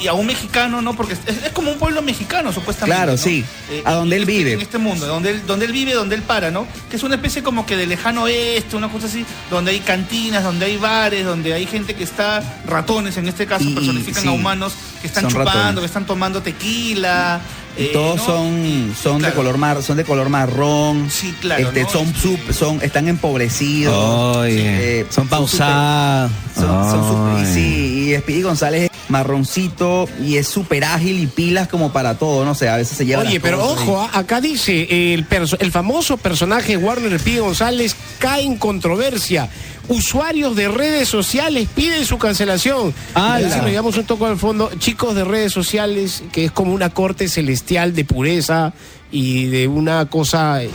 Y 0.00 0.06
a 0.08 0.12
un 0.12 0.26
mexicano, 0.26 0.82
¿no? 0.82 0.94
Porque 0.94 1.14
es, 1.14 1.20
es 1.26 1.52
como 1.52 1.70
un 1.70 1.78
pueblo 1.78 2.02
mexicano, 2.02 2.52
supuestamente. 2.52 2.96
Claro, 2.96 3.12
¿no? 3.12 3.18
sí. 3.18 3.44
Eh, 3.70 3.82
A 3.84 3.94
donde 3.94 4.16
él 4.16 4.26
vive. 4.26 4.52
En 4.54 4.60
este 4.60 4.76
mundo, 4.78 5.06
donde 5.06 5.30
él, 5.30 5.42
donde 5.46 5.66
él 5.66 5.72
vive, 5.72 5.94
donde 5.94 6.14
él 6.16 6.22
para, 6.22 6.50
¿no? 6.50 6.66
Que 6.90 6.96
es 6.96 7.02
una 7.04 7.14
especie 7.14 7.42
como 7.42 7.64
que 7.64 7.76
de 7.76 7.86
lejano 7.86 8.24
oeste, 8.24 8.76
una 8.76 8.88
cosa 8.88 9.06
así, 9.06 9.24
donde 9.50 9.70
hay 9.70 9.80
cantinas, 9.80 10.42
donde 10.44 10.66
hay 10.66 10.76
bares, 10.76 11.24
donde 11.24 11.54
hay 11.54 11.66
gente 11.66 11.94
que 11.94 12.04
está, 12.04 12.42
ratones 12.66 13.16
en 13.16 13.28
este 13.28 13.46
caso, 13.46 13.64
Y- 13.64 13.74
personifican 13.74 14.22
sí. 14.22 14.28
a 14.28 14.32
humanos 14.32 14.74
que 15.00 15.06
están 15.06 15.28
chupando, 15.28 15.50
ratones. 15.52 15.80
que 15.80 15.86
están 15.86 16.06
tomando 16.06 16.42
tequila. 16.42 17.40
Y 17.78 17.82
eh, 17.84 17.90
todos 17.92 18.16
¿no? 18.16 18.24
son, 18.26 18.94
son 19.00 19.22
de 19.22 19.30
color 19.30 19.56
mar, 19.56 19.80
son 19.84 19.96
de 19.96 20.04
color 20.04 20.28
marrón. 20.28 21.08
Sí, 21.10 21.32
claro, 21.40 21.68
Este, 21.68 21.82
¿no? 21.84 21.88
son, 21.90 22.12
son, 22.52 22.82
están 22.82 23.06
empobrecidos. 23.06 24.46
Eh, 24.48 25.06
son 25.10 25.28
pausadas. 25.28 26.30
Son, 26.56 26.66
son 26.90 27.04
súper- 27.36 27.42
y 27.48 27.54
sí, 27.54 28.10
y 28.10 28.18
Speedy 28.18 28.42
González 28.42 28.82
es 28.90 28.97
marroncito 29.08 30.08
y 30.24 30.36
es 30.36 30.46
súper 30.48 30.84
ágil 30.84 31.18
y 31.20 31.26
pilas 31.26 31.68
como 31.68 31.92
para 31.92 32.18
todo, 32.18 32.44
no 32.44 32.54
sé, 32.54 32.68
a 32.68 32.76
veces 32.76 32.96
se 32.98 33.06
lleva 33.06 33.22
Oye, 33.22 33.40
pero 33.40 33.64
ojo, 33.64 34.00
ah, 34.00 34.10
acá 34.18 34.40
dice, 34.40 34.82
eh, 34.90 35.14
el, 35.14 35.28
perso- 35.28 35.56
el 35.60 35.72
famoso 35.72 36.16
personaje 36.16 36.76
Warner 36.76 37.18
Speedy 37.18 37.38
González 37.38 37.96
cae 38.18 38.42
en 38.44 38.56
controversia. 38.56 39.48
Usuarios 39.88 40.54
de 40.54 40.68
redes 40.68 41.08
sociales 41.08 41.66
piden 41.74 42.04
su 42.04 42.18
cancelación. 42.18 42.92
¡Hala! 43.14 43.34
A 43.36 43.38
ver 43.40 43.50
si 43.52 43.58
lo 43.60 43.68
llevamos 43.68 43.96
un 43.96 44.04
toque 44.04 44.26
al 44.26 44.36
fondo. 44.38 44.70
Chicos 44.78 45.14
de 45.14 45.24
redes 45.24 45.50
sociales, 45.50 46.22
que 46.30 46.44
es 46.44 46.50
como 46.50 46.74
una 46.74 46.90
corte 46.90 47.26
celestial 47.26 47.94
de 47.94 48.04
pureza 48.04 48.74
y 49.10 49.46
de 49.46 49.66
una 49.66 50.04
cosa 50.10 50.62
eh, 50.62 50.68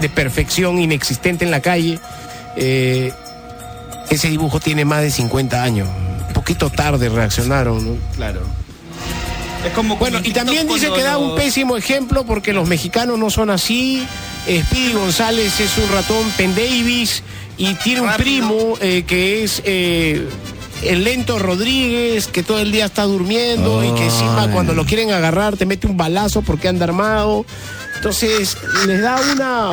de 0.00 0.08
perfección 0.08 0.78
inexistente 0.78 1.44
en 1.44 1.50
la 1.50 1.60
calle. 1.60 1.98
Eh, 2.56 3.12
ese 4.08 4.30
dibujo 4.30 4.58
tiene 4.58 4.86
más 4.86 5.02
de 5.02 5.10
50 5.10 5.62
años. 5.62 5.86
Poquito 6.38 6.70
tarde 6.70 7.08
reaccionaron, 7.08 7.84
¿no? 7.84 7.98
Claro. 8.14 8.42
Es 9.66 9.72
como 9.72 9.96
Bueno, 9.96 10.20
y 10.22 10.30
también 10.30 10.68
dice 10.68 10.88
que 10.92 11.02
da 11.02 11.18
un 11.18 11.34
pésimo 11.34 11.76
ejemplo 11.76 12.24
porque 12.24 12.52
los 12.52 12.68
mexicanos 12.68 13.18
no 13.18 13.28
son 13.28 13.50
así. 13.50 14.06
Eh, 14.46 14.62
Speedy 14.64 14.92
González 14.92 15.58
es 15.58 15.76
un 15.78 15.90
ratón 15.90 16.30
Penn 16.36 16.54
Davis 16.54 17.24
y 17.56 17.74
tiene 17.74 18.02
un 18.02 18.12
primo 18.12 18.78
eh, 18.80 19.02
que 19.04 19.42
es 19.42 19.62
eh, 19.64 20.28
el 20.84 21.02
lento 21.02 21.40
Rodríguez 21.40 22.28
que 22.28 22.44
todo 22.44 22.60
el 22.60 22.70
día 22.70 22.84
está 22.84 23.02
durmiendo 23.02 23.82
y 23.82 23.92
que 23.98 24.04
encima 24.04 24.48
cuando 24.52 24.74
lo 24.74 24.84
quieren 24.84 25.10
agarrar 25.10 25.56
te 25.56 25.66
mete 25.66 25.88
un 25.88 25.96
balazo 25.96 26.42
porque 26.42 26.68
anda 26.68 26.84
armado. 26.84 27.44
Entonces 27.96 28.56
les 28.86 29.02
da 29.02 29.20
una, 29.32 29.70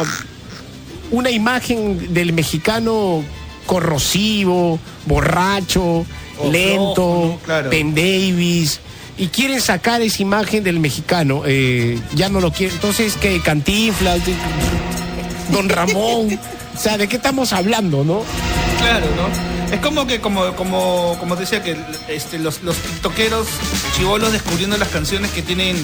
una 1.11 1.29
imagen 1.29 2.11
del 2.11 2.33
mexicano 2.33 3.23
corrosivo, 3.67 4.79
borracho, 5.05 6.07
O 6.39 6.51
lento, 6.51 6.93
flojo, 6.93 7.27
¿no? 7.27 7.39
Claro. 7.45 7.69
Penn 7.69 7.95
Davis. 7.95 8.79
Y 9.17 9.27
quieren 9.27 9.61
sacar 9.61 10.01
esa 10.01 10.21
imagen 10.21 10.63
del 10.63 10.79
mexicano. 10.79 11.43
eh, 11.45 11.99
ya 12.15 12.29
no 12.29 12.41
lo 12.41 12.51
quieren. 12.51 12.75
Entonces, 12.75 13.15
que 13.15 13.39
Cantinflas, 13.41 14.19
Don 15.51 15.69
Ramón. 15.69 16.37
o 16.75 16.77
sea, 16.77 16.97
¿de 16.97 17.07
qué 17.07 17.15
estamos 17.15 17.53
hablando, 17.53 18.03
no? 18.03 18.23
Claro, 18.77 19.05
¿no? 19.15 19.54
Es 19.71 19.79
como 19.79 20.05
que, 20.07 20.19
como, 20.21 20.53
como, 20.55 21.17
como 21.19 21.35
te 21.35 21.41
decía, 21.41 21.63
que 21.63 21.75
este, 22.07 22.39
los, 22.39 22.61
los 22.63 22.75
tiktokeros 22.77 23.47
chivolos 23.97 24.31
descubriendo 24.31 24.77
las 24.77 24.89
canciones 24.89 25.31
que 25.31 25.41
tienen 25.41 25.75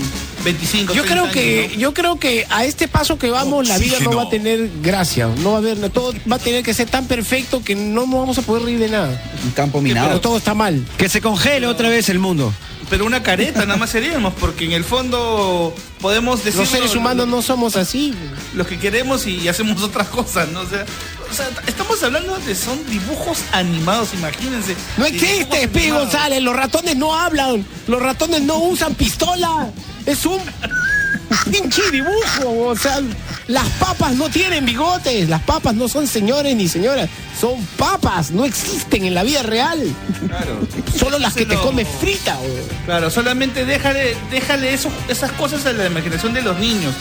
25, 0.43 0.93
Yo 0.93 1.03
30 1.03 1.09
creo 1.11 1.23
años, 1.23 1.33
que, 1.33 1.69
¿no? 1.73 1.79
yo 1.79 1.93
creo 1.93 2.19
que 2.19 2.45
a 2.49 2.65
este 2.65 2.87
paso 2.87 3.17
que 3.17 3.29
vamos, 3.29 3.67
la 3.67 3.77
vida 3.77 3.97
no 4.01 4.15
va 4.15 4.23
a 4.23 4.29
tener 4.29 4.69
gracia. 4.81 5.27
No 5.39 5.51
va 5.51 5.55
a 5.55 5.59
haber, 5.59 5.89
todo 5.89 6.13
va 6.31 6.35
a 6.37 6.39
tener 6.39 6.63
que 6.63 6.73
ser 6.73 6.89
tan 6.89 7.05
perfecto 7.07 7.63
que 7.63 7.75
no 7.75 8.05
nos 8.05 8.19
vamos 8.19 8.37
a 8.37 8.41
poder 8.43 8.63
reír 8.63 8.79
de 8.79 8.89
nada. 8.89 9.21
Un 9.43 9.51
campo 9.51 9.79
Pero 9.81 9.83
minado. 9.83 10.21
todo 10.21 10.37
está 10.37 10.53
mal. 10.53 10.83
Que 10.97 11.09
se 11.09 11.21
congele 11.21 11.67
otra 11.67 11.89
vez 11.89 12.09
el 12.09 12.19
mundo. 12.19 12.53
Pero 12.89 13.05
una 13.05 13.23
careta 13.23 13.61
nada 13.65 13.77
más 13.77 13.89
seríamos, 13.91 14.33
porque 14.33 14.65
en 14.65 14.73
el 14.73 14.83
fondo 14.83 15.73
podemos 16.01 16.43
decir 16.43 16.59
Los 16.59 16.69
seres 16.69 16.93
humanos 16.95 17.25
no 17.27 17.41
somos 17.41 17.77
así. 17.77 18.13
lo 18.53 18.65
que 18.67 18.77
queremos 18.79 19.25
y 19.27 19.47
hacemos 19.47 19.81
otras 19.81 20.07
cosas, 20.09 20.49
¿no? 20.49 20.59
O 20.61 20.65
sea, 20.67 20.85
o 21.31 21.33
sea, 21.33 21.49
estamos 21.65 22.03
hablando 22.03 22.37
de 22.39 22.53
son 22.53 22.85
dibujos 22.87 23.39
animados, 23.53 24.13
imagínense. 24.13 24.75
No 24.97 25.05
existe, 25.05 25.63
animados. 25.63 26.03
González. 26.03 26.41
Los 26.41 26.55
ratones 26.55 26.97
no 26.97 27.17
hablan. 27.17 27.65
Los 27.87 28.01
ratones 28.01 28.41
no 28.41 28.57
usan 28.57 28.95
pistola. 28.95 29.71
Es 30.05 30.25
un 30.25 30.39
pinche 31.49 31.89
dibujo. 31.89 32.67
O 32.67 32.75
sea, 32.75 32.99
las 33.47 33.67
papas 33.79 34.13
no 34.15 34.29
tienen 34.29 34.65
bigotes. 34.65 35.29
Las 35.29 35.41
papas 35.43 35.73
no 35.73 35.87
son 35.87 36.05
señores 36.05 36.53
ni 36.55 36.67
señoras. 36.67 37.09
Son 37.39 37.65
papas. 37.77 38.31
No 38.31 38.43
existen 38.43 39.05
en 39.05 39.13
la 39.13 39.23
vida 39.23 39.41
real. 39.41 39.81
Claro. 40.27 40.59
Solo 40.97 41.17
las 41.17 41.33
que 41.33 41.45
te 41.45 41.55
comes 41.55 41.87
frita. 41.99 42.35
güey. 42.35 42.51
Claro, 42.85 43.09
solamente 43.09 43.63
déjale, 43.63 44.17
déjale 44.29 44.73
eso, 44.73 44.89
esas 45.07 45.31
cosas 45.31 45.65
a 45.65 45.71
la 45.71 45.85
imaginación 45.87 46.33
de 46.33 46.41
los 46.41 46.59
niños. 46.59 46.93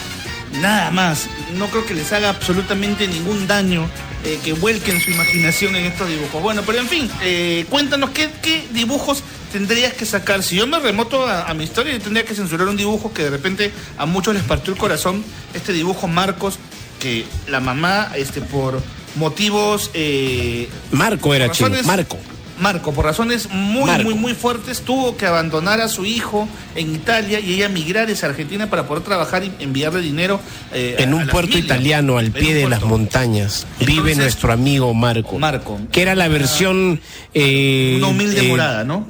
Nada 0.59 0.91
más. 0.91 1.27
No 1.53 1.67
creo 1.67 1.85
que 1.85 1.93
les 1.93 2.11
haga 2.11 2.29
absolutamente 2.29 3.07
ningún 3.07 3.47
daño 3.47 3.89
eh, 4.25 4.39
que 4.43 4.53
vuelquen 4.53 4.99
su 5.01 5.11
imaginación 5.11 5.75
en 5.75 5.85
estos 5.85 6.09
dibujos. 6.09 6.41
Bueno, 6.41 6.61
pero 6.65 6.79
en 6.79 6.87
fin, 6.87 7.09
eh, 7.21 7.65
cuéntanos 7.69 8.09
qué, 8.11 8.29
qué 8.41 8.67
dibujos 8.71 9.23
tendrías 9.51 9.93
que 9.93 10.05
sacar. 10.05 10.43
Si 10.43 10.55
yo 10.55 10.67
me 10.67 10.79
remoto 10.79 11.25
a, 11.25 11.49
a 11.49 11.53
mi 11.53 11.63
historia, 11.63 11.93
yo 11.93 11.99
tendría 12.01 12.25
que 12.25 12.35
censurar 12.35 12.67
un 12.67 12.77
dibujo 12.77 13.13
que 13.13 13.23
de 13.23 13.29
repente 13.29 13.71
a 13.97 14.05
muchos 14.05 14.33
les 14.33 14.43
partió 14.43 14.73
el 14.73 14.79
corazón. 14.79 15.23
Este 15.53 15.73
dibujo 15.73 16.07
Marcos, 16.07 16.59
que 16.99 17.25
la 17.47 17.59
mamá, 17.59 18.11
este, 18.15 18.41
por 18.41 18.81
motivos... 19.15 19.89
eh, 19.93 20.69
Marco 20.91 21.33
era 21.33 21.49
chino. 21.51 21.71
Marco. 21.85 22.17
Marco, 22.61 22.93
por 22.93 23.05
razones 23.05 23.49
muy, 23.51 23.85
Marco. 23.85 24.03
muy, 24.03 24.13
muy 24.13 24.33
fuertes, 24.33 24.81
tuvo 24.81 25.17
que 25.17 25.25
abandonar 25.25 25.81
a 25.81 25.89
su 25.89 26.05
hijo 26.05 26.47
en 26.75 26.93
Italia 26.95 27.39
y 27.39 27.53
ella 27.55 27.67
migrar 27.69 28.09
hacia 28.09 28.29
Argentina 28.29 28.69
para 28.69 28.87
poder 28.87 29.03
trabajar 29.03 29.43
y 29.43 29.51
enviarle 29.59 29.99
dinero 30.01 30.39
eh, 30.73 30.95
En 30.99 31.11
a- 31.13 31.15
un 31.15 31.21
a 31.23 31.31
puerto 31.31 31.51
familia. 31.51 31.65
italiano 31.75 32.17
al 32.17 32.27
En 32.27 32.31
pie 32.33 32.53
de 32.53 32.61
puerto. 32.61 32.69
las 32.69 32.83
montañas 32.83 33.67
vive 33.85 34.15
nuestro 34.15 34.53
amigo 34.53 34.93
Marco. 34.93 35.37
Marco. 35.39 35.79
Que 35.91 36.01
era 36.03 36.15
la 36.15 36.27
versión... 36.27 37.01
eh, 37.33 37.95
Una 37.97 38.07
humilde 38.07 38.45
eh, 38.45 38.49
morada, 38.49 38.83
¿no? 38.83 39.07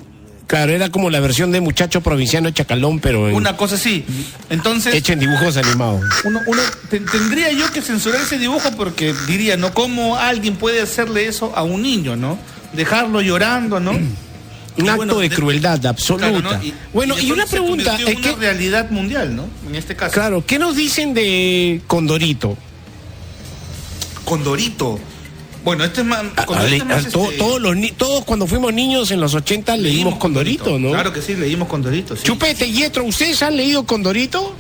Claro, 0.48 0.74
era 0.74 0.90
como 0.90 1.10
la 1.10 1.22
versión 1.22 1.54
de 1.54 1.62
muchacho 1.62 2.02
provinciano 2.02 2.50
Chacalón, 2.52 3.00
pero 3.00 3.30
en- 3.30 3.36
Una 3.36 3.56
cosa 3.56 3.76
así. 3.76 4.04
Entonces, 4.50 4.94
hecha 4.94 5.14
en 5.14 5.20
dibujos 5.20 5.56
animados. 5.56 6.04
uno, 6.26 6.40
uno- 6.46 6.62
te- 6.90 7.00
tendría 7.00 7.52
yo 7.54 7.72
que 7.72 7.82
censurar 7.82 8.20
ese 8.22 8.38
dibujo 8.38 8.70
porque 8.76 9.14
diría, 9.28 9.56
¿no? 9.56 9.74
¿Cómo 9.74 10.18
alguien 10.18 10.56
puede 10.58 10.82
hacerle 10.82 11.26
eso 11.28 11.54
a 11.56 11.64
un 11.64 11.82
niño, 11.82 12.16
¿no? 12.18 12.38
Dejarlo 12.74 13.22
llorando, 13.22 13.80
¿no? 13.80 13.92
Un 14.78 14.86
Y 14.86 14.88
acto 14.88 14.96
bueno, 14.96 15.18
de 15.20 15.30
crueldad 15.30 15.86
absoluta. 15.86 16.30
Claro, 16.30 16.58
¿no? 16.58 16.64
Y- 16.64 16.74
bueno, 16.94 17.20
y 17.20 17.30
una 17.32 17.46
pregunta, 17.46 17.98
es 17.98 18.06
una 18.16 18.22
que- 18.22 18.36
realidad 18.38 18.90
mundial, 18.90 19.36
¿no? 19.36 19.46
En 19.68 19.76
este 19.76 19.98
caso. 19.98 20.14
Claro, 20.14 20.46
¿qué 20.46 20.58
nos 20.58 20.78
dicen 20.78 21.14
de 21.14 21.82
Condorito? 21.88 22.58
Condorito. 24.24 25.00
Bueno, 25.64 25.84
este 25.84 26.02
es 26.02 26.08
más. 26.08 26.24
A- 26.38 26.46
Condorito 26.46 26.84
a- 26.86 26.88
es 27.00 27.04
más, 27.04 27.06
a- 27.06 27.10
to- 27.10 27.26
este, 27.26 27.38
todos, 27.38 27.62
los 27.62 27.76
ni- 27.76 27.92
todos 27.92 28.24
cuando 28.26 28.48
fuimos 28.48 28.74
niños 28.74 29.12
en 29.12 29.20
los 29.20 29.34
80 29.34 29.76
leímos 29.78 30.16
Condorito, 30.18 30.80
¿no? 30.80 30.92
Claro 30.92 31.12
que 31.14 31.22
sí, 31.22 31.36
leímos 31.36 31.68
Condorito. 31.68 32.16
Sí. 32.16 32.24
Chupete 32.24 32.66
y 32.66 32.72
Yetro, 32.74 33.04
¿ustedes 33.04 33.42
han 33.44 33.58
leído 33.58 33.86
Condorito? 33.86 34.56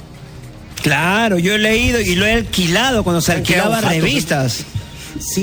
Claro, 0.83 1.37
yo 1.39 1.53
he 1.55 1.59
leído 1.59 2.01
y 2.01 2.15
lo 2.15 2.25
he 2.25 2.33
alquilado 2.33 3.03
cuando 3.03 3.21
se 3.21 3.33
jatos. 3.45 3.83
revistas. 3.85 4.63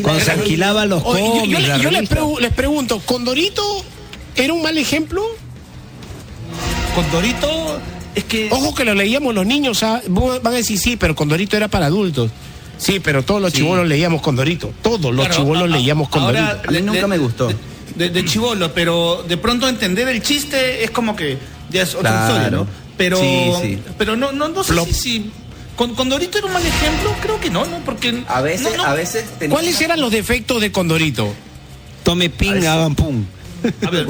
Cuando 0.03 0.21
se 0.25 0.31
alquilaban 0.33 0.89
los 0.89 1.03
yo- 1.03 1.11
cómics, 1.13 1.83
yo, 1.83 1.91
les, 1.91 2.09
pregu- 2.11 2.39
les 2.41 2.53
pregunto, 2.53 3.01
¿Condorito 3.05 3.63
era 4.37 4.53
un 4.53 4.63
mal 4.63 4.77
ejemplo? 4.79 5.23
Condorito 6.95 7.79
es 8.15 8.25
que. 8.25 8.49
Ojo 8.51 8.75
que 8.75 8.85
lo 8.85 8.95
leíamos 8.95 9.35
los 9.35 9.47
niños, 9.47 9.83
¿ah? 9.83 10.01
van 10.09 10.47
a 10.47 10.51
decir 10.51 10.79
sí, 10.79 10.97
pero 10.97 11.15
Condorito 11.15 11.57
era 11.57 11.69
para 11.69 11.87
adultos. 11.87 12.31
Sí, 12.79 13.01
pero 13.01 13.25
todos 13.25 13.41
los 13.43 13.53
Sí. 13.53 13.59
chibolos 13.59 13.87
leíamos 13.89 14.23
Condorito. 14.23 14.73
Todos 14.83 15.13
los 15.15 15.27
Claro, 15.27 15.55
a- 15.55 15.61
a- 15.61 15.67
leíamos 15.67 16.09
Condorito. 16.09 16.45
ahora, 16.45 16.63
A 16.67 16.71
mí 16.71 16.81
nunca 16.83 17.07
me 17.07 17.19
gustó. 17.19 17.51
De, 17.97 18.11
de 18.11 18.25
chivolo, 18.25 18.73
pero 18.73 19.25
de 19.27 19.37
pronto 19.37 19.69
entender 19.69 20.07
el 20.09 20.23
chiste 20.23 20.85
es 20.85 20.91
como 20.93 21.17
que 21.17 21.39
ya 21.71 21.83
es 21.83 21.95
otra 21.95 22.11
Claro. 22.11 22.27
historia, 22.35 22.51
¿no? 22.51 22.67
Pero, 22.97 23.19
Sí, 23.21 23.51
sí. 23.63 23.79
pero 23.97 24.17
no, 24.17 24.31
no, 24.33 24.49
no 24.49 24.63
sé 24.63 24.73
Flop. 24.73 24.87
si, 24.89 24.95
si 24.95 25.31
con 25.79 25.95
Condorito 25.95 26.37
era 26.39 26.49
un 26.49 26.53
mal 26.53 26.67
ejemplo, 26.67 27.15
creo 27.23 27.41
que 27.41 27.51
no, 27.51 27.65
¿no? 27.65 27.79
Porque 27.85 28.25
A 28.27 28.41
veces, 28.43 28.73
no, 28.77 28.79
no. 28.79 28.85
a 28.85 28.95
veces 28.95 29.25
tenía- 29.39 29.55
¿Cuáles 29.55 29.81
eran 29.81 30.01
los 30.01 30.11
defectos 30.11 30.61
de 30.61 30.73
Condorito? 30.73 31.33
Tome 32.03 32.29
ping, 32.29 32.65
hagan 32.67 32.95
pum. 32.97 33.25
A 33.87 33.91
ver, 33.91 34.07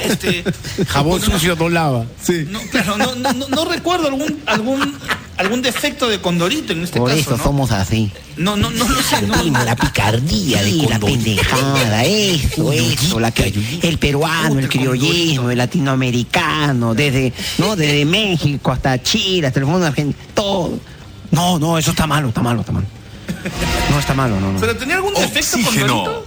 este, 0.00 0.42
Jabón 0.88 1.20
sucio 1.20 1.54
no 1.56 1.68
lava. 1.68 2.06
no, 2.48 2.60
claro, 2.70 2.96
no, 2.96 3.14
no, 3.16 3.32
no- 3.32 3.48
no 3.48 3.64
recuerdo 3.64 4.08
algún 4.08 4.38
algún 4.46 4.96
algún 5.36 5.62
defecto 5.62 6.08
de 6.08 6.20
Condorito 6.20 6.72
en 6.72 6.82
este 6.82 6.98
Por 6.98 7.08
caso, 7.08 7.20
eso 7.20 7.36
¿no? 7.36 7.42
somos 7.42 7.70
así. 7.72 8.10
No, 8.36 8.56
no, 8.56 8.70
no 8.70 8.88
lo 8.88 9.00
sé, 9.02 9.22
no. 9.22 9.34
la 9.64 9.74
picardía 9.76 10.62
de 10.62 10.72
la 10.72 10.98
Condorito. 11.00 11.06
pendejada, 11.06 12.04
eso, 12.04 12.72
eso, 12.72 13.20
la 13.20 13.30
que, 13.32 13.52
el 13.82 13.98
peruano, 13.98 14.58
el 14.58 14.68
criollismo, 14.68 15.50
el 15.50 15.58
latinoamericano, 15.58 16.94
desde, 16.94 17.32
no, 17.58 17.74
desde 17.76 18.04
México 18.04 18.70
hasta 18.72 19.00
Chile, 19.02 19.46
hasta 19.46 19.60
el 19.60 19.66
fondo 19.66 19.80
de 19.80 19.86
Argentina, 19.88 20.24
todo. 20.34 20.78
No, 21.30 21.58
no, 21.58 21.78
eso 21.78 21.90
está 21.92 22.06
malo, 22.06 22.28
está 22.28 22.42
malo, 22.42 22.60
está 22.60 22.72
malo. 22.72 22.86
No 23.90 23.98
está 23.98 24.14
malo, 24.14 24.40
no, 24.40 24.52
no. 24.52 24.60
Pero 24.60 24.76
tenía 24.76 24.96
algún 24.96 25.14
defecto 25.14 25.56
Oxígeno. 25.56 25.94
Condorito? 26.04 26.26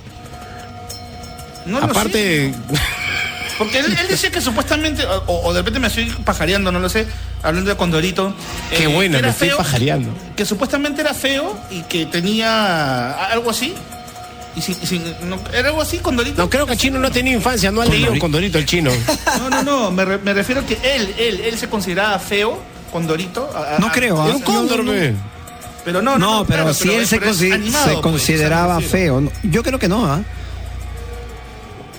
No 1.66 1.80
lo 1.80 1.86
sé. 1.86 1.91
Aparte, 1.91 2.54
Porque 3.58 3.80
él, 3.80 3.95
él 3.99 4.08
decía 4.08 4.32
que 4.32 4.41
supuestamente, 4.41 5.06
o, 5.06 5.41
o 5.47 5.54
de 5.54 5.60
repente 5.60 5.80
me 5.80 5.88
estoy 5.88 6.06
pajareando, 6.26 6.72
no 6.72 6.80
lo 6.80 6.89
sé, 6.89 7.06
hablando 7.43 7.70
de 7.70 7.78
Condorito. 7.78 8.34
qué 8.72 8.86
eh, 8.86 8.88
buena, 8.88 9.18
que 9.18 9.22
me 9.22 9.28
era 9.28 9.30
estoy 9.30 9.49
feo, 9.49 9.58
pajareando. 9.58 10.10
Que 10.36 10.45
supuestamente 10.45 11.01
era 11.01 11.14
feo 11.14 11.56
y 11.70 11.82
que 11.84 12.06
tenía 12.08 13.12
algo 13.28 13.51
así. 13.51 13.76
Y 14.56 14.62
sin- 14.62 15.04
no, 15.24 15.39
¿Era 15.54 15.70
algo 15.70 15.82
así, 15.82 15.97
Condorito? 15.99 16.41
no 16.41 16.49
creo 16.49 16.66
que 16.68 16.74
el 16.74 16.80
chino 16.80 16.99
no 16.99 17.08
ha 17.08 17.12
tenido 17.12 17.36
infancia, 17.38 17.72
no 17.72 17.82
ha 17.82 17.86
leído 17.86 18.18
Condorito 18.20 18.58
el 18.60 18.66
chino. 18.66 18.91
No, 19.39 19.49
no, 19.49 19.64
no, 19.64 19.91
me, 19.91 20.06
re- 20.06 20.18
me 20.20 20.34
refiero 20.34 20.62
a 20.62 20.66
que 20.66 20.78
él, 20.84 21.14
él, 21.18 21.41
él 21.41 21.58
se 21.58 21.68
consideraba 21.70 22.20
feo, 22.20 22.62
Condorito. 22.94 23.50
a- 23.54 23.76
a- 23.76 23.80
No 23.80 23.91
creo, 23.91 24.22
¿ah? 24.22 24.28
Era 24.28 24.36
un 24.38 24.41
cóndor, 24.44 24.78
No, 24.78 24.84
no, 24.86 24.91
ve. 24.94 25.14
Pero 25.84 26.02
no, 26.02 26.18
No, 26.18 26.46
pero 26.46 26.60
claro, 26.64 26.74
si 26.74 26.88
pero- 26.88 27.00
él 27.02 27.08
se, 27.08 27.20
pero 27.20 27.32
es 27.32 27.41
consi- 27.41 27.54
animado, 27.54 27.86
se 27.86 27.91
pues, 27.91 28.02
consideraba 28.04 28.80
feo. 28.80 29.20
No, 29.20 29.32
Yo 29.44 29.62
creo 29.64 29.78
que 29.78 29.89
no, 29.89 30.06
¿ah? 30.06 30.22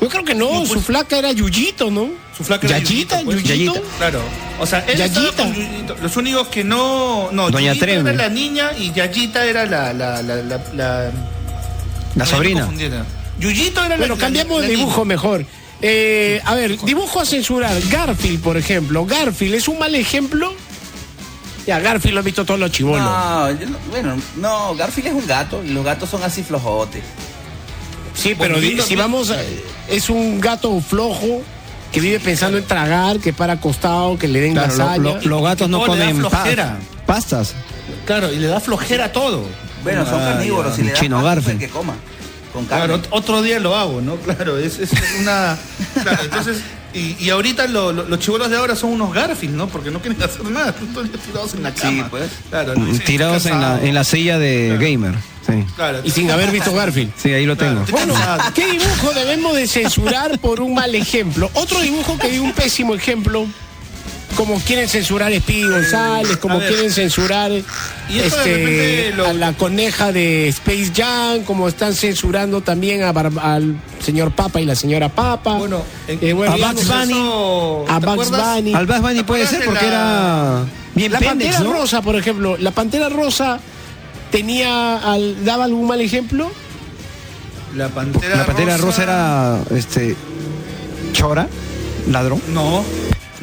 Yo 0.00 0.08
creo 0.08 0.24
que 0.24 0.34
no, 0.34 0.66
su 0.66 0.80
flaca 0.80 1.18
era 1.18 1.32
Yuyito, 1.32 1.90
¿no? 1.90 2.08
Su 2.36 2.44
flaca 2.44 2.66
era 2.66 2.78
Yayita, 2.78 3.22
Yuyito, 3.22 3.24
pues. 3.24 3.44
Yuyito. 3.58 3.82
Claro. 3.98 4.20
O 4.60 4.66
sea, 4.66 4.80
él 4.86 4.98
Yayita. 4.98 5.32
con 5.36 5.54
Yuyito. 5.54 5.96
Los 6.02 6.16
únicos 6.16 6.48
que 6.48 6.62
no. 6.64 7.30
No, 7.32 7.50
Doña 7.50 7.68
Yuyito 7.68 7.86
Treme. 7.86 8.10
era 8.10 8.22
la 8.24 8.28
niña 8.28 8.70
y 8.76 8.92
Yayita 8.92 9.44
era 9.46 9.64
la. 9.64 9.92
La, 9.94 10.20
la, 10.22 10.36
la, 10.36 10.60
la, 10.74 11.10
La 12.16 12.26
sobrina. 12.26 12.68
Yuyito 13.38 13.80
era 13.80 13.90
la. 13.90 13.96
Bueno, 13.96 14.14
la- 14.16 14.20
cambiamos 14.20 14.62
de 14.62 14.68
dibujo 14.68 14.96
niña. 15.04 15.04
mejor. 15.14 15.46
Eh, 15.80 16.40
a 16.44 16.54
ver, 16.54 16.78
dibujo 16.80 17.20
a 17.20 17.24
censurar. 17.24 17.74
Garfield, 17.90 18.42
por 18.42 18.56
ejemplo. 18.56 19.06
Garfield 19.06 19.54
es 19.54 19.68
un 19.68 19.78
mal 19.78 19.94
ejemplo. 19.94 20.54
Ya, 21.66 21.80
Garfield 21.80 22.14
lo 22.14 22.20
han 22.20 22.24
visto 22.24 22.44
todos 22.44 22.60
los 22.60 22.70
chibolos. 22.70 23.00
No, 23.04 23.50
yo 23.52 23.68
no- 23.68 23.78
bueno, 23.90 24.16
no, 24.36 24.74
Garfield 24.74 25.08
es 25.08 25.14
un 25.14 25.26
gato 25.26 25.62
y 25.64 25.68
los 25.70 25.84
gatos 25.84 26.10
son 26.10 26.22
así 26.22 26.42
flojotes. 26.42 27.02
Sí, 28.14 28.34
pero 28.38 28.60
di- 28.60 28.80
si 28.80 28.94
vamos, 28.96 29.30
a- 29.30 29.40
es 29.88 30.10
un 30.10 30.40
gato 30.40 30.78
flojo 30.80 31.42
que 31.90 32.00
vive 32.00 32.20
pensando 32.20 32.58
en 32.58 32.64
tragar, 32.64 33.18
que 33.18 33.32
para 33.32 33.54
acostado, 33.54 34.18
que 34.18 34.28
le 34.28 34.40
den 34.40 34.52
Claro, 34.52 34.72
lo- 34.72 34.78
lasaña. 34.78 35.02
lo- 35.02 35.20
los 35.22 35.42
gatos 35.42 35.68
no 35.68 35.78
todo 35.84 35.94
le 35.94 36.00
da 36.00 36.06
comen 36.08 36.22
pa- 36.22 36.30
flojera. 36.30 36.76
pastas. 37.06 37.54
Claro, 38.04 38.32
y 38.32 38.36
le 38.36 38.46
da 38.48 38.60
flojera 38.60 39.06
a 39.06 39.12
todo. 39.12 39.42
Bueno, 39.82 40.04
son 40.04 40.20
Ah, 40.20 40.32
carnívoros, 40.34 40.72
ya. 40.72 40.76
si 40.76 40.82
le 40.82 40.90
das 40.92 41.00
Chino 41.00 41.16
pasto, 41.16 41.28
Garfield. 41.28 41.58
pues, 41.58 41.70
que 41.70 41.76
coma. 41.76 41.94
Con 42.52 42.66
carne. 42.66 42.86
Claro, 42.86 43.02
ot- 43.02 43.06
otro 43.10 43.42
día 43.42 43.58
lo 43.58 43.74
hago, 43.76 44.00
¿no? 44.00 44.16
Claro, 44.24 44.58
es, 44.58 44.78
es 44.78 44.90
una. 45.20 45.58
Claro, 46.02 46.22
entonces. 46.24 46.58
Y, 46.94 47.16
y 47.18 47.30
ahorita 47.30 47.66
lo- 47.66 47.92
lo- 47.92 48.04
los 48.04 48.18
chibolos 48.20 48.48
de 48.50 48.56
ahora 48.56 48.76
son 48.76 48.90
unos 48.92 49.12
Garfield, 49.12 49.56
¿no? 49.56 49.66
Porque 49.66 49.90
no 49.90 50.00
quieren 50.00 50.22
hacer 50.22 50.44
nada, 50.44 50.70
están 50.70 50.86
todo 50.88 51.02
el 51.02 51.10
día 51.12 51.20
tirados 51.20 51.54
en 51.54 51.62
la 51.64 51.74
cama. 51.74 51.90
Sí, 51.90 52.04
pues. 52.08 52.30
Claro, 52.50 52.74
¿no? 52.76 52.86
Dicen, 52.86 53.04
Tirados 53.04 53.36
"Estoy 53.38 53.52
en 53.52 53.60
la, 53.60 53.66
cansado". 53.68 53.86
en 53.88 53.94
la 53.94 54.04
silla 54.04 54.38
de 54.38 54.76
gamer. 54.80 55.14
Sí. 55.46 55.52
Claro, 55.76 56.00
Y 56.04 56.10
sin 56.10 56.30
haber 56.30 56.50
visto 56.50 56.72
Garfield. 56.72 57.12
Sí, 57.18 57.30
ahí 57.32 57.44
lo 57.44 57.54
tengo. 57.56 57.82
Claro, 57.84 58.14
Bueno. 58.14 58.44
¿qué 58.54 58.66
dibujo 58.70 59.12
debemos 59.12 59.54
de 59.54 59.66
censurar 59.68 60.38
por 60.38 60.60
un 60.60 60.72
mal 60.72 60.94
ejemplo? 60.94 61.50
Otro 61.52 61.80
dibujo 61.80 62.16
que 62.16 62.28
dio 62.30 62.42
un 62.42 62.52
pésimo 62.52 62.94
ejemplo, 62.94 63.46
como 64.36 64.58
quieren 64.60 64.88
censurar 64.88 65.32
a 65.32 65.36
Speedy 65.36 65.68
González, 65.68 66.36
como 66.38 66.56
a 66.56 66.60
quieren 66.66 66.90
censurar 66.90 67.50
este, 68.10 69.12
lo- 69.16 69.26
a 69.26 69.32
la 69.32 69.52
coneja 69.52 70.12
de 70.12 70.48
Space 70.48 70.92
Jam, 70.94 71.42
como 71.44 71.68
están 71.68 71.94
censurando 71.94 72.60
también 72.60 73.02
a 73.02 73.12
Bar- 73.12 73.32
al 73.40 73.76
señor 74.02 74.32
Papa 74.32 74.60
y 74.60 74.64
la 74.66 74.74
señora 74.74 75.08
Papa. 75.08 75.54
Bueno, 75.58 75.82
en- 76.08 76.18
Eh, 76.22 76.32
bueno, 76.32 76.52
a 76.52 76.56
Bugs 76.72 76.86
Bunny. 76.88 77.12
eso- 77.12 77.84
a 77.88 78.00
¿te 78.00 78.06
Bugs? 78.06 78.30
Bunny. 78.30 78.74
Al 78.74 78.86
Bass 78.86 79.00
Bunny 79.00 79.14
¿Te 79.16 79.24
puede 79.24 79.46
ser 79.46 79.64
porque 79.64 79.82
la- 79.86 79.88
era 79.88 80.64
bien 80.94 81.12
La 81.12 81.18
pendex, 81.18 81.54
Pantera 81.56 81.72
¿no? 81.72 81.80
Rosa, 81.80 82.02
por 82.02 82.16
ejemplo, 82.16 82.56
la 82.58 82.70
Pantera 82.70 83.08
Rosa 83.08 83.60
tenía 84.30 84.96
al- 84.98 85.44
daba 85.44 85.64
algún 85.64 85.86
mal 85.86 86.00
ejemplo. 86.00 86.50
La 87.76 87.88
pantera, 87.88 88.36
La 88.36 88.46
pantera 88.46 88.76
rosa 88.76 89.02
era 89.02 89.58
este 89.76 90.14
chora, 91.12 91.48
ladrón. 92.08 92.40
No, 92.52 92.84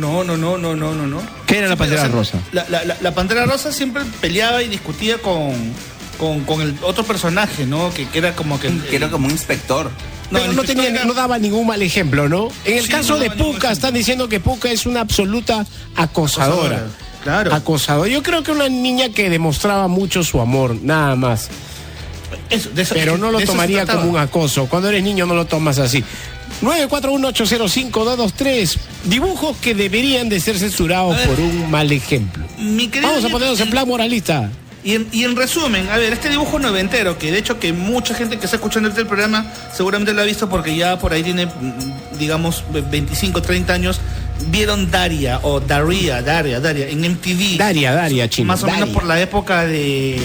no, 0.02 0.24
no, 0.24 0.36
no, 0.38 0.58
no, 0.58 0.76
no, 0.76 0.93
no. 0.93 1.08
no. 1.08 1.22
¿Qué 1.45 1.60
era 1.60 1.68
la 1.68 1.76
Siempre, 1.76 1.97
pantera 1.97 2.02
o 2.02 2.06
sea, 2.06 2.16
rosa? 2.39 2.39
La, 2.52 2.66
la- 2.70 2.84
la- 2.86 2.97
la 3.02 3.14
pantera 3.14 3.45
rosa 3.45 3.72
siempre 3.72 4.04
peleaba 4.20 4.62
y 4.64 4.68
discutía 4.68 5.18
con, 5.20 5.54
con, 6.18 6.41
con 6.45 6.62
el 6.62 6.76
otro 6.82 7.04
personaje, 7.04 7.66
¿no? 7.66 7.93
Que, 7.93 8.08
que 8.08 8.18
era 8.18 8.36
como 8.36 8.60
que. 8.60 8.70
Que 8.89 8.95
era 8.95 9.10
como 9.10 9.26
un 9.28 9.32
inspector. 9.32 9.89
Pero 10.32 10.45
el 10.45 10.56
no, 10.56 10.64
tenía, 10.64 10.89
era- 10.89 11.04
no 11.06 11.14
daba 11.14 11.38
ningún 11.38 11.68
mal 11.68 11.82
ejemplo, 11.82 12.30
¿no? 12.30 12.47
En 12.66 12.78
el 12.78 12.86
Sí, 12.86 12.91
caso 12.91 13.14
no 13.14 13.20
de 13.20 13.32
Puka, 13.32 13.72
están 13.72 13.93
diciendo 13.93 14.30
que 14.30 14.39
Puka 14.39 14.72
es 14.72 14.86
una 14.86 15.02
absoluta 15.02 15.66
acosadora. 15.95 16.78
Acosadora, 16.78 16.88
claro. 17.24 17.54
Acosadora. 17.54 18.10
Yo 18.10 18.24
creo 18.24 18.41
que 18.43 18.52
una 18.52 18.70
niña 18.70 19.10
que 19.10 19.30
demostraba 19.30 19.88
mucho 19.89 20.24
su 20.24 20.39
amor, 20.39 20.76
nada 20.82 21.16
más. 21.18 21.49
Eso, 22.49 22.70
de 22.70 22.82
eso- 22.84 22.95
Pero 22.95 23.18
no 23.18 23.30
lo 23.32 23.39
tomaría 23.41 23.86
como 23.86 24.04
un 24.10 24.18
acoso. 24.18 24.68
Cuando 24.68 24.88
eres 24.89 25.04
niño 25.04 25.26
no 25.26 25.36
lo 25.36 25.45
tomas 25.45 25.80
así. 25.80 26.02
941-805-223. 26.62 28.78
Dibujos 29.06 29.58
que 29.58 29.74
deberían 29.74 30.30
de 30.30 30.39
ser 30.39 30.60
censurados 30.60 31.18
ver. 31.18 31.28
por 31.28 31.39
un 31.39 31.72
mal 31.72 31.91
ejemplo. 31.91 32.45
Vamos 33.02 33.26
a 33.26 33.30
ponernos 33.30 33.60
en 33.60 33.70
plan 33.70 33.88
moralista. 33.88 34.52
Y 34.84 34.95
en, 34.95 35.08
y 35.12 35.26
en 35.26 35.36
resumen, 35.36 35.88
a 35.89 35.97
ver, 35.97 36.14
este 36.14 36.30
dibujo 36.30 36.58
noventero, 36.58 37.20
que 37.20 37.32
de 37.32 37.38
hecho 37.38 37.60
que 37.60 37.72
mucha 37.72 38.16
gente 38.16 38.39
que 38.39 38.45
está 38.45 38.58
escuchando 38.58 38.89
este 38.89 39.06
programa 39.06 39.45
seguramente 39.72 40.12
lo 40.12 40.22
ha 40.22 40.26
visto 40.26 40.49
porque 40.49 40.76
ya 40.76 40.97
por 40.97 41.14
ahí 41.14 41.22
tiene, 41.22 41.45
mm, 41.45 42.18
digamos, 42.18 42.64
25, 42.89 43.43
30 43.43 43.74
años, 43.74 44.02
vieron 44.47 44.89
Daria 44.89 45.39
o 45.43 45.60
Daria, 45.60 46.24
Daria, 46.24 46.60
Daria, 46.60 46.89
en 46.89 47.06
MTV. 47.06 47.58
Daria, 47.58 47.93
Daria, 47.93 48.28
chino. 48.28 48.47
Más 48.47 48.64
o 48.64 48.68
menos 48.68 48.89
por 48.89 49.06
la 49.06 49.22
época 49.22 49.68
de, 49.68 50.20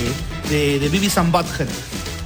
de, 0.49 0.79
de 0.79 0.89
Butthead. 0.89 1.69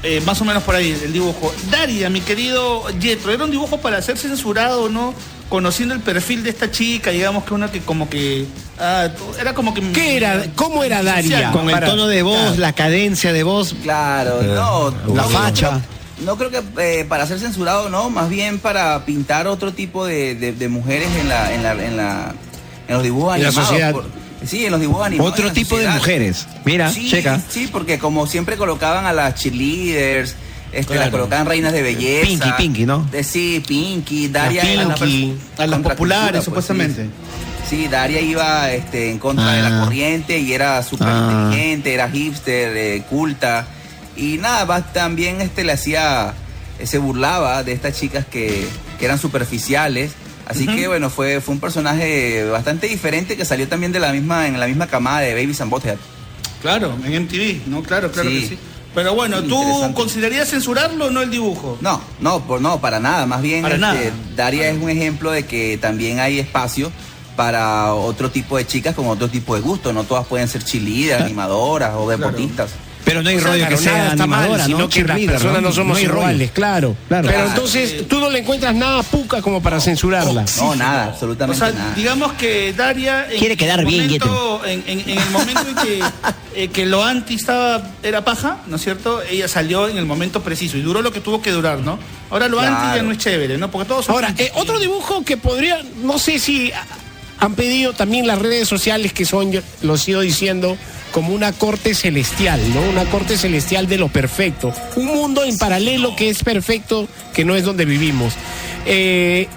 Eh, 0.02 0.20
más 0.24 0.40
o 0.40 0.44
menos 0.44 0.62
por 0.62 0.74
ahí 0.74 0.98
el 1.04 1.12
dibujo. 1.12 1.52
Daria, 1.70 2.08
mi 2.10 2.20
querido 2.20 2.88
Yetro, 2.98 3.32
¿era 3.32 3.44
un 3.44 3.50
dibujo 3.50 3.78
para 3.78 4.00
ser 4.02 4.16
censurado 4.18 4.84
o 4.84 4.88
no? 4.88 5.14
Conociendo 5.48 5.94
el 5.94 6.00
perfil 6.00 6.44
de 6.44 6.50
esta 6.50 6.70
chica, 6.70 7.10
digamos 7.10 7.42
que 7.44 7.54
una 7.54 7.70
que 7.72 7.80
como 7.80 8.08
que... 8.08 8.46
ah, 8.78 9.08
era 9.40 9.52
como 9.52 9.74
que... 9.74 9.82
¿Qué 9.92 10.16
era? 10.16 10.44
¿Cómo 10.54 10.84
era 10.84 11.02
Daria? 11.02 11.50
Con 11.50 11.68
el 11.68 11.80
tono 11.80 12.06
de 12.06 12.22
voz, 12.22 12.56
la 12.58 12.72
cadencia 12.72 13.32
de 13.32 13.42
voz. 13.42 13.74
Claro, 13.82 14.40
no. 14.42 14.90
La 15.14 15.22
no, 15.22 15.28
facha. 15.28 15.80
No 16.24 16.36
creo 16.36 16.50
que 16.50 16.62
eh, 16.78 17.04
para 17.08 17.26
ser 17.26 17.40
censurado, 17.40 17.88
no, 17.90 18.10
más 18.10 18.28
bien 18.28 18.58
para 18.60 19.04
pintar 19.04 19.48
otro 19.48 19.72
tipo 19.72 20.06
de, 20.06 20.34
de- 20.36 20.52
de 20.52 20.68
mujeres 20.68 21.08
en 21.18 21.28
la, 21.28 21.52
en 21.52 21.62
la, 21.64 21.72
en 21.72 21.96
la, 21.96 22.34
en 22.86 22.94
los 22.94 23.02
dibujos 23.02 23.34
En 23.36 23.42
la 23.42 23.48
animados. 23.48 23.68
sociedad. 23.70 23.92
por- 23.92 24.19
sí, 24.46 24.64
en 24.64 24.72
los 24.72 24.80
dibujos 24.80 25.06
animados. 25.06 25.32
Otro 25.32 25.52
tipo 25.52 25.78
de 25.78 25.88
mujeres. 25.88 26.46
Mira, 26.64 26.90
sí, 26.92 27.08
checa. 27.10 27.40
Sí, 27.48 27.68
porque 27.70 27.98
como 27.98 28.26
siempre 28.26 28.56
colocaban 28.56 29.06
a 29.06 29.12
las 29.12 29.34
cheerleaders, 29.34 30.34
este, 30.72 30.94
las 30.94 31.04
Claro. 31.08 31.10
colocaban 31.12 31.46
reinas 31.46 31.72
de 31.72 31.82
belleza. 31.82 32.26
Pinky, 32.26 32.50
Pinky, 32.56 32.86
¿no? 32.86 33.04
De, 33.10 33.24
sí, 33.24 33.62
Pinky, 33.66 34.28
Daria 34.28 34.62
Las 34.64 34.72
era 34.72 34.84
la 34.84 34.94
Pinky, 34.94 35.34
a 35.58 35.66
las 35.66 35.80
populares, 35.80 36.30
pues, 36.32 36.44
supuestamente. 36.44 37.04
Sí, 37.04 37.10
Sí, 37.68 37.86
Daria 37.86 38.20
iba 38.20 38.72
este, 38.72 39.10
en 39.12 39.18
contra 39.20 39.52
de 39.52 39.62
la 39.62 39.68
Ah. 39.82 39.84
corriente 39.84 40.38
y 40.40 40.52
era 40.52 40.82
súper 40.82 41.06
Ah. 41.08 41.44
inteligente, 41.50 41.94
era 41.94 42.10
hipster, 42.10 42.76
eh, 42.76 43.02
culta. 43.08 43.66
Y 44.16 44.38
nada, 44.38 44.64
va- 44.64 44.92
también 44.92 45.40
este, 45.40 45.62
le 45.62 45.70
hacía, 45.72 46.34
eh, 46.80 46.86
se 46.86 46.98
burlaba 46.98 47.62
de 47.62 47.72
estas 47.72 47.96
chicas 47.96 48.26
que, 48.28 48.66
que 48.98 49.04
eran 49.04 49.20
superficiales. 49.20 50.10
Así 50.50 50.66
que 50.66 50.88
bueno, 50.88 51.10
fue, 51.10 51.40
fue 51.40 51.54
un 51.54 51.60
personaje 51.60 52.44
bastante 52.50 52.86
diferente 52.88 53.36
que 53.36 53.44
salió 53.44 53.68
también 53.68 53.92
de 53.92 54.00
la 54.00 54.12
misma, 54.12 54.46
en 54.48 54.58
la 54.58 54.66
misma 54.66 54.86
camada 54.86 55.20
de 55.20 55.32
Babies 55.34 55.60
and 55.60 55.70
Butthead. 55.70 55.96
Claro, 56.60 56.94
en 57.04 57.22
MTV, 57.24 57.66
¿no? 57.68 57.82
Claro, 57.82 58.10
claro 58.10 58.28
Sí. 58.28 58.40
que 58.40 58.46
sí. 58.48 58.58
Pero 58.94 59.14
bueno, 59.14 59.42
¿tú 59.44 59.62
considerarías 59.94 60.48
censurarlo 60.50 61.06
o 61.06 61.10
no 61.10 61.20
el 61.22 61.30
dibujo? 61.30 61.78
No, 61.80 62.02
no, 62.18 62.40
por, 62.44 62.60
no, 62.60 62.80
para 62.80 62.98
nada. 62.98 63.24
Más 63.24 63.40
bien, 63.40 63.62
Para 63.62 63.76
este, 63.76 63.80
nada. 63.86 64.00
Daria 64.34 64.68
es 64.68 64.82
un 64.82 64.90
ejemplo 64.90 65.30
de 65.30 65.46
que 65.46 65.78
también 65.78 66.18
hay 66.18 66.40
espacio 66.40 66.90
para 67.36 67.94
otro 67.94 68.30
tipo 68.32 68.56
de 68.56 68.66
chicas 68.66 68.94
con 68.96 69.06
otro 69.06 69.28
tipo 69.28 69.54
de 69.54 69.60
gusto. 69.60 69.92
No 69.92 70.02
todas 70.02 70.26
pueden 70.26 70.48
ser 70.48 70.64
cheerleaders, 70.64 71.22
animadoras 71.26 71.92
o 71.96 72.10
deportistas. 72.10 72.70
Pero 73.10 73.22
no 73.24 73.28
hay 73.28 73.36
O 73.36 73.40
sea, 73.40 73.48
rollo 73.48 73.60
claro, 73.66 73.76
que 73.76 73.82
sea 73.82 74.08
está 74.12 74.26
mal, 74.28 74.38
animadora, 74.40 74.64
sino 74.66 74.78
las 74.78 75.18
personas 75.32 75.62
no, 75.62 75.72
somos 75.72 76.00
iguales, 76.00 76.50
claro. 76.52 76.96
Claro. 77.08 77.26
Pero 77.26 77.38
Claro. 77.38 77.48
entonces 77.50 78.06
tú 78.08 78.20
no 78.20 78.30
le 78.30 78.38
encuentras 78.38 78.72
nada 78.72 79.02
puca 79.02 79.42
como 79.42 79.60
para 79.60 79.80
censurarla. 79.80 80.44
No, 80.58 80.76
nada, 80.76 81.06
O 81.06 81.10
absolutamente 81.10 81.58
sea, 81.58 81.72
nada. 81.72 81.94
digamos 81.96 82.32
que 82.34 82.72
Daria 82.72 83.26
en 83.28 83.38
Quiere 83.40 83.56
quedar 83.56 83.80
el 83.80 83.86
bien, 83.86 84.04
momento, 84.04 84.62
en, 84.64 84.84
en- 84.86 85.00
en 85.10 85.18
el 85.18 85.30
momento 85.30 85.60
en 85.68 85.74
que, 85.74 86.00
eh, 86.54 86.68
que 86.68 86.86
lo 86.86 87.04
anti 87.04 87.34
estaba 87.34 87.82
era 88.02 88.24
paja, 88.24 88.58
¿no 88.68 88.76
es 88.76 88.82
cierto? 88.82 89.20
Ella 89.22 89.48
salió 89.48 89.88
en 89.88 89.98
el 89.98 90.06
momento 90.06 90.40
preciso 90.42 90.76
y 90.76 90.82
duró 90.82 91.02
lo 91.02 91.12
que 91.12 91.20
tuvo 91.20 91.42
que 91.42 91.50
durar, 91.50 91.80
¿no? 91.80 91.98
Ahora 92.30 92.46
lo 92.46 92.58
Claro. 92.58 92.76
anti 92.76 92.96
ya 92.96 93.02
no 93.02 93.10
es 93.10 93.18
chévere, 93.18 93.58
¿no? 93.58 93.70
Porque 93.72 93.88
todos 93.88 94.04
son 94.04 94.14
Ahora, 94.14 94.32
eh, 94.38 94.52
otro 94.54 94.78
dibujo 94.78 95.24
que 95.24 95.36
podría, 95.36 95.82
no 96.02 96.16
sé 96.18 96.38
si 96.38 96.70
han 97.40 97.54
pedido 97.54 97.92
también 97.94 98.26
las 98.26 98.38
redes 98.38 98.68
sociales 98.68 99.12
que 99.12 99.24
son, 99.24 99.50
yo 99.52 99.60
lo 99.82 99.96
sigo 99.96 100.20
diciendo, 100.20 100.76
como 101.12 101.34
una 101.34 101.52
corte 101.52 101.94
celestial, 101.94 102.60
¿no? 102.74 102.80
Una 102.82 103.04
corte 103.10 103.36
celestial 103.36 103.88
de 103.88 103.96
lo 103.98 104.08
perfecto. 104.08 104.72
Un 104.96 105.06
mundo 105.06 105.42
en 105.44 105.56
paralelo 105.58 106.14
que 106.16 106.28
es 106.30 106.44
perfecto, 106.44 107.08
que 107.34 107.44
no 107.44 107.56
es 107.56 107.64
donde 107.64 107.84
vivimos. 107.86 108.34
Eh, 108.86 109.48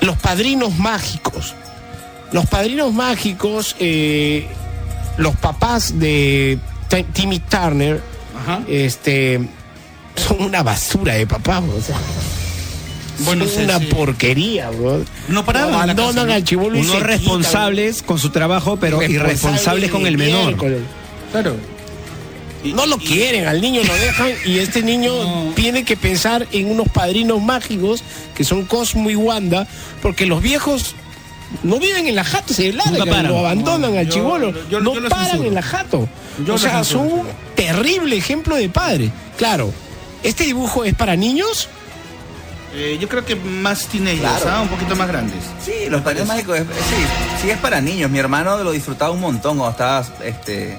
los 0.00 0.16
padrinos 0.18 0.78
mágicos. 0.78 1.54
Los 2.32 2.46
padrinos 2.46 2.92
mágicos, 2.92 3.74
eh, 3.80 4.46
los 5.16 5.34
papás 5.36 5.98
de 5.98 6.58
Ti- 6.88 7.04
Timmy 7.12 7.40
Turner, 7.40 8.00
Ajá. 8.40 8.60
este, 8.68 9.40
son 10.14 10.42
una 10.42 10.62
basura 10.62 11.14
de 11.14 11.26
papás, 11.26 11.62
o 11.64 11.80
sea. 11.82 11.96
Bueno, 13.20 13.46
sí, 13.46 13.62
una 13.64 13.78
sí. 13.78 13.86
porquería, 13.86 14.70
bro. 14.70 15.02
No 15.28 15.44
paraban 15.44 15.72
la 15.72 15.82
abandonan 15.82 16.26
¿no? 16.28 16.32
al 16.34 16.44
chivolo 16.44 16.76
y 16.76 16.80
Unos 16.80 16.92
quitan, 16.94 17.08
responsables 17.08 18.02
con 18.02 18.18
su 18.18 18.30
trabajo, 18.30 18.76
pero 18.78 19.02
Irresponsables 19.02 19.90
con 19.90 20.06
el 20.06 20.16
menor. 20.18 20.56
Claro. 21.32 21.56
No 22.64 22.86
lo 22.86 22.98
quieren, 22.98 23.46
al 23.46 23.60
niño 23.60 23.82
lo 23.84 23.94
dejan 23.94 24.30
y 24.44 24.58
este 24.58 24.82
niño 24.82 25.12
tiene 25.54 25.84
que 25.84 25.96
pensar 25.96 26.46
en 26.52 26.70
unos 26.70 26.88
padrinos 26.88 27.40
mágicos 27.40 28.02
que 28.34 28.42
son 28.44 28.64
Cosmo 28.64 29.10
y 29.10 29.16
Wanda, 29.16 29.66
porque 30.02 30.26
los 30.26 30.42
viejos 30.42 30.94
no 31.62 31.78
viven 31.78 32.08
en 32.08 32.16
la 32.16 32.24
jato, 32.24 32.52
se 32.52 32.72
largan, 32.72 33.08
paran. 33.08 33.28
lo 33.28 33.38
abandonan 33.38 33.92
No, 33.94 33.98
al 33.98 34.06
yo- 34.06 34.12
chivolo, 34.12 34.52
no 34.52 34.94
yo 34.94 35.08
paran 35.08 35.26
censuro. 35.26 35.48
en 35.48 35.54
la 35.54 35.62
jato. 35.62 36.08
Yo 36.44 36.54
o 36.54 36.58
sea, 36.58 36.84
censuro, 36.84 37.08
son 37.08 37.18
un 37.20 37.26
terrible 37.54 38.16
ejemplo 38.16 38.56
de 38.56 38.68
padre. 38.68 39.10
Claro, 39.36 39.72
¿este 40.22 40.44
dibujo 40.44 40.84
es 40.84 40.94
para 40.94 41.14
niños? 41.16 41.68
Eh, 42.80 42.96
yo 43.00 43.08
creo 43.08 43.24
que 43.24 43.34
más 43.34 43.86
teenagers, 43.86 44.20
Claro. 44.42 44.50
¿ah? 44.50 44.60
un 44.62 44.68
poquito 44.68 44.94
más 44.94 45.08
grandes. 45.08 45.42
Sí, 45.64 45.72
los 45.90 46.00
padrinos 46.02 46.28
mágicos, 46.28 46.60
es- 46.60 46.66
sí, 46.66 47.42
sí 47.42 47.50
es 47.50 47.58
para 47.58 47.80
niños. 47.80 48.08
Mi 48.10 48.18
hermano 48.20 48.56
lo 48.62 48.70
disfrutaba 48.70 49.10
un 49.10 49.18
montón 49.20 49.56
cuando 49.58 49.72
estaba 49.72 50.06
este, 50.24 50.78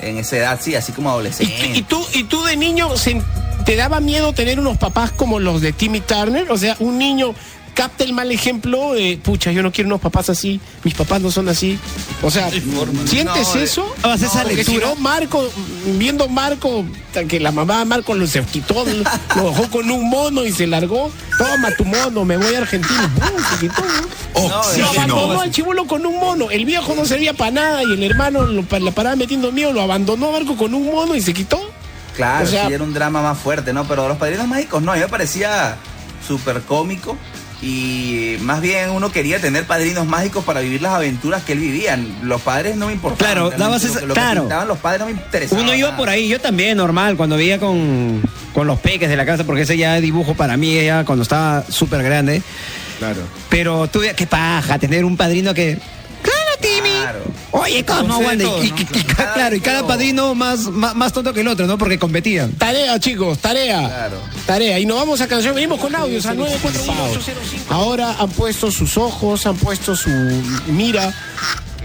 en 0.00 0.18
esa 0.18 0.36
edad, 0.38 0.58
sí, 0.60 0.74
así 0.74 0.90
como 0.92 1.08
¿Y, 1.10 1.12
adolescente. 1.12 1.70
y 1.74 1.82
tú, 1.82 2.04
y 2.14 2.24
tú 2.24 2.42
de 2.42 2.56
niño 2.56 2.96
se- 2.96 3.22
te 3.64 3.76
daba 3.76 4.00
miedo 4.00 4.32
tener 4.32 4.58
unos 4.58 4.76
papás 4.78 5.12
como 5.12 5.38
los 5.38 5.60
de 5.60 5.72
Timmy 5.72 6.00
Turner? 6.00 6.50
O 6.50 6.58
sea, 6.58 6.74
un 6.80 6.98
niño 6.98 7.34
capta 7.74 8.04
el 8.04 8.12
mal 8.12 8.30
ejemplo 8.32 8.92
de, 8.92 9.18
pucha, 9.22 9.52
yo 9.52 9.62
no 9.62 9.72
quiero 9.72 9.88
unos 9.88 10.00
papás 10.00 10.28
así, 10.30 10.60
mis 10.84 10.94
papás 10.94 11.20
no 11.20 11.30
son 11.30 11.48
así. 11.48 11.78
O 12.22 12.30
sea, 12.30 12.50
¿sientes 12.50 13.48
No, 13.54 13.60
eso? 13.60 13.94
Haces 14.02 14.28
esa 14.30 14.42
Porque 14.42 14.64
si 14.64 14.72
lectura. 14.72 14.88
no, 14.94 14.96
Marco, 14.96 15.48
viendo 15.98 16.28
Marco, 16.28 16.84
que 17.28 17.40
la 17.40 17.52
mamá 17.52 17.80
de 17.80 17.84
Marco 17.86 18.14
lo 18.14 18.26
se 18.26 18.42
quitó, 18.44 18.84
lo 19.36 19.50
dejó 19.50 19.70
con 19.70 19.90
un 19.90 20.08
mono 20.10 20.44
y 20.44 20.52
se 20.52 20.66
largó. 20.66 21.10
Toma 21.38 21.70
tu 21.76 21.84
mono, 21.84 22.24
me 22.24 22.36
voy 22.36 22.54
a 22.54 22.58
Argentina. 22.58 23.10
Se 23.52 23.66
quitó. 23.66 23.82
Lo 24.78 24.86
abandonó 24.90 25.40
al 25.40 25.50
chivolo 25.50 25.86
con 25.86 26.04
un 26.06 26.18
mono. 26.18 26.50
El 26.50 26.64
viejo 26.64 26.94
no 26.94 27.04
servía 27.06 27.32
para 27.34 27.50
nada 27.50 27.82
y 27.82 27.92
el 27.94 28.02
hermano 28.02 28.42
lo, 28.42 28.64
la 28.78 28.90
paraba 28.90 29.16
metiendo 29.16 29.50
miedo, 29.52 29.72
lo 29.72 29.80
abandonó 29.82 30.28
a 30.28 30.32
Marco 30.32 30.56
con 30.56 30.74
un 30.74 30.86
mono 30.86 31.14
y 31.14 31.20
se 31.22 31.32
quitó. 31.32 31.60
Claro, 32.16 32.44
O 32.44 32.48
sea- 32.48 32.66
sí, 32.66 32.72
era 32.74 32.84
un 32.84 32.92
drama 32.92 33.22
más 33.22 33.38
fuerte, 33.38 33.72
¿no? 33.72 33.86
Pero 33.88 34.06
los 34.08 34.18
padrinos 34.18 34.46
mágicos 34.46 34.82
no, 34.82 34.92
a 34.92 34.96
mí 34.96 35.00
me 35.00 35.08
parecía 35.08 35.76
súper 36.26 36.60
cómico 36.62 37.16
y 37.62 38.36
más 38.40 38.60
bien 38.62 38.90
uno 38.90 39.12
quería 39.12 39.38
tener 39.40 39.64
padrinos 39.66 40.06
mágicos 40.06 40.44
para 40.44 40.60
vivir 40.60 40.80
las 40.80 40.94
aventuras 40.94 41.42
que 41.44 41.52
él 41.52 41.58
vivía. 41.58 41.98
Los 42.22 42.40
padres 42.40 42.76
no 42.76 42.86
me 42.86 42.92
importaban. 42.94 43.32
Claro, 43.34 43.50
dabas 43.50 43.82
lo 43.84 43.90
esa- 43.90 44.00
que- 44.00 44.06
lo 44.06 44.14
que 44.14 44.20
claro. 44.20 44.64
los 44.66 44.78
padres 44.78 45.00
no 45.00 45.06
me 45.06 45.12
interesaba. 45.12 45.60
Uno 45.60 45.74
iba 45.74 45.88
nada. 45.88 45.98
por 45.98 46.08
ahí, 46.08 46.28
yo 46.28 46.40
también, 46.40 46.76
normal, 46.78 47.16
cuando 47.16 47.36
veía 47.36 47.58
con, 47.58 48.22
con 48.54 48.66
los 48.66 48.78
peques 48.80 49.08
de 49.10 49.16
la 49.16 49.26
casa, 49.26 49.44
porque 49.44 49.62
ese 49.62 49.76
ya 49.76 49.96
es 49.96 50.02
dibujo 50.02 50.34
para 50.34 50.56
mí, 50.56 50.82
ya 50.84 51.04
cuando 51.04 51.22
estaba 51.22 51.64
súper 51.68 52.02
grande. 52.02 52.42
Claro. 52.98 53.20
Pero 53.48 53.88
tú, 53.88 54.00
qué 54.16 54.26
paja, 54.26 54.78
tener 54.78 55.04
un 55.04 55.16
padrino 55.16 55.52
que. 55.54 55.78
¡Claro, 56.60 56.76
Timmy! 56.76 56.90
Claro. 56.90 57.40
Oye, 57.52 57.84
¿cómo 57.84 58.20
Y, 58.62 58.70
claro, 58.70 59.56
y 59.56 59.60
cada 59.60 59.86
padrino 59.86 60.34
más, 60.34 60.68
más, 60.68 60.94
más 60.94 61.12
tonto 61.12 61.32
que 61.32 61.40
el 61.40 61.48
otro, 61.48 61.66
¿no? 61.66 61.78
Porque 61.78 61.98
competían. 61.98 62.52
Tarea, 62.52 62.98
chicos, 63.00 63.38
tarea. 63.38 63.88
Claro. 63.88 64.18
Tarea. 64.46 64.78
Y 64.78 64.86
nos 64.86 64.98
vamos 64.98 65.20
a 65.20 65.26
canción. 65.26 65.54
Venimos 65.54 65.80
con 65.80 65.94
audios 65.94 66.26
al 66.26 66.36
941 66.36 67.20
Ahora 67.68 68.16
han 68.18 68.30
puesto 68.30 68.70
sus 68.70 68.96
ojos, 68.96 69.46
han 69.46 69.56
puesto 69.56 69.96
su 69.96 70.10
mira 70.68 71.12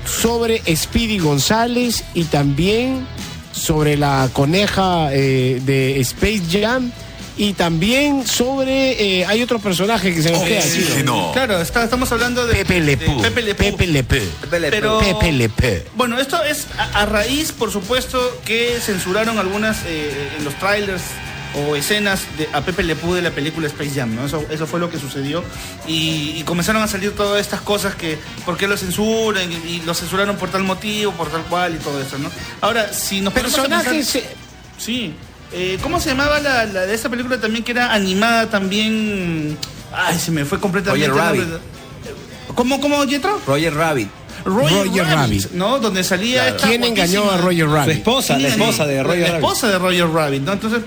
sobre 0.05 0.61
Speedy 0.75 1.17
González 1.17 2.03
y 2.13 2.25
también 2.25 3.07
sobre 3.51 3.97
la 3.97 4.29
coneja 4.33 5.09
eh, 5.13 5.61
de 5.65 5.99
Space 6.01 6.43
Jam 6.51 6.91
y 7.37 7.53
también 7.53 8.25
sobre 8.25 9.19
eh, 9.19 9.25
hay 9.25 9.41
otro 9.41 9.59
personaje 9.59 10.13
que 10.13 10.21
se 10.21 10.31
nos 10.31 10.43
queda 10.43 10.59
aquí. 10.59 11.03
Claro, 11.33 11.61
está- 11.61 11.83
estamos 11.83 12.11
hablando 12.11 12.45
de 12.47 12.53
Pepe 12.55 12.79
Le 12.79 12.97
Pew. 12.97 13.21
de 13.21 13.29
Pepe 13.29 13.41
Le 13.41 13.55
Pew. 13.55 13.71
Pepe 13.71 13.87
Le 13.87 14.03
Pew. 14.03 14.23
Pepe 14.41 14.59
Le 14.59 14.69
Pero- 14.71 14.99
Pew. 14.99 15.19
Pepe 15.19 15.31
Le 15.33 15.49
Pew. 15.49 15.81
Bueno, 15.95 16.19
esto 16.19 16.41
es 16.43 16.67
a, 16.77 17.01
a 17.01 17.05
raíz, 17.05 17.51
por 17.51 17.71
supuesto, 17.71 18.41
que 18.45 18.77
censuraron 18.81 19.37
algunas 19.37 19.79
eh, 19.85 20.29
en 20.37 20.45
los 20.45 20.53
trailers 20.59 21.01
o 21.57 21.75
escenas 21.77 22.21
de, 22.37 22.49
a 22.51 22.61
Pepe 22.61 22.83
Le 22.83 22.95
Pew 22.97 23.13
de 23.13 23.21
la 23.21 23.31
película 23.31 23.67
Space 23.67 23.91
Jam, 23.95 24.13
¿no? 24.13 24.25
Eso, 24.25 24.43
eso 24.49 24.67
fue 24.67 24.79
lo 24.79 24.89
que 24.89 24.97
sucedió. 24.99 25.41
Y, 25.87 26.35
y 26.37 26.43
comenzaron 26.45 26.81
a 26.83 26.87
salir 26.87 27.11
todas 27.15 27.39
estas 27.39 27.61
cosas 27.61 27.95
que, 27.95 28.17
¿por 28.45 28.57
qué 28.57 28.67
lo 28.67 28.75
censuran? 28.77 29.49
Y, 29.51 29.55
y 29.55 29.81
lo 29.85 29.93
censuraron 29.93 30.35
por 30.35 30.49
tal 30.49 30.63
motivo, 30.63 31.13
por 31.13 31.29
tal 31.31 31.43
cual 31.43 31.75
y 31.75 31.77
todo 31.77 32.01
eso, 32.01 32.17
¿no? 32.17 32.29
Ahora, 32.61 32.91
si 32.93 33.21
nos 33.21 33.33
Personajes 33.33 33.87
pensar- 34.13 34.21
Sí. 34.77 35.13
Eh, 35.57 35.77
¿Cómo 35.81 35.99
se 36.01 36.09
llamaba 36.09 36.39
la, 36.39 36.65
la 36.65 36.81
de 36.85 36.93
esa 36.93 37.07
película 37.09 37.39
también 37.39 37.63
que 37.63 37.71
era 37.71 37.93
animada 37.93 38.49
también? 38.49 39.57
Ay, 39.93 40.19
se 40.19 40.29
me 40.31 40.43
fue 40.43 40.59
completamente. 40.59 41.07
Roger 41.07 41.23
Rabbit. 41.23 41.43
¿Cómo, 42.53 42.79
cómo, 42.81 43.05
Jetro? 43.07 43.41
Roger 43.47 43.73
Rabbit. 43.73 44.09
Roger, 44.43 44.85
Roger 44.87 45.03
Rabbit, 45.05 45.43
Rabbit. 45.43 45.51
¿no? 45.53 45.79
Donde 45.79 46.03
salía 46.03 46.41
Claro. 46.43 46.55
esta 46.57 46.67
¿Quién 46.67 46.83
engañó 46.83 47.31
a 47.31 47.37
Roger 47.37 47.67
Rabbit? 47.67 47.93
Su 47.93 47.97
esposa, 47.99 48.33
la 48.33 48.39
¿Quién 48.39 48.51
esposa 48.51 48.85
de 48.85 49.01
Roger 49.03 49.19
La 49.21 49.27
Rabbit. 49.27 49.43
esposa 49.43 49.67
de 49.69 49.79
Roger 49.79 50.07
Rabbit, 50.09 50.41
¿no? 50.43 50.53
Entonces, 50.53 50.81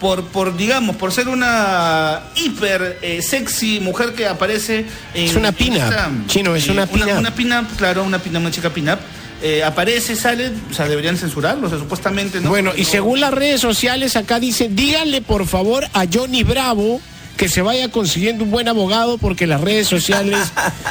por, 0.00 0.24
por 0.24 0.56
digamos, 0.56 0.96
por 0.96 1.12
ser 1.12 1.28
una 1.28 2.20
hiper 2.34 2.98
eh, 3.02 3.22
sexy 3.22 3.78
mujer 3.80 4.14
que 4.14 4.26
aparece 4.26 4.86
en, 5.14 5.24
Es 5.28 5.34
una 5.36 5.52
pin-up, 5.52 5.76
esta- 5.82 6.10
Chino, 6.26 6.56
es 6.56 6.66
una 6.68 6.82
Una, 6.84 6.86
pin-up. 6.92 7.18
una 7.18 7.34
pin-up, 7.34 7.66
claro, 7.76 8.02
una 8.02 8.18
pin-up, 8.18 8.40
una 8.40 8.50
chica 8.50 8.70
pin-up. 8.70 8.98
Eh, 9.44 9.62
aparece, 9.62 10.16
sale, 10.16 10.50
o 10.70 10.74
sea, 10.74 10.88
deberían 10.88 11.16
censurarlo, 11.18 11.66
o 11.66 11.70
sea, 11.70 11.78
supuestamente 11.78 12.40
no. 12.40 12.48
Bueno, 12.48 12.72
y 12.76 12.84
según 12.84 13.20
las 13.20 13.32
redes 13.32 13.60
sociales, 13.60 14.16
acá 14.16 14.40
dice, 14.40 14.68
díganle 14.70 15.20
por 15.20 15.46
favor 15.46 15.84
a 15.92 16.06
Johnny 16.12 16.42
Bravo 16.42 17.00
que 17.36 17.48
se 17.48 17.62
vaya 17.62 17.90
consiguiendo 17.90 18.44
un 18.44 18.50
buen 18.52 18.68
abogado 18.68 19.18
porque 19.18 19.46
las 19.46 19.60
redes 19.60 19.86
sociales, 19.88 20.38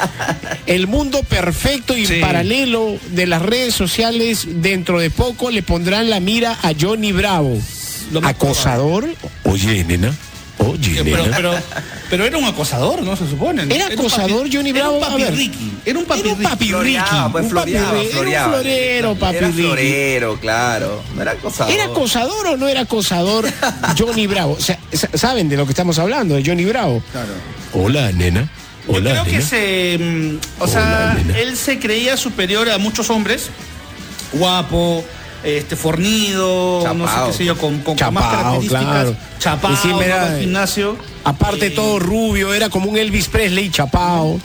el 0.66 0.86
mundo 0.86 1.22
perfecto 1.22 1.96
y 1.96 2.06
Sí. 2.06 2.20
paralelo 2.20 2.96
de 3.12 3.26
las 3.26 3.42
redes 3.42 3.74
sociales, 3.74 4.46
dentro 4.62 5.00
de 5.00 5.10
poco 5.10 5.50
le 5.50 5.62
pondrán 5.62 6.08
la 6.10 6.20
mira 6.20 6.56
a 6.62 6.72
Johnny 6.78 7.12
Bravo. 7.12 7.58
¿Acosador? 8.22 9.08
Oye, 9.44 9.84
nena. 9.84 10.14
Oye, 10.58 11.02
Pero, 11.02 11.24
nena. 11.24 11.36
pero, 11.36 11.54
pero 12.08 12.24
era 12.26 12.38
un 12.38 12.44
acosador, 12.44 13.02
¿no? 13.02 13.16
Se 13.16 13.28
supone. 13.28 13.64
¿Era 13.74 13.86
un 13.86 13.92
acosador 13.92 14.48
Johnny 14.52 14.70
era 14.70 14.88
un 14.88 15.00
Bravo? 15.00 15.04
A 15.04 15.08
papi 15.10 15.22
ver. 15.22 15.34
Ricky. 15.34 15.72
Era 15.84 15.98
un 15.98 16.04
papi 16.04 16.20
Era 16.20 16.28
un 16.30 16.38
Ricky. 16.38 16.50
papi 16.50 16.68
Floreaba, 16.68 17.08
Ricky, 17.10 17.32
pues 17.32 17.44
un 17.44 17.50
floreaba, 17.50 17.86
papi- 17.88 17.94
era 17.94 18.00
un 18.04 18.10
floreaba. 18.10 18.52
florero, 18.54 19.14
papi 19.16 19.36
Era 19.36 19.46
Ricky. 19.48 19.60
florero, 19.62 20.40
claro. 20.40 21.02
No 21.14 21.22
era 21.22 21.30
acosador. 21.32 21.74
¿Era 21.74 21.84
acosador 21.84 22.46
o 22.46 22.56
no 22.56 22.68
era 22.68 22.80
acosador 22.82 23.46
Johnny 23.98 24.26
Bravo? 24.28 24.52
O 24.52 24.60
sea, 24.60 24.78
sa- 24.92 25.08
¿Saben 25.14 25.48
de 25.48 25.56
lo 25.56 25.66
que 25.66 25.72
estamos 25.72 25.98
hablando, 25.98 26.36
de 26.36 26.44
Johnny 26.44 26.64
Bravo? 26.64 27.02
Hola, 27.72 28.12
nena. 28.12 28.48
Hola, 28.86 29.10
Creo 29.10 29.24
que 29.24 29.30
nena. 29.32 29.42
se. 29.46 29.98
mm, 29.98 30.38
O 30.60 30.68
sea, 30.68 31.16
él 31.36 31.56
se 31.56 31.78
creía 31.80 32.16
superior 32.16 32.70
a 32.70 32.78
muchos 32.78 33.10
hombres. 33.10 33.48
Guapo, 34.32 35.04
este, 35.44 35.76
fornido, 35.76 36.82
no 36.94 37.06
sé 37.06 37.12
Chapao. 37.12 37.26
qué 37.28 37.32
sé 37.36 37.44
yo, 37.44 37.56
con, 37.58 37.80
con, 37.80 37.96
con 37.96 38.14
más 38.14 38.24
Chapao, 38.24 38.36
características. 38.36 38.82
claro. 38.84 39.16
Chapao, 39.38 39.78
no 39.84 40.02
era- 40.02 40.38
gimnasio. 40.38 40.96
Aparte 41.24 41.70
todo 41.70 41.98
rubio, 41.98 42.52
era 42.52 42.68
como 42.68 42.90
un 42.90 42.96
Elvis 42.98 43.28
Presley 43.28 43.70
chapao. 43.70 44.38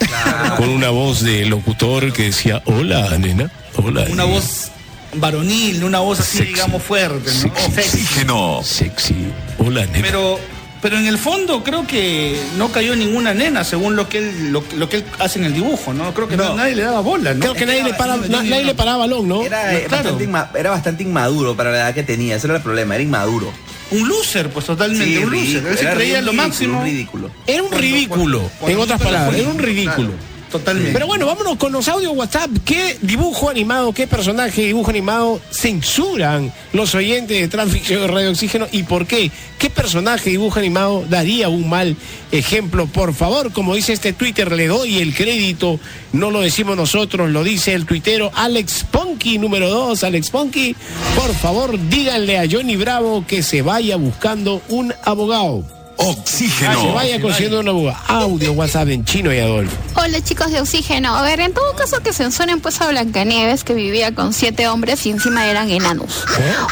Con 0.56 0.68
una 0.70 0.88
voz 0.90 1.20
de 1.22 1.44
locutor 1.44 2.12
que 2.12 2.24
decía, 2.24 2.62
hola, 2.64 3.18
nena. 3.18 3.50
Hola. 3.76 4.02
Una 4.02 4.04
nena". 4.08 4.24
voz 4.24 4.68
varonil, 5.14 5.82
una 5.84 5.98
voz 6.00 6.20
así, 6.20 6.38
Sexy. 6.38 6.52
digamos, 6.54 6.82
fuerte, 6.82 7.30
¿no? 7.34 7.54
Sexy. 7.74 7.98
Oxígeno. 8.02 8.60
Sexy. 8.62 9.14
Hola, 9.58 9.84
nena. 9.86 9.98
Pero, 10.02 10.38
pero 10.82 10.98
en 10.98 11.06
el 11.06 11.18
fondo 11.18 11.62
creo 11.62 11.86
que 11.86 12.40
no 12.56 12.70
cayó 12.72 12.96
ninguna 12.96 13.34
nena 13.34 13.64
según 13.64 13.96
lo 13.96 14.08
que 14.08 14.18
él, 14.18 14.52
lo, 14.52 14.64
lo 14.76 14.88
que 14.88 14.98
él 14.98 15.04
hace 15.18 15.38
en 15.38 15.44
el 15.46 15.54
dibujo, 15.54 15.92
¿no? 15.92 16.12
Creo 16.14 16.28
que 16.28 16.36
No. 16.36 16.54
nadie 16.54 16.74
le 16.76 16.82
daba 16.82 17.00
bola, 17.00 17.34
¿no? 17.34 17.40
Creo 17.40 17.54
que 17.54 17.66
nadie 17.66 17.82
le, 17.84 17.94
para, 17.94 18.16
na- 18.16 18.26
nadie 18.42 18.64
le 18.64 18.74
paraba 18.74 18.98
balón, 18.98 19.28
¿no? 19.28 19.42
Era, 19.42 19.74
eh, 19.74 19.84
Claro. 19.88 20.04
bastante 20.16 20.28
inma- 20.28 20.48
era 20.58 20.70
bastante 20.70 21.02
inmaduro 21.02 21.54
para 21.56 21.70
la 21.70 21.78
edad 21.78 21.94
que 21.94 22.02
tenía. 22.02 22.36
Ese 22.36 22.46
era 22.46 22.56
el 22.56 22.62
problema, 22.62 22.94
era 22.94 23.04
inmaduro. 23.04 23.52
Un 23.92 24.08
loser, 24.08 24.50
pues 24.50 24.66
totalmente, 24.66 25.04
Sí, 25.04 25.16
un 25.18 25.30
loser. 25.30 25.40
ridículo, 25.46 25.68
Él 25.70 25.76
se 25.78 25.82
era 25.84 25.94
creía 25.94 26.20
lo 26.22 26.30
ridículo, 26.30 26.42
máximo. 26.48 26.78
un 26.78 26.84
ridículo. 26.84 27.30
Era 27.46 27.62
un 27.62 27.72
ridículo, 27.72 28.50
en 28.66 28.78
otras 28.78 29.02
palabras, 29.02 29.38
era 29.38 29.48
un 29.48 29.58
ridículo. 29.58 30.10
Totalmente. 30.50 30.92
Pero 30.92 31.06
bueno, 31.06 31.26
vámonos 31.26 31.56
con 31.56 31.70
los 31.72 31.86
audios 31.88 32.12
WhatsApp. 32.14 32.50
¿Qué 32.64 32.98
dibujo 33.02 33.48
animado, 33.48 33.92
qué 33.92 34.06
personaje 34.06 34.62
dibujo 34.62 34.90
animado 34.90 35.40
censuran 35.50 36.52
los 36.72 36.94
oyentes 36.94 37.40
de 37.40 37.48
Transficción 37.48 38.00
de 38.00 38.08
Radio 38.08 38.30
Oxígeno 38.30 38.66
y 38.72 38.82
por 38.82 39.06
qué? 39.06 39.30
¿Qué 39.58 39.70
personaje 39.70 40.30
dibujo 40.30 40.58
animado 40.58 41.04
daría 41.08 41.48
un 41.48 41.68
mal 41.68 41.96
ejemplo? 42.32 42.86
Por 42.86 43.14
favor, 43.14 43.52
como 43.52 43.74
dice 43.74 43.92
este 43.92 44.12
Twitter, 44.12 44.50
le 44.50 44.66
doy 44.66 44.98
el 44.98 45.14
crédito. 45.14 45.78
No 46.12 46.30
lo 46.30 46.40
decimos 46.40 46.76
nosotros, 46.76 47.30
lo 47.30 47.44
dice 47.44 47.74
el 47.74 47.86
tuitero 47.86 48.32
Alex 48.34 48.84
Ponky, 48.90 49.38
número 49.38 49.70
2. 49.70 50.02
Alex 50.02 50.30
Ponky, 50.30 50.74
por 51.14 51.32
favor, 51.34 51.78
díganle 51.88 52.38
a 52.38 52.48
Johnny 52.50 52.76
Bravo 52.76 53.24
que 53.26 53.42
se 53.42 53.62
vaya 53.62 53.96
buscando 53.96 54.62
un 54.68 54.92
abogado. 55.04 55.79
Oxígeno. 56.00 56.80
Que 56.80 56.86
se 56.86 56.92
vaya 56.92 57.20
consiguiendo 57.20 57.60
un 57.60 57.68
abogado. 57.68 57.98
Audio 58.08 58.52
WhatsApp 58.52 58.88
en 58.88 59.04
chino 59.04 59.32
y 59.32 59.38
Adolfo. 59.38 59.76
Hola 59.96 60.22
chicos 60.22 60.50
de 60.50 60.60
Oxígeno. 60.60 61.14
A 61.14 61.22
ver, 61.22 61.40
en 61.40 61.52
todo 61.52 61.74
caso 61.76 62.00
que 62.02 62.12
censuren 62.12 62.60
pues 62.60 62.80
a 62.80 62.88
Blancanieves 62.88 63.64
que 63.64 63.74
vivía 63.74 64.14
con 64.14 64.32
siete 64.32 64.68
hombres 64.68 65.04
y 65.06 65.10
encima 65.10 65.46
eran 65.46 65.70
enanos. 65.70 66.24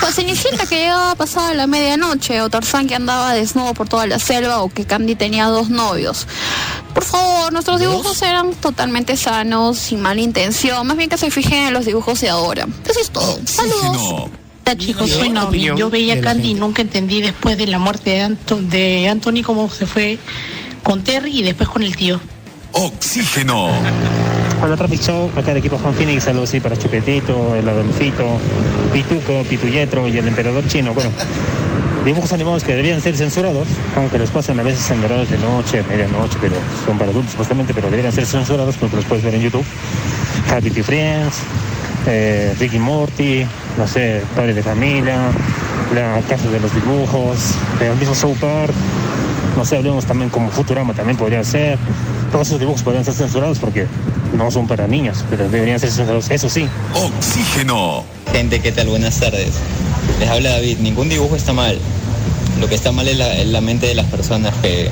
O 0.03 0.07
a 0.07 0.13
Cenicienta 0.13 0.67
que 0.67 0.77
llegaba 0.77 1.15
pasada 1.15 1.55
la 1.55 1.67
medianoche, 1.67 2.41
o 2.41 2.49
Tarzán 2.49 2.87
que 2.87 2.95
andaba 2.95 3.35
desnudo 3.35 3.75
por 3.75 3.89
toda 3.89 4.07
la 4.07 4.19
selva, 4.19 4.63
o 4.63 4.69
que 4.69 4.87
Candy 4.87 5.15
tenía 5.15 5.47
dos 5.47 5.69
novios. 5.69 6.27
Por 6.95 7.05
favor, 7.05 7.53
nuestros 7.53 7.81
dibujos 7.81 8.21
eran 8.23 8.55
totalmente 8.55 9.17
sanos, 9.17 9.79
sin 9.79 10.01
mala 10.01 10.21
intención. 10.21 10.87
Más 10.87 10.97
bien 10.97 11.09
que 11.09 11.19
se 11.19 11.31
fijen 11.31 11.69
en 11.69 11.75
los 11.75 11.85
dibujos 11.85 12.21
de 12.21 12.29
ahora. 12.29 12.67
Eso 12.89 13.01
es 13.01 13.11
todo. 13.11 13.39
Saludos. 13.45 14.31
Hola 14.69 14.77
chicos, 14.77 15.09
soy 15.09 15.31
Naomi. 15.31 15.63
Yo 15.63 15.89
veía 15.89 16.13
a 16.13 16.21
Candy 16.21 16.51
y 16.51 16.55
nunca 16.55 16.83
entendí 16.83 17.23
después 17.23 17.57
de 17.57 17.67
la 17.69 17.79
muerte 17.79 18.11
de, 18.11 18.21
Anto- 18.21 18.61
de 18.61 19.09
Anthony 19.09 19.43
cómo 19.43 19.71
se 19.71 19.87
fue 19.87 20.19
con 20.83 21.03
Terry 21.03 21.39
y 21.39 21.43
después 21.43 21.71
con 21.71 21.83
el 21.83 21.97
tío. 21.97 22.21
Oxígeno. 22.73 23.71
Hola 24.63 24.77
Traffic 24.77 25.01
Show, 25.01 25.31
acá 25.35 25.55
de 25.55 25.61
equipo 25.61 25.79
Juan 25.79 25.95
Phoenix, 25.95 26.25
saludos 26.25 26.51
sí 26.51 26.61
para 26.61 26.77
Chupetito, 26.77 27.55
el 27.57 27.67
Adolfito, 27.67 28.39
Pituco, 28.93 29.43
Pituyetro 29.49 30.07
y 30.07 30.19
el 30.19 30.29
emperador 30.29 30.63
chino. 30.69 30.93
Bueno, 30.93 31.13
dibujos 32.05 32.31
animados 32.35 32.63
que 32.63 32.73
deberían 32.73 33.01
ser 33.01 33.17
censurados, 33.17 33.67
aunque 33.97 34.19
los 34.19 34.29
pasan 34.29 34.61
a 34.61 34.65
veces 34.65 34.91
en 34.91 35.03
horarios 35.03 35.31
de 35.31 35.39
noche, 35.39 35.83
medianoche, 35.89 36.37
pero 36.43 36.57
son 36.85 36.99
para 36.99 37.11
adultos 37.11 37.31
supuestamente, 37.31 37.73
pero 37.73 37.89
deberían 37.89 38.13
ser 38.13 38.27
censurados 38.27 38.77
porque 38.77 38.97
los 38.97 39.07
puedes 39.07 39.25
ver 39.25 39.35
en 39.35 39.41
YouTube. 39.41 39.65
Happy 40.51 40.69
Friends, 40.83 41.37
eh, 42.07 42.55
Ricky 42.59 42.79
Morty, 42.79 43.45
no 43.77 43.87
sé, 43.87 44.23
Padre 44.35 44.55
de 44.55 44.63
Familia, 44.63 45.31
La 45.95 46.21
Casa 46.29 46.49
de 46.51 46.61
los 46.61 46.75
Dibujos, 46.75 47.55
el 47.81 47.97
mismo 47.97 48.15
South 48.15 48.37
Park, 48.41 48.75
no 49.59 49.65
sé, 49.65 49.77
hablemos 49.77 50.05
también 50.05 50.31
como 50.31 50.51
Futurama 50.51 50.95
también 50.95 51.17
podría 51.17 51.43
ser. 51.43 51.79
Todos 52.31 52.47
esos 52.47 52.61
dibujos 52.61 52.85
podrían 52.85 53.05
ser 53.05 53.15
censurados 53.15 53.59
porque 53.59 53.89
no 54.33 54.53
son 54.53 54.69
para 54.69 54.87
niños, 54.87 55.25
pero 55.29 55.49
deberían 55.49 55.81
ser 55.81 55.91
censurados, 55.91 56.31
eso 56.31 56.49
sí. 56.49 56.69
Oxígeno. 56.95 58.05
Gente, 58.31 58.61
¿qué 58.61 58.71
tal? 58.71 58.89
Buenas 58.89 59.19
tardes. 59.19 59.55
Les 60.21 60.29
habla 60.29 60.51
David. 60.51 60.79
Ningún 60.79 61.09
dibujo 61.09 61.35
está 61.35 61.53
mal. 61.53 61.77
Lo 62.61 62.69
que 62.69 62.77
está 62.77 62.93
mal 62.93 63.09
es 63.09 63.17
la, 63.17 63.35
es 63.35 63.49
la 63.49 63.61
mente 63.61 63.87
de 63.87 63.97
las 63.97 64.07
personas 64.07 64.55
que, 64.63 64.91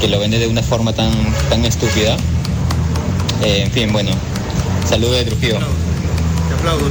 que 0.00 0.06
lo 0.06 0.20
venden 0.20 0.38
de 0.38 0.46
una 0.46 0.62
forma 0.62 0.92
tan, 0.92 1.10
tan 1.50 1.64
estúpida. 1.64 2.16
Eh, 3.42 3.62
en 3.64 3.72
fin, 3.72 3.92
bueno. 3.92 4.10
Saludos 4.88 5.16
de 5.16 5.24
Trujillo. 5.24 5.58
Aplaudo. 6.64 6.88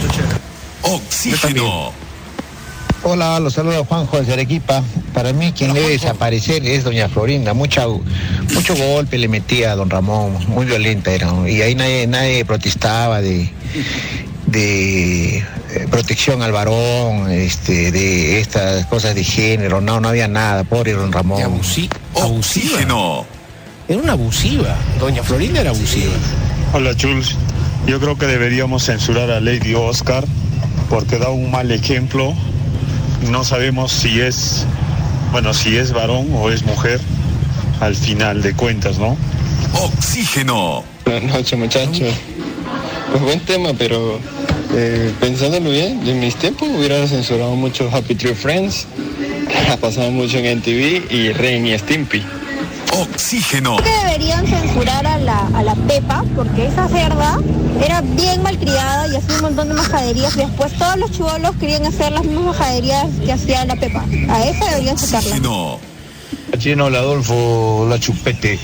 Oxígeno. 0.83 1.91
Hola, 3.01 3.39
los 3.39 3.55
saluda 3.55 3.83
Juanjo 3.83 4.19
desde 4.19 4.33
Arequipa. 4.33 4.83
Para 5.15 5.33
mí 5.33 5.51
quien 5.51 5.73
debe 5.73 5.89
desaparecer 5.89 6.63
es 6.63 6.83
doña 6.83 7.09
Florinda. 7.09 7.55
Mucha, 7.55 7.87
mucho 8.53 8.75
golpe 8.75 9.17
le 9.17 9.27
metía 9.27 9.71
a 9.71 9.75
don 9.75 9.89
Ramón, 9.89 10.37
muy 10.47 10.65
violenta 10.65 11.11
era. 11.11 11.27
¿no? 11.27 11.47
Y 11.47 11.63
ahí 11.63 11.73
nadie, 11.73 12.05
nadie 12.05 12.45
protestaba 12.45 13.19
de, 13.21 13.49
de 14.45 15.37
eh, 15.39 15.43
protección 15.89 16.43
al 16.43 16.51
varón, 16.51 17.31
este, 17.31 17.91
de 17.91 18.41
estas 18.41 18.85
cosas 18.85 19.15
de 19.15 19.23
género. 19.23 19.81
No, 19.81 19.99
no 19.99 20.09
había 20.09 20.27
nada, 20.27 20.63
pobre 20.65 20.93
don 20.93 21.11
Ramón. 21.11 21.41
Oxígeno. 22.13 23.25
Era 23.87 23.99
una 23.99 24.11
abusiva. 24.11 24.77
Doña 24.99 25.23
Florinda 25.23 25.61
era 25.61 25.71
abusiva. 25.71 26.13
Hola 26.73 26.91
Jules, 26.99 27.35
yo 27.87 27.99
creo 27.99 28.17
que 28.17 28.25
deberíamos 28.25 28.85
censurar 28.85 29.29
a 29.31 29.39
Lady 29.39 29.73
Oscar 29.73 30.25
porque 30.89 31.17
da 31.17 31.29
un 31.29 31.51
mal 31.51 31.71
ejemplo. 31.71 32.33
No 33.29 33.43
sabemos 33.43 33.91
si 33.91 34.21
es, 34.21 34.65
bueno, 35.31 35.53
si 35.53 35.77
es 35.77 35.91
varón 35.91 36.27
o 36.33 36.49
es 36.49 36.63
mujer 36.65 36.99
al 37.79 37.95
final 37.95 38.41
de 38.41 38.53
cuentas, 38.53 38.97
¿no? 38.97 39.17
Oxígeno. 39.81 40.83
Buenas 41.05 41.23
noches 41.23 41.59
muchachos. 41.59 42.13
Pues 43.11 43.23
buen 43.23 43.39
tema, 43.41 43.73
pero 43.77 44.19
eh, 44.73 45.11
pensándolo 45.19 45.69
bien, 45.69 46.07
en 46.07 46.19
mis 46.19 46.35
tiempos 46.35 46.69
hubiera 46.69 47.05
censurado 47.07 47.55
mucho 47.55 47.89
Happy 47.93 48.15
Tree 48.15 48.33
Friends, 48.33 48.87
que 49.49 49.71
ha 49.71 49.77
pasado 49.77 50.11
mucho 50.11 50.37
en 50.37 50.45
NTV, 50.45 51.11
y 51.11 51.33
Ren 51.33 51.67
y 51.67 51.77
Stimpy. 51.77 52.23
Oxígeno. 53.01 53.77
Creo 53.77 53.91
que 53.91 54.05
deberían 54.05 54.45
censurar 54.47 55.05
a 55.05 55.17
la, 55.17 55.47
a 55.47 55.63
la 55.63 55.75
Pepa, 55.75 56.23
porque 56.35 56.67
esa 56.67 56.87
cerda 56.87 57.39
era 57.83 58.01
bien 58.01 58.41
malcriada 58.43 59.07
y 59.07 59.15
hacía 59.15 59.35
un 59.35 59.41
montón 59.41 59.69
de 59.69 59.73
majaderías. 59.73 60.35
Después 60.35 60.73
todos 60.73 60.97
los 60.97 61.11
chivolos 61.11 61.55
querían 61.57 61.85
hacer 61.85 62.11
las 62.11 62.23
mismas 62.23 62.57
majaderías 62.57 63.07
que 63.25 63.31
hacía 63.31 63.65
la 63.65 63.75
Pepa. 63.75 64.05
A 64.29 64.45
esa 64.45 64.65
deberían 64.65 64.97
sacarla. 64.97 65.79
Chino, 66.57 66.85
hola 66.85 66.99
Adolfo, 66.99 67.79
hola 67.79 67.99
Chupete. 67.99 68.59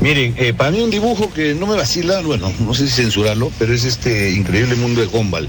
Miren, 0.00 0.34
eh, 0.38 0.54
para 0.54 0.70
mí 0.70 0.80
un 0.80 0.90
dibujo 0.90 1.32
que 1.32 1.54
no 1.54 1.66
me 1.66 1.74
vacila, 1.74 2.20
bueno, 2.20 2.52
no 2.60 2.72
sé 2.72 2.86
si 2.86 3.02
censurarlo, 3.02 3.50
pero 3.58 3.74
es 3.74 3.84
este 3.84 4.30
increíble 4.30 4.76
mundo 4.76 5.00
de 5.00 5.08
Gumball. 5.08 5.48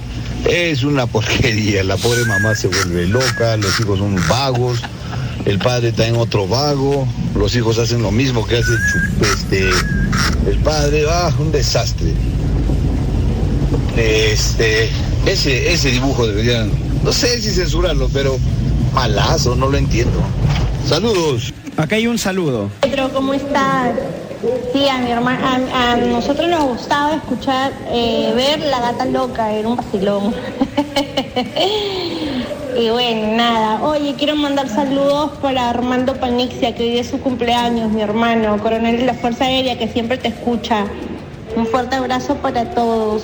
Es 0.49 0.83
una 0.83 1.05
porquería, 1.05 1.83
la 1.83 1.97
pobre 1.97 2.25
mamá 2.25 2.55
se 2.55 2.67
vuelve 2.67 3.07
loca, 3.07 3.57
los 3.57 3.79
hijos 3.79 3.99
son 3.99 4.15
vagos, 4.27 4.81
el 5.45 5.59
padre 5.59 5.89
está 5.89 6.07
en 6.07 6.15
otro 6.15 6.47
vago, 6.47 7.07
los 7.35 7.55
hijos 7.55 7.77
hacen 7.79 8.01
lo 8.01 8.11
mismo 8.11 8.45
que 8.45 8.57
hace 8.57 8.71
Chup- 8.71 9.21
este, 9.33 9.69
el 10.49 10.57
padre, 10.59 11.03
ah, 11.09 11.31
un 11.39 11.51
desastre. 11.51 12.13
Este, 13.97 14.89
ese, 15.25 15.71
ese 15.73 15.91
dibujo 15.91 16.25
deberían, 16.27 16.71
no 17.03 17.11
sé 17.13 17.39
si 17.41 17.51
censurarlo, 17.51 18.09
pero 18.11 18.37
malazo, 18.93 19.55
no 19.55 19.67
lo 19.69 19.77
entiendo. 19.77 20.19
Saludos. 20.87 21.53
Acá 21.77 21.95
hay 21.95 22.07
un 22.07 22.17
saludo. 22.17 22.69
Pedro, 22.81 23.11
¿cómo 23.13 23.33
estás? 23.33 23.91
Sí, 24.73 24.87
a 24.89 24.97
mi 24.99 25.11
hermana, 25.11 25.57
a, 25.73 25.91
a 25.93 25.95
nosotros 25.97 26.49
nos 26.49 26.63
gustaba 26.65 27.15
escuchar, 27.15 27.71
eh, 27.91 28.33
ver 28.35 28.59
La 28.59 28.79
Gata 28.81 29.05
Loca, 29.05 29.53
era 29.53 29.67
un 29.69 29.77
vacilón. 29.77 30.33
y 32.77 32.89
bueno, 32.89 33.35
nada. 33.35 33.81
Oye, 33.83 34.15
quiero 34.17 34.35
mandar 34.35 34.69
saludos 34.69 35.31
para 35.41 35.69
Armando 35.69 36.15
Panixia, 36.15 36.75
que 36.75 36.83
hoy 36.83 36.97
es 36.97 37.07
su 37.07 37.19
cumpleaños, 37.19 37.91
mi 37.91 38.01
hermano, 38.01 38.57
coronel 38.61 38.97
de 38.97 39.05
la 39.05 39.13
Fuerza 39.13 39.45
Aérea, 39.45 39.77
que 39.77 39.87
siempre 39.87 40.17
te 40.17 40.29
escucha. 40.29 40.85
Un 41.55 41.67
fuerte 41.67 41.95
abrazo 41.95 42.35
para 42.35 42.65
todos. 42.71 43.23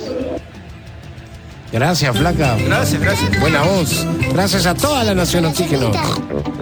Gracias, 1.72 2.16
flaca. 2.16 2.56
Gracias, 2.64 3.00
gracias. 3.00 3.40
Buena 3.40 3.62
voz. 3.62 4.06
Gracias 4.32 4.66
a 4.66 4.74
toda 4.74 5.04
la 5.04 5.14
nación 5.14 5.44
oxígeno. 5.44 5.92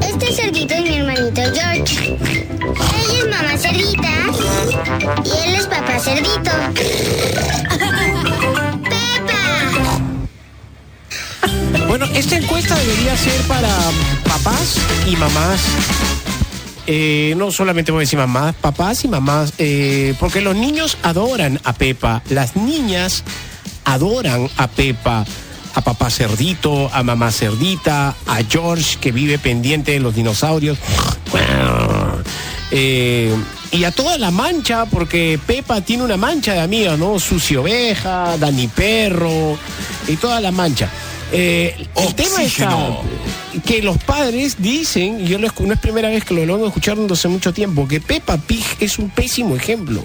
Este 0.02 0.32
cerdito 0.32 0.74
es 0.74 0.82
mi 0.82 0.96
hermanito 0.96 1.40
George. 1.54 2.16
Ella 2.16 3.18
es 3.18 3.28
mamá 3.28 3.56
cerdita 3.56 4.08
y 5.24 5.48
él 5.48 5.54
es 5.54 5.66
papá 5.66 5.98
cerdito. 5.98 6.50
Bueno, 11.86 12.06
esta 12.14 12.36
encuesta 12.36 12.76
debería 12.76 13.16
ser 13.16 13.40
para 13.42 13.68
papás 14.24 14.76
y 15.06 15.16
mamás. 15.16 15.60
Eh, 16.86 17.34
no 17.36 17.50
solamente 17.50 17.92
voy 17.92 18.00
a 18.00 18.02
decir 18.02 18.18
mamás, 18.18 18.54
papás 18.54 19.04
y 19.04 19.08
mamás, 19.08 19.52
eh, 19.58 20.14
porque 20.18 20.40
los 20.40 20.56
niños 20.56 20.96
adoran 21.02 21.60
a 21.64 21.74
Pepa, 21.74 22.22
las 22.30 22.56
niñas 22.56 23.24
adoran 23.84 24.48
a 24.56 24.68
Pepa, 24.68 25.26
a 25.74 25.80
papá 25.82 26.10
cerdito, 26.10 26.90
a 26.92 27.02
mamá 27.02 27.30
cerdita, 27.30 28.14
a 28.26 28.38
George 28.48 28.96
que 29.00 29.12
vive 29.12 29.38
pendiente 29.38 29.92
de 29.92 30.00
los 30.00 30.14
dinosaurios. 30.14 30.78
Eh, 32.70 33.34
y 33.70 33.84
a 33.84 33.90
toda 33.90 34.18
la 34.18 34.30
mancha, 34.30 34.84
porque 34.84 35.40
Pepa 35.46 35.80
tiene 35.80 36.02
una 36.04 36.18
mancha 36.18 36.52
de 36.52 36.60
amigos, 36.60 36.98
¿no? 36.98 37.18
Susi 37.18 37.56
Oveja, 37.56 38.36
Dani 38.36 38.68
Perro 38.68 39.58
y 40.06 40.16
toda 40.16 40.38
la 40.40 40.50
mancha. 40.50 40.90
Eh, 41.32 41.74
el 41.96 42.14
tema 42.14 42.42
está 42.42 42.76
que 43.66 43.82
los 43.82 43.98
padres 43.98 44.56
dicen, 44.60 45.20
y 45.24 45.28
yo 45.28 45.38
lo 45.38 45.48
no 45.58 45.72
es 45.74 45.80
primera 45.80 46.08
vez 46.08 46.24
que 46.24 46.34
lo 46.34 46.40
vengo 46.54 46.66
escuchando 46.66 47.12
hace 47.14 47.28
mucho 47.28 47.52
tiempo, 47.52 47.86
que 47.88 48.00
Peppa 48.00 48.38
Pig 48.38 48.64
es 48.80 48.98
un 48.98 49.10
pésimo 49.10 49.56
ejemplo 49.56 50.02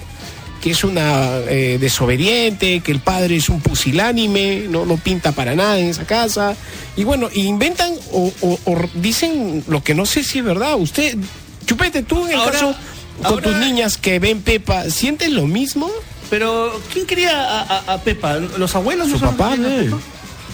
que 0.62 0.72
es 0.72 0.86
una 0.86 1.40
eh, 1.50 1.78
desobediente, 1.78 2.80
que 2.80 2.94
el 2.94 3.00
padre 3.02 3.36
es 3.36 3.50
un 3.50 3.60
pusilánime, 3.60 4.66
no, 4.70 4.86
no 4.86 4.96
pinta 4.96 5.34
para 5.34 5.56
nada 5.56 5.78
en 5.78 5.88
esa 5.90 6.06
casa. 6.06 6.56
Y 6.96 7.04
bueno, 7.04 7.28
inventan 7.34 7.92
o, 8.14 8.32
o- 8.40 8.60
o 8.64 8.90
dicen 8.96 9.62
lo 9.68 9.84
que 9.84 9.94
no 9.94 10.06
sé 10.06 10.24
si 10.24 10.40
es 10.40 10.46
verdad. 10.46 10.76
Usted, 10.78 11.18
Chupete, 11.66 12.04
tú 12.04 12.26
en 12.28 12.32
el 12.32 12.40
Ahora- 12.40 12.52
caso 12.54 12.76
con 13.18 13.26
ahora- 13.26 13.44
tus 13.44 13.58
niñas 13.58 13.98
que 13.98 14.20
ven 14.20 14.42
Pepa, 14.42 14.90
¿sientes 14.90 15.32
lo 15.32 15.48
mismo? 15.48 15.90
Pero, 16.30 16.80
¿quién 16.94 17.06
quería 17.08 17.42
a, 17.44 17.62
a- 17.80 17.94
a 17.96 18.02
Pepa? 18.02 18.36
¿Los 18.38 18.74
abuelos? 18.74 19.08
Su 19.08 19.14
no 19.16 19.20
son- 19.20 19.36
papá, 19.36 19.56
¿eh? 19.60 19.92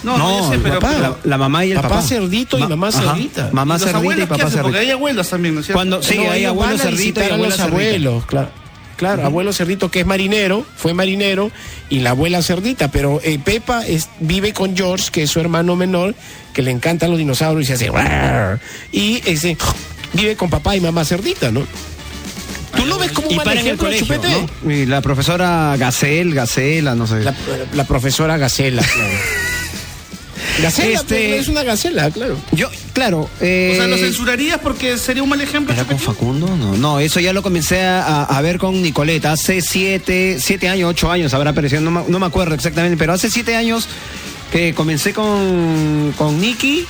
No, 0.02 0.16
no, 0.16 0.50
sé, 0.50 0.58
pero... 0.62 0.78
papá. 0.80 0.92
pero- 0.96 1.02
La, 1.24 1.30
la 1.30 1.38
mamá 1.38 1.64
y 1.64 1.70
el 1.72 1.76
Papá 1.76 1.88
papá. 1.88 2.02
cerdito 2.02 2.58
y 2.58 2.62
mamá 2.66 2.88
ajá. 2.88 3.00
cerdita. 3.14 3.50
Mamá 3.52 3.74
¿Y 3.76 3.78
los 3.78 3.82
cerdita 3.90 3.98
y 3.98 4.00
abuelos 4.02 4.28
papá 4.28 4.34
hacen? 4.46 4.62
Porque 4.62 4.76
cerdita. 4.78 4.78
hay 4.80 4.90
abuelos 4.90 5.28
también, 5.28 5.54
¿no 5.54 5.60
es 5.60 5.66
cierto? 5.66 5.76
Cuando, 5.78 6.02
sí, 6.02 6.16
No, 6.18 6.30
hay 6.30 6.40
ellos 6.40 6.50
abuelo 6.50 6.72
van 6.72 6.80
a 6.80 6.82
cerdito 6.82 7.02
y 7.02 7.02
visitar 7.04 7.22
a 7.22 7.34
abuela 7.34 7.46
los 7.48 7.56
cerdita. 7.56 7.72
abuelos, 7.76 8.26
claro. 8.26 8.48
Claro, 8.96 9.24
abuelo 9.24 9.52
cerdito 9.54 9.90
que 9.90 10.00
es 10.00 10.06
marinero, 10.06 10.66
fue 10.76 10.92
marinero, 10.92 11.50
y 11.88 12.00
la 12.00 12.10
abuela 12.10 12.42
cerdita, 12.42 12.90
pero 12.90 13.18
eh, 13.24 13.38
Pepa 13.42 13.86
es, 13.86 14.10
vive 14.20 14.52
con 14.52 14.76
George, 14.76 15.08
que 15.10 15.22
es 15.22 15.30
su 15.30 15.40
hermano 15.40 15.74
menor, 15.74 16.14
que 16.52 16.60
le 16.60 16.70
encantan 16.70 17.08
los 17.08 17.18
dinosaurios 17.18 17.64
y 17.64 17.66
se 17.68 17.72
hace 17.74 17.90
"Rar", 17.90 18.60
y 18.92 19.22
ese 19.24 19.56
vive 20.12 20.36
con 20.36 20.50
papá 20.50 20.76
y 20.76 20.82
mamá 20.82 21.02
cerdita, 21.06 21.50
¿no? 21.50 21.62
¿Tú 22.76 22.84
lo 22.84 22.98
ves 22.98 23.10
como 23.12 23.28
un 23.28 23.36
mal 23.36 23.44
para 23.46 23.60
en 23.60 23.66
el 23.68 23.72
ejemplo, 23.74 23.86
colegio, 23.88 24.16
Chupete? 24.16 24.48
¿no? 24.64 24.70
Y 24.70 24.84
la 24.84 25.00
profesora 25.00 25.74
Gacel, 25.78 26.34
Gacela, 26.34 26.94
no 26.94 27.06
sé. 27.06 27.20
La, 27.20 27.34
la 27.72 27.84
profesora 27.84 28.36
Gacela, 28.36 28.82
claro. 28.82 29.10
Gacela, 30.62 31.00
Este- 31.00 31.28
pues, 31.28 31.40
es 31.42 31.48
una 31.48 31.62
gacela, 31.62 32.10
claro. 32.10 32.36
Yo, 32.52 32.68
claro. 32.92 33.28
Eh, 33.40 33.70
O 33.72 33.76
sea, 33.76 33.86
¿lo 33.86 33.96
censurarías 33.96 34.58
porque 34.58 34.98
sería 34.98 35.22
un 35.22 35.28
mal 35.28 35.40
ejemplo? 35.40 35.74
¿Era 35.74 35.84
con 35.84 35.98
Facundo? 35.98 36.46
No, 36.56 36.76
no, 36.76 37.00
eso 37.00 37.20
ya 37.20 37.32
lo 37.32 37.42
comencé 37.42 37.80
a, 37.82 38.24
a 38.24 38.40
ver 38.42 38.58
con 38.58 38.82
Nicoleta. 38.82 39.32
Hace 39.32 39.60
siete, 39.62 40.38
siete 40.40 40.68
años, 40.68 40.90
ocho 40.90 41.10
años 41.10 41.32
habrá 41.34 41.50
aparecido, 41.50 41.80
no, 41.80 41.90
me- 41.90 42.04
no 42.08 42.18
me 42.18 42.26
acuerdo 42.26 42.54
exactamente, 42.54 42.96
pero 42.96 43.12
hace 43.12 43.30
siete 43.30 43.54
años 43.56 43.88
que 44.52 44.74
comencé 44.74 45.12
con, 45.12 46.12
con 46.18 46.40
Nicky. 46.40 46.86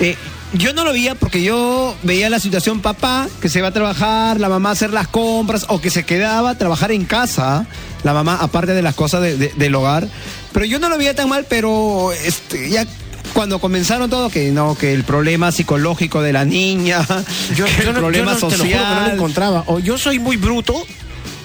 eh, 0.00 0.16
yo 0.54 0.72
no 0.74 0.84
lo 0.84 0.92
veía 0.92 1.14
porque 1.14 1.42
yo 1.42 1.94
veía 2.02 2.28
la 2.30 2.38
situación 2.40 2.80
papá, 2.80 3.28
que 3.40 3.48
se 3.48 3.62
va 3.62 3.68
a 3.68 3.72
trabajar, 3.72 4.38
la 4.40 4.48
mamá 4.48 4.70
a 4.70 4.72
hacer 4.72 4.90
las 4.92 5.08
compras, 5.08 5.64
o 5.68 5.80
que 5.80 5.90
se 5.90 6.04
quedaba 6.04 6.50
a 6.50 6.58
trabajar 6.58 6.92
en 6.92 7.04
casa, 7.04 7.66
la 8.04 8.12
mamá, 8.12 8.38
aparte 8.40 8.74
de 8.74 8.82
las 8.82 8.94
cosas 8.94 9.22
de- 9.22 9.36
de- 9.36 9.52
del 9.56 9.74
hogar. 9.74 10.08
Pero 10.52 10.64
yo 10.66 10.78
no 10.78 10.88
lo 10.88 10.98
veía 10.98 11.14
tan 11.14 11.28
mal, 11.28 11.46
pero 11.48 12.12
este, 12.12 12.68
ya 12.68 12.86
cuando 13.32 13.58
comenzaron 13.60 14.10
todo, 14.10 14.28
que 14.28 14.50
no, 14.50 14.74
que 14.76 14.92
el 14.92 15.04
problema 15.04 15.52
psicológico 15.52 16.20
de 16.20 16.32
la 16.34 16.44
niña, 16.44 17.00
Yo, 17.56 17.64
que 17.64 17.82
yo 17.84 17.88
el 17.88 17.94
no- 17.94 18.00
problema 18.00 18.34
yo 18.38 18.40
no- 18.40 18.48
te 18.48 18.58
lo 18.58 18.64
juro 18.64 18.68
que 18.68 18.74
no 18.76 18.80
social. 18.84 19.08
lo 19.08 19.14
encontraba. 19.14 19.64
O 19.68 19.78
yo 19.78 19.96
soy 19.96 20.18
muy 20.18 20.36
bruto, 20.36 20.74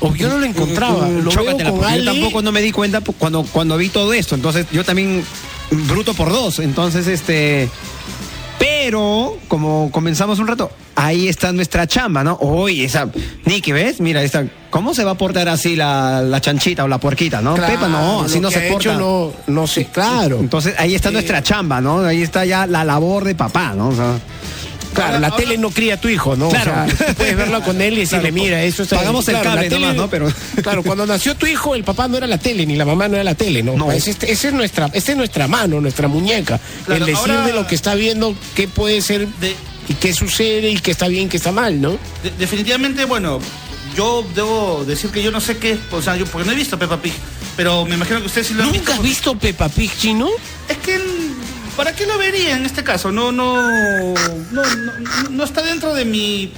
o 0.02 0.14
yo 0.16 0.28
no 0.28 0.38
lo 0.40 0.46
encontraba. 0.46 1.08
Mm, 1.08 1.24
Lo 1.24 1.32
chócatela, 1.32 1.72
veo 1.72 1.80
con. 1.82 1.94
Yo 1.96 2.04
tampoco 2.12 2.42
no 2.42 2.52
me 2.52 2.62
di 2.62 2.72
cuenta 2.74 3.00
cuando, 3.02 3.44
cuando 3.44 3.78
vi 3.78 3.88
todo 3.90 4.12
esto. 4.14 4.36
Entonces, 4.36 4.66
yo 4.72 4.84
también 4.84 5.24
bruto 5.72 6.14
por 6.14 6.30
dos. 6.30 6.60
Entonces, 6.60 7.08
este. 7.08 7.70
Pero, 8.88 9.36
como 9.50 9.92
comenzamos 9.92 10.40
un 10.40 10.48
rato, 10.48 10.72
ahí 10.96 11.28
está 11.28 11.52
nuestra 11.52 11.88
chamba, 11.88 12.24
¿no? 12.24 12.38
Oye, 12.40 12.86
esa. 12.86 13.10
Nicky, 13.44 13.74
¿ves? 13.74 14.00
Mira, 14.00 14.24
esta. 14.24 14.46
¿Cómo 14.70 14.94
se 14.94 15.04
va 15.04 15.12
a 15.12 15.16
portar 15.16 15.50
así 15.50 15.76
la, 15.76 16.22
la 16.22 16.40
chanchita 16.40 16.86
o 16.86 16.88
la 16.88 16.98
puerquita, 16.98 17.42
no? 17.42 17.56
Claro, 17.56 17.74
Pepa, 17.74 17.90
no, 17.90 18.22
así 18.22 18.40
no 18.40 18.50
se 18.50 18.62
porta. 18.62 18.94
hecho 18.94 18.98
no, 18.98 19.34
no 19.48 19.68
sé, 19.68 19.88
claro. 19.88 20.40
Entonces, 20.40 20.74
ahí 20.78 20.96
está 20.96 21.12
nuestra 21.12 21.44
chamba, 21.44 21.82
¿no? 21.82 22.00
Ahí 22.00 22.22
está 22.22 22.46
ya 22.46 22.66
la 22.66 22.86
labor 22.86 23.26
de 23.26 23.36
papá, 23.36 23.74
¿no? 23.76 23.90
O 23.90 23.94
sea, 23.94 24.14
Claro, 25.06 25.20
la 25.20 25.36
tele 25.36 25.58
no 25.58 25.70
cría 25.72 25.96
a 25.96 25.98
tu 26.02 26.08
hijo, 26.10 26.36
¿no? 26.36 26.50
Claro. 26.50 26.74
O 26.94 26.98
sea, 26.98 27.14
puedes 27.16 27.36
verlo 27.38 27.62
con 27.64 27.82
él 27.82 27.94
y 27.94 28.02
decirle, 28.02 28.30
Claro, 28.32 28.44
mira, 28.44 28.64
eso 28.64 28.84
está 28.84 28.98
pagamos 28.98 29.28
el 29.28 29.36
Claro, 29.36 29.50
cable 29.52 29.62
la 29.64 29.70
tele- 29.70 29.80
nomás, 29.82 29.96
¿no? 29.98 30.10
Pero- 30.10 30.32
Claro, 30.64 30.84
cuando 30.84 31.06
nació 31.06 31.36
tu 31.36 31.46
hijo, 31.46 31.76
el 31.76 31.84
papá 31.84 32.08
no 32.08 32.18
era 32.18 32.28
la 32.28 32.38
tele, 32.38 32.66
ni 32.66 32.76
la 32.76 32.86
mamá 32.86 33.08
no 33.08 33.16
era 33.16 33.24
la 33.24 33.36
tele, 33.36 33.64
¿no? 33.64 33.76
No. 33.78 33.92
Ese, 33.92 34.12
este- 34.12 34.32
ese 34.32 34.50
es 34.50 34.54
nuestra, 34.54 34.90
esa 34.94 35.12
es 35.12 35.18
nuestra 35.18 35.48
mano, 35.48 35.80
nuestra 35.82 36.08
muñeca. 36.08 36.60
Claro, 36.86 37.06
el 37.06 37.12
decir 37.14 37.32
ahora- 37.32 37.46
de 37.46 37.54
lo 37.54 37.68
que 37.68 37.76
está 37.76 37.96
viendo, 37.96 38.36
qué 38.56 38.68
puede 38.68 39.02
ser 39.02 39.28
De- 39.28 39.56
y 39.90 39.94
qué 39.94 40.14
sucede 40.14 40.70
y 40.72 40.78
qué 40.80 40.92
está 40.92 41.08
bien, 41.08 41.30
qué 41.30 41.38
está 41.38 41.52
mal, 41.52 41.80
¿no? 41.82 41.92
De- 42.24 42.32
definitivamente, 42.38 43.06
bueno, 43.06 43.40
yo 43.96 44.26
debo 44.36 44.84
decir 44.86 45.10
que 45.12 45.24
yo 45.24 45.32
no 45.32 45.40
sé 45.42 45.58
qué 45.58 45.72
es, 45.72 45.80
o 45.92 46.02
sea, 46.02 46.16
yo 46.16 46.26
porque 46.26 46.46
no 46.46 46.52
he 46.52 46.56
visto 46.56 46.78
Peppa 46.78 46.98
Pig, 47.02 47.14
pero 47.56 47.86
me 47.86 47.96
imagino 47.96 48.20
que 48.20 48.28
ustedes 48.28 48.48
sí 48.48 48.54
lo 48.54 48.64
han 48.64 48.72
¿Nunca 48.72 48.94
has 48.94 49.02
visto. 49.02 49.34
visto 49.34 49.40
Peppa 49.40 49.70
Pig, 49.70 49.92
chino? 49.98 50.28
Es 50.70 50.78
que, 50.78 51.00
¿para 51.78 51.94
qué 51.94 52.06
lo 52.06 52.18
vería 52.18 52.58
en 52.58 52.66
este 52.66 52.84
caso? 52.84 53.12
No, 53.12 53.32
no, 53.32 53.56
no, 53.62 54.14
no, 54.52 54.64
no- 54.64 55.30
no 55.30 55.44
está 55.46 55.62
dentro 55.62 55.94
de 55.94 56.04
mi... 56.04 56.52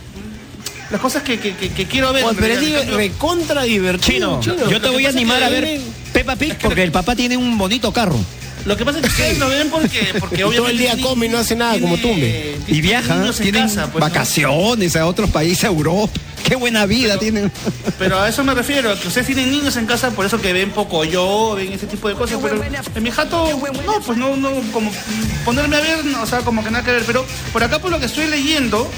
Las 0.89 0.99
cosas 1.01 1.21
que, 1.21 1.39
que- 1.39 1.55
que- 1.55 1.69
que 1.71 1.85
quiero 1.85 2.11
ver. 2.13 2.25
En 2.25 2.35
pero 2.35 2.55
es 2.55 2.87
recontra 2.91 3.61
divertido. 3.61 4.39
Chino, 4.41 4.55
chino. 4.57 4.71
yo 4.71 4.81
te 4.81 4.89
voy 4.89 5.05
a 5.05 5.09
animar 5.09 5.43
a 5.43 5.49
ver 5.49 5.79
Peppa 6.13 6.35
Pig 6.35 6.57
porque 6.57 6.81
el 6.81 6.91
papá 6.91 7.15
tiene 7.15 7.37
un 7.37 7.55
bonito 7.59 7.93
carro. 7.93 8.17
Lo 8.65 8.75
que 8.77 8.85
pasa 8.85 8.99
es 8.99 9.03
que 9.05 9.09
ustedes 9.09 9.39
lo 9.39 9.47
ven 9.49 9.69
porque, 9.69 10.13
porque 10.19 10.37
todo 10.43 10.67
el 10.67 10.77
día 10.77 10.95
come 11.01 11.25
y 11.27 11.29
no 11.29 11.37
hace 11.37 11.55
nada 11.55 11.79
como 11.79 11.95
tiene- 11.97 12.13
tumbe. 12.13 12.57
Y 12.67 12.81
viaja, 12.81 13.15
niños 13.15 13.39
en 13.39 13.43
tienen 13.43 13.63
casa, 13.67 13.83
pues, 13.91 13.95
¿no? 13.95 13.99
vacaciones 14.09 14.95
a 14.95 15.05
otros 15.07 15.29
países, 15.29 15.63
a 15.63 15.67
Europa. 15.67 16.13
Qué 16.43 16.55
buena 16.55 16.85
vida 16.85 17.17
tienen. 17.19 17.51
Pero 17.99 18.19
a 18.19 18.27
eso 18.27 18.43
me 18.43 18.53
refiero, 18.55 18.91
a 18.91 18.99
que 18.99 19.07
ustedes 19.07 19.27
tienen 19.27 19.51
niños 19.51 19.75
en 19.77 19.85
casa, 19.85 20.11
por 20.11 20.25
eso 20.25 20.41
que 20.41 20.51
ven 20.51 20.71
poco 20.71 21.03
yo, 21.03 21.53
ven 21.55 21.71
ese 21.73 21.85
tipo 21.85 22.07
de 22.09 22.15
cosas. 22.15 22.39
Pero 22.41 22.61
en 22.63 23.03
mi 23.03 23.11
jato, 23.11 23.47
no, 23.85 24.01
pues 24.05 24.17
no, 24.17 24.35
no, 24.35 24.51
como 24.71 24.91
ponerme 25.45 25.75
a 25.75 25.79
ver, 25.81 26.05
no, 26.05 26.23
o 26.23 26.25
sea, 26.25 26.39
como 26.39 26.63
que 26.63 26.71
nada 26.71 26.83
que 26.83 26.91
ver. 26.91 27.03
Pero 27.05 27.25
por 27.53 27.63
acá, 27.63 27.79
por 27.79 27.91
lo 27.91 27.99
que 27.99 28.05
estoy 28.07 28.27
leyendo, 28.27 28.89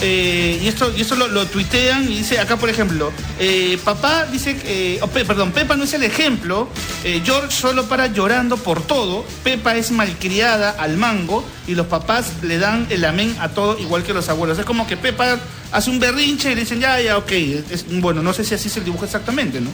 eh, 0.00 0.60
y 0.62 0.68
esto, 0.68 0.92
y 0.96 1.00
esto 1.00 1.16
lo, 1.16 1.26
lo 1.28 1.46
tuitean 1.46 2.04
y 2.04 2.18
dice 2.18 2.38
acá, 2.38 2.56
por 2.56 2.70
ejemplo, 2.70 3.10
eh, 3.40 3.78
papá 3.84 4.26
dice, 4.30 4.56
que, 4.56 4.94
eh, 4.94 4.98
oh, 5.02 5.08
Pe- 5.08 5.24
perdón, 5.24 5.50
Pepa 5.52 5.74
no 5.76 5.84
es 5.84 5.92
el 5.94 6.04
ejemplo, 6.04 6.68
eh, 7.04 7.20
George 7.24 7.50
solo 7.50 7.86
para 7.86 8.06
llorando 8.06 8.56
por 8.58 8.80
todo, 8.82 9.24
Pepa 9.42 9.74
es 9.76 9.90
malcriada 9.90 10.70
al 10.78 10.96
mango 10.96 11.44
y 11.66 11.74
los 11.74 11.86
papás 11.86 12.26
le 12.42 12.58
dan 12.58 12.86
el 12.90 13.04
amén 13.04 13.36
a 13.40 13.48
todo 13.48 13.78
igual 13.78 14.04
que 14.04 14.14
los 14.14 14.28
abuelos. 14.28 14.58
Es 14.58 14.64
como 14.64 14.86
que 14.86 14.96
Pepa 14.96 15.38
hace 15.72 15.90
un 15.90 15.98
berrinche 15.98 16.52
y 16.52 16.54
le 16.54 16.60
dicen, 16.62 16.80
ya, 16.80 17.00
ya, 17.00 17.18
ok, 17.18 17.30
es- 17.32 17.84
bueno, 18.00 18.22
no 18.22 18.32
sé 18.32 18.44
si 18.44 18.54
así 18.54 18.68
es 18.68 18.76
el 18.76 18.84
dibujo 18.84 19.04
exactamente, 19.04 19.60
¿no? 19.60 19.70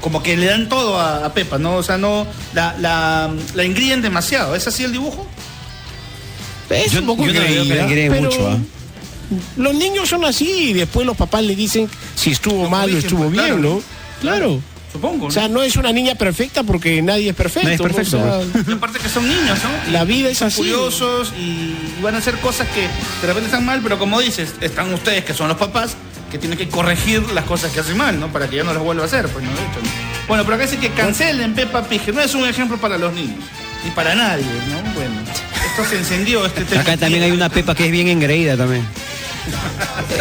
Como 0.00 0.22
que 0.22 0.36
le 0.36 0.46
dan 0.46 0.68
todo 0.68 0.98
a, 0.98 1.26
a 1.26 1.34
Pepa, 1.34 1.58
¿no? 1.58 1.74
O 1.76 1.82
sea, 1.82 1.98
no, 1.98 2.26
la, 2.54 2.74
la, 2.78 3.28
la 3.54 3.62
engríen 3.64 4.00
demasiado. 4.00 4.54
¿Es 4.54 4.66
así 4.66 4.82
el 4.84 4.92
dibujo? 4.92 5.26
Es 6.70 6.92
Yo- 6.92 7.00
un 7.00 7.06
poco 7.06 7.26
yo 7.26 7.32
no 7.34 7.40
que 7.40 8.08
pero 8.08 8.22
mucho, 8.22 8.48
¿ah? 8.48 8.58
Los 9.56 9.74
niños 9.74 10.08
son 10.08 10.24
así 10.24 10.70
y 10.70 10.72
después 10.72 11.06
los 11.06 11.16
papás 11.16 11.42
le 11.44 11.54
dicen 11.54 11.88
si 12.14 12.30
estuvo 12.30 12.68
mal 12.68 12.92
o 12.92 12.98
estuvo 12.98 13.20
pues, 13.24 13.32
bien, 13.32 13.44
claro, 13.44 13.58
¿no? 13.58 13.82
Claro. 14.20 14.60
Supongo. 14.92 15.26
O 15.26 15.30
sea, 15.30 15.46
no 15.48 15.62
es 15.62 15.76
una 15.76 15.92
niña 15.92 16.16
perfecta 16.16 16.64
porque 16.64 17.00
nadie 17.00 17.30
es 17.30 17.36
perfecto. 17.36 17.68
Nadie 17.68 17.74
es 17.76 17.80
¿no? 17.80 17.86
perfecto, 17.86 18.18
O 18.18 18.42
sea, 18.42 18.62
Y 18.68 18.72
aparte 18.72 18.98
que 18.98 19.08
son 19.08 19.28
niños, 19.28 19.58
¿no? 19.62 19.92
La 19.92 20.04
vida 20.04 20.30
es 20.30 20.38
son 20.38 20.48
así. 20.48 20.56
curiosos 20.58 21.32
y 21.38 21.74
van 22.02 22.16
a 22.16 22.18
hacer 22.18 22.34
cosas 22.38 22.66
que 22.68 22.80
de 22.82 23.26
repente 23.26 23.46
están 23.46 23.64
mal, 23.64 23.80
pero 23.82 23.98
como 23.98 24.20
dices, 24.20 24.54
están 24.60 24.92
ustedes 24.92 25.24
que 25.24 25.32
son 25.32 25.48
los 25.48 25.56
papás 25.56 25.96
que 26.30 26.38
tiene 26.38 26.56
que 26.56 26.68
corregir 26.68 27.22
las 27.32 27.44
cosas 27.44 27.72
que 27.72 27.80
hace 27.80 27.94
mal, 27.94 28.18
¿no? 28.18 28.32
Para 28.32 28.48
que 28.48 28.56
ya 28.56 28.64
no 28.64 28.72
las 28.72 28.82
vuelva 28.82 29.04
a 29.04 29.06
hacer, 29.06 29.28
pues, 29.28 29.44
¿no? 29.44 29.50
De 29.50 29.56
hecho, 29.56 29.80
¿no? 29.82 29.90
Bueno, 30.28 30.44
pero 30.44 30.56
acá 30.56 30.64
dice 30.64 30.78
que 30.78 30.90
cancelen 30.90 31.54
Peppa 31.54 31.82
Pig, 31.84 32.00
que 32.02 32.12
no 32.12 32.20
es 32.20 32.34
un 32.34 32.48
ejemplo 32.48 32.76
para 32.78 32.98
los 32.98 33.12
niños, 33.12 33.38
ni 33.84 33.90
para 33.92 34.14
nadie, 34.14 34.44
¿no? 34.44 34.92
Bueno, 34.94 35.14
esto 35.70 35.84
se 35.88 35.98
encendió, 35.98 36.46
este 36.46 36.64
tema. 36.64 36.82
Acá 36.82 36.96
también 36.96 37.22
hay 37.22 37.32
una 37.32 37.48
pepa 37.48 37.74
que 37.74 37.86
es 37.86 37.92
bien 37.92 38.08
engreída 38.08 38.56
también. 38.56 38.84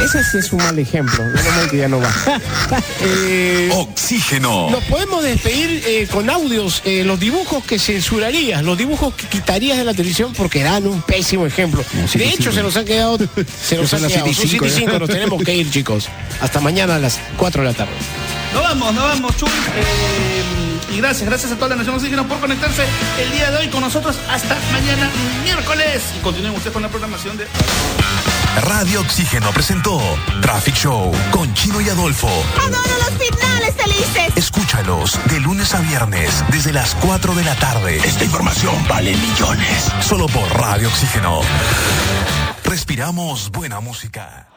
Ese 0.04 0.24
sí 0.24 0.38
es 0.38 0.52
un 0.52 0.60
mal 0.64 0.78
ejemplo. 0.80 1.24
Menos 1.24 1.68
que 1.70 1.78
ya 1.78 1.88
no 1.88 2.00
va. 2.00 2.10
Eh, 3.02 3.70
Oxígeno. 3.74 4.70
Nos 4.70 4.84
podemos 4.86 5.24
despedir 5.24 5.82
eh, 5.86 6.08
con 6.12 6.30
audios, 6.30 6.82
eh, 6.86 7.04
los 7.06 7.20
dibujos 7.20 7.64
que 7.64 7.80
censurarías, 7.80 8.64
los 8.64 8.78
dibujos 8.78 9.14
que 9.14 9.26
quitarías 9.28 9.78
de 9.78 9.86
la 9.86 9.94
televisión 9.94 10.34
porque 10.34 10.64
dan 10.64 10.86
un 10.88 11.02
pésimo 11.02 11.46
ejemplo. 11.46 11.84
de 12.14 12.30
hecho, 12.30 12.52
se 12.52 12.62
nos 12.62 12.76
ha 12.78 12.84
quedado, 12.86 13.18
se 13.64 13.78
nos 13.78 13.90
Son 13.90 14.00
ha 14.00 14.02
las 14.04 14.12
quedado. 14.12 14.30
y 14.30 14.34
Son 14.34 14.48
cinco, 14.48 14.66
siete 14.66 14.68
y 14.68 14.70
ya. 14.70 14.76
cinco, 14.92 15.00
nos 15.00 15.10
tenemos 15.10 15.44
que 15.44 15.56
ir, 15.56 15.70
chicos. 15.72 16.08
Hasta 16.42 16.60
mañana 16.60 16.96
a 16.96 17.00
las 17.00 17.20
4 17.38 17.64
de 17.64 17.68
la 17.70 17.74
tarde. 17.74 17.94
Nos 18.54 18.64
vamos, 18.64 18.94
nos 18.94 19.04
vamos, 19.04 19.38
Chuy. 19.38 19.50
Eh, 19.50 20.94
y 20.96 20.98
gracias, 20.98 21.28
gracias 21.30 21.52
a 21.52 21.56
toda 21.56 21.70
la 21.70 21.76
Nación 21.78 21.96
Oxígeno 21.96 22.28
por 22.28 22.40
conectarse 22.40 22.84
el 23.22 23.32
día 23.32 23.52
de 23.52 23.58
hoy 23.58 23.68
con 23.70 23.82
nosotros. 23.82 24.16
Hasta 24.30 24.58
mañana, 24.72 25.10
miércoles. 25.44 26.02
Y 26.18 26.20
continúen 26.24 26.54
ustedes 26.54 26.74
con 26.74 26.82
la 26.82 26.90
programación 26.90 27.38
de. 27.38 27.46
Radio 28.58 29.02
Oxígeno 29.02 29.52
presentó 29.52 30.00
Traffic 30.42 30.76
Show 30.76 31.12
con 31.32 31.54
Chino 31.54 31.80
y 31.82 31.90
Adolfo. 31.90 32.28
Adoro 32.58 32.98
los 33.00 33.12
finales 33.12 33.76
felices. 33.76 34.34
Escúchalos 34.36 35.20
de 35.30 35.40
lunes 35.40 35.74
a 35.74 35.80
viernes 35.80 36.44
desde 36.52 36.74
las 36.74 36.96
4 36.96 37.36
de 37.36 37.44
la 37.44 37.56
tarde. 37.56 37.98
Esta 38.04 38.26
información 38.26 38.76
vale 38.88 39.16
millones. 39.16 39.92
Solo 40.02 40.28
por 40.28 40.48
Radio 40.60 40.90
Oxígeno. 40.90 41.42
Respiramos 42.64 43.52
buena 43.52 43.80
música. 43.80 44.49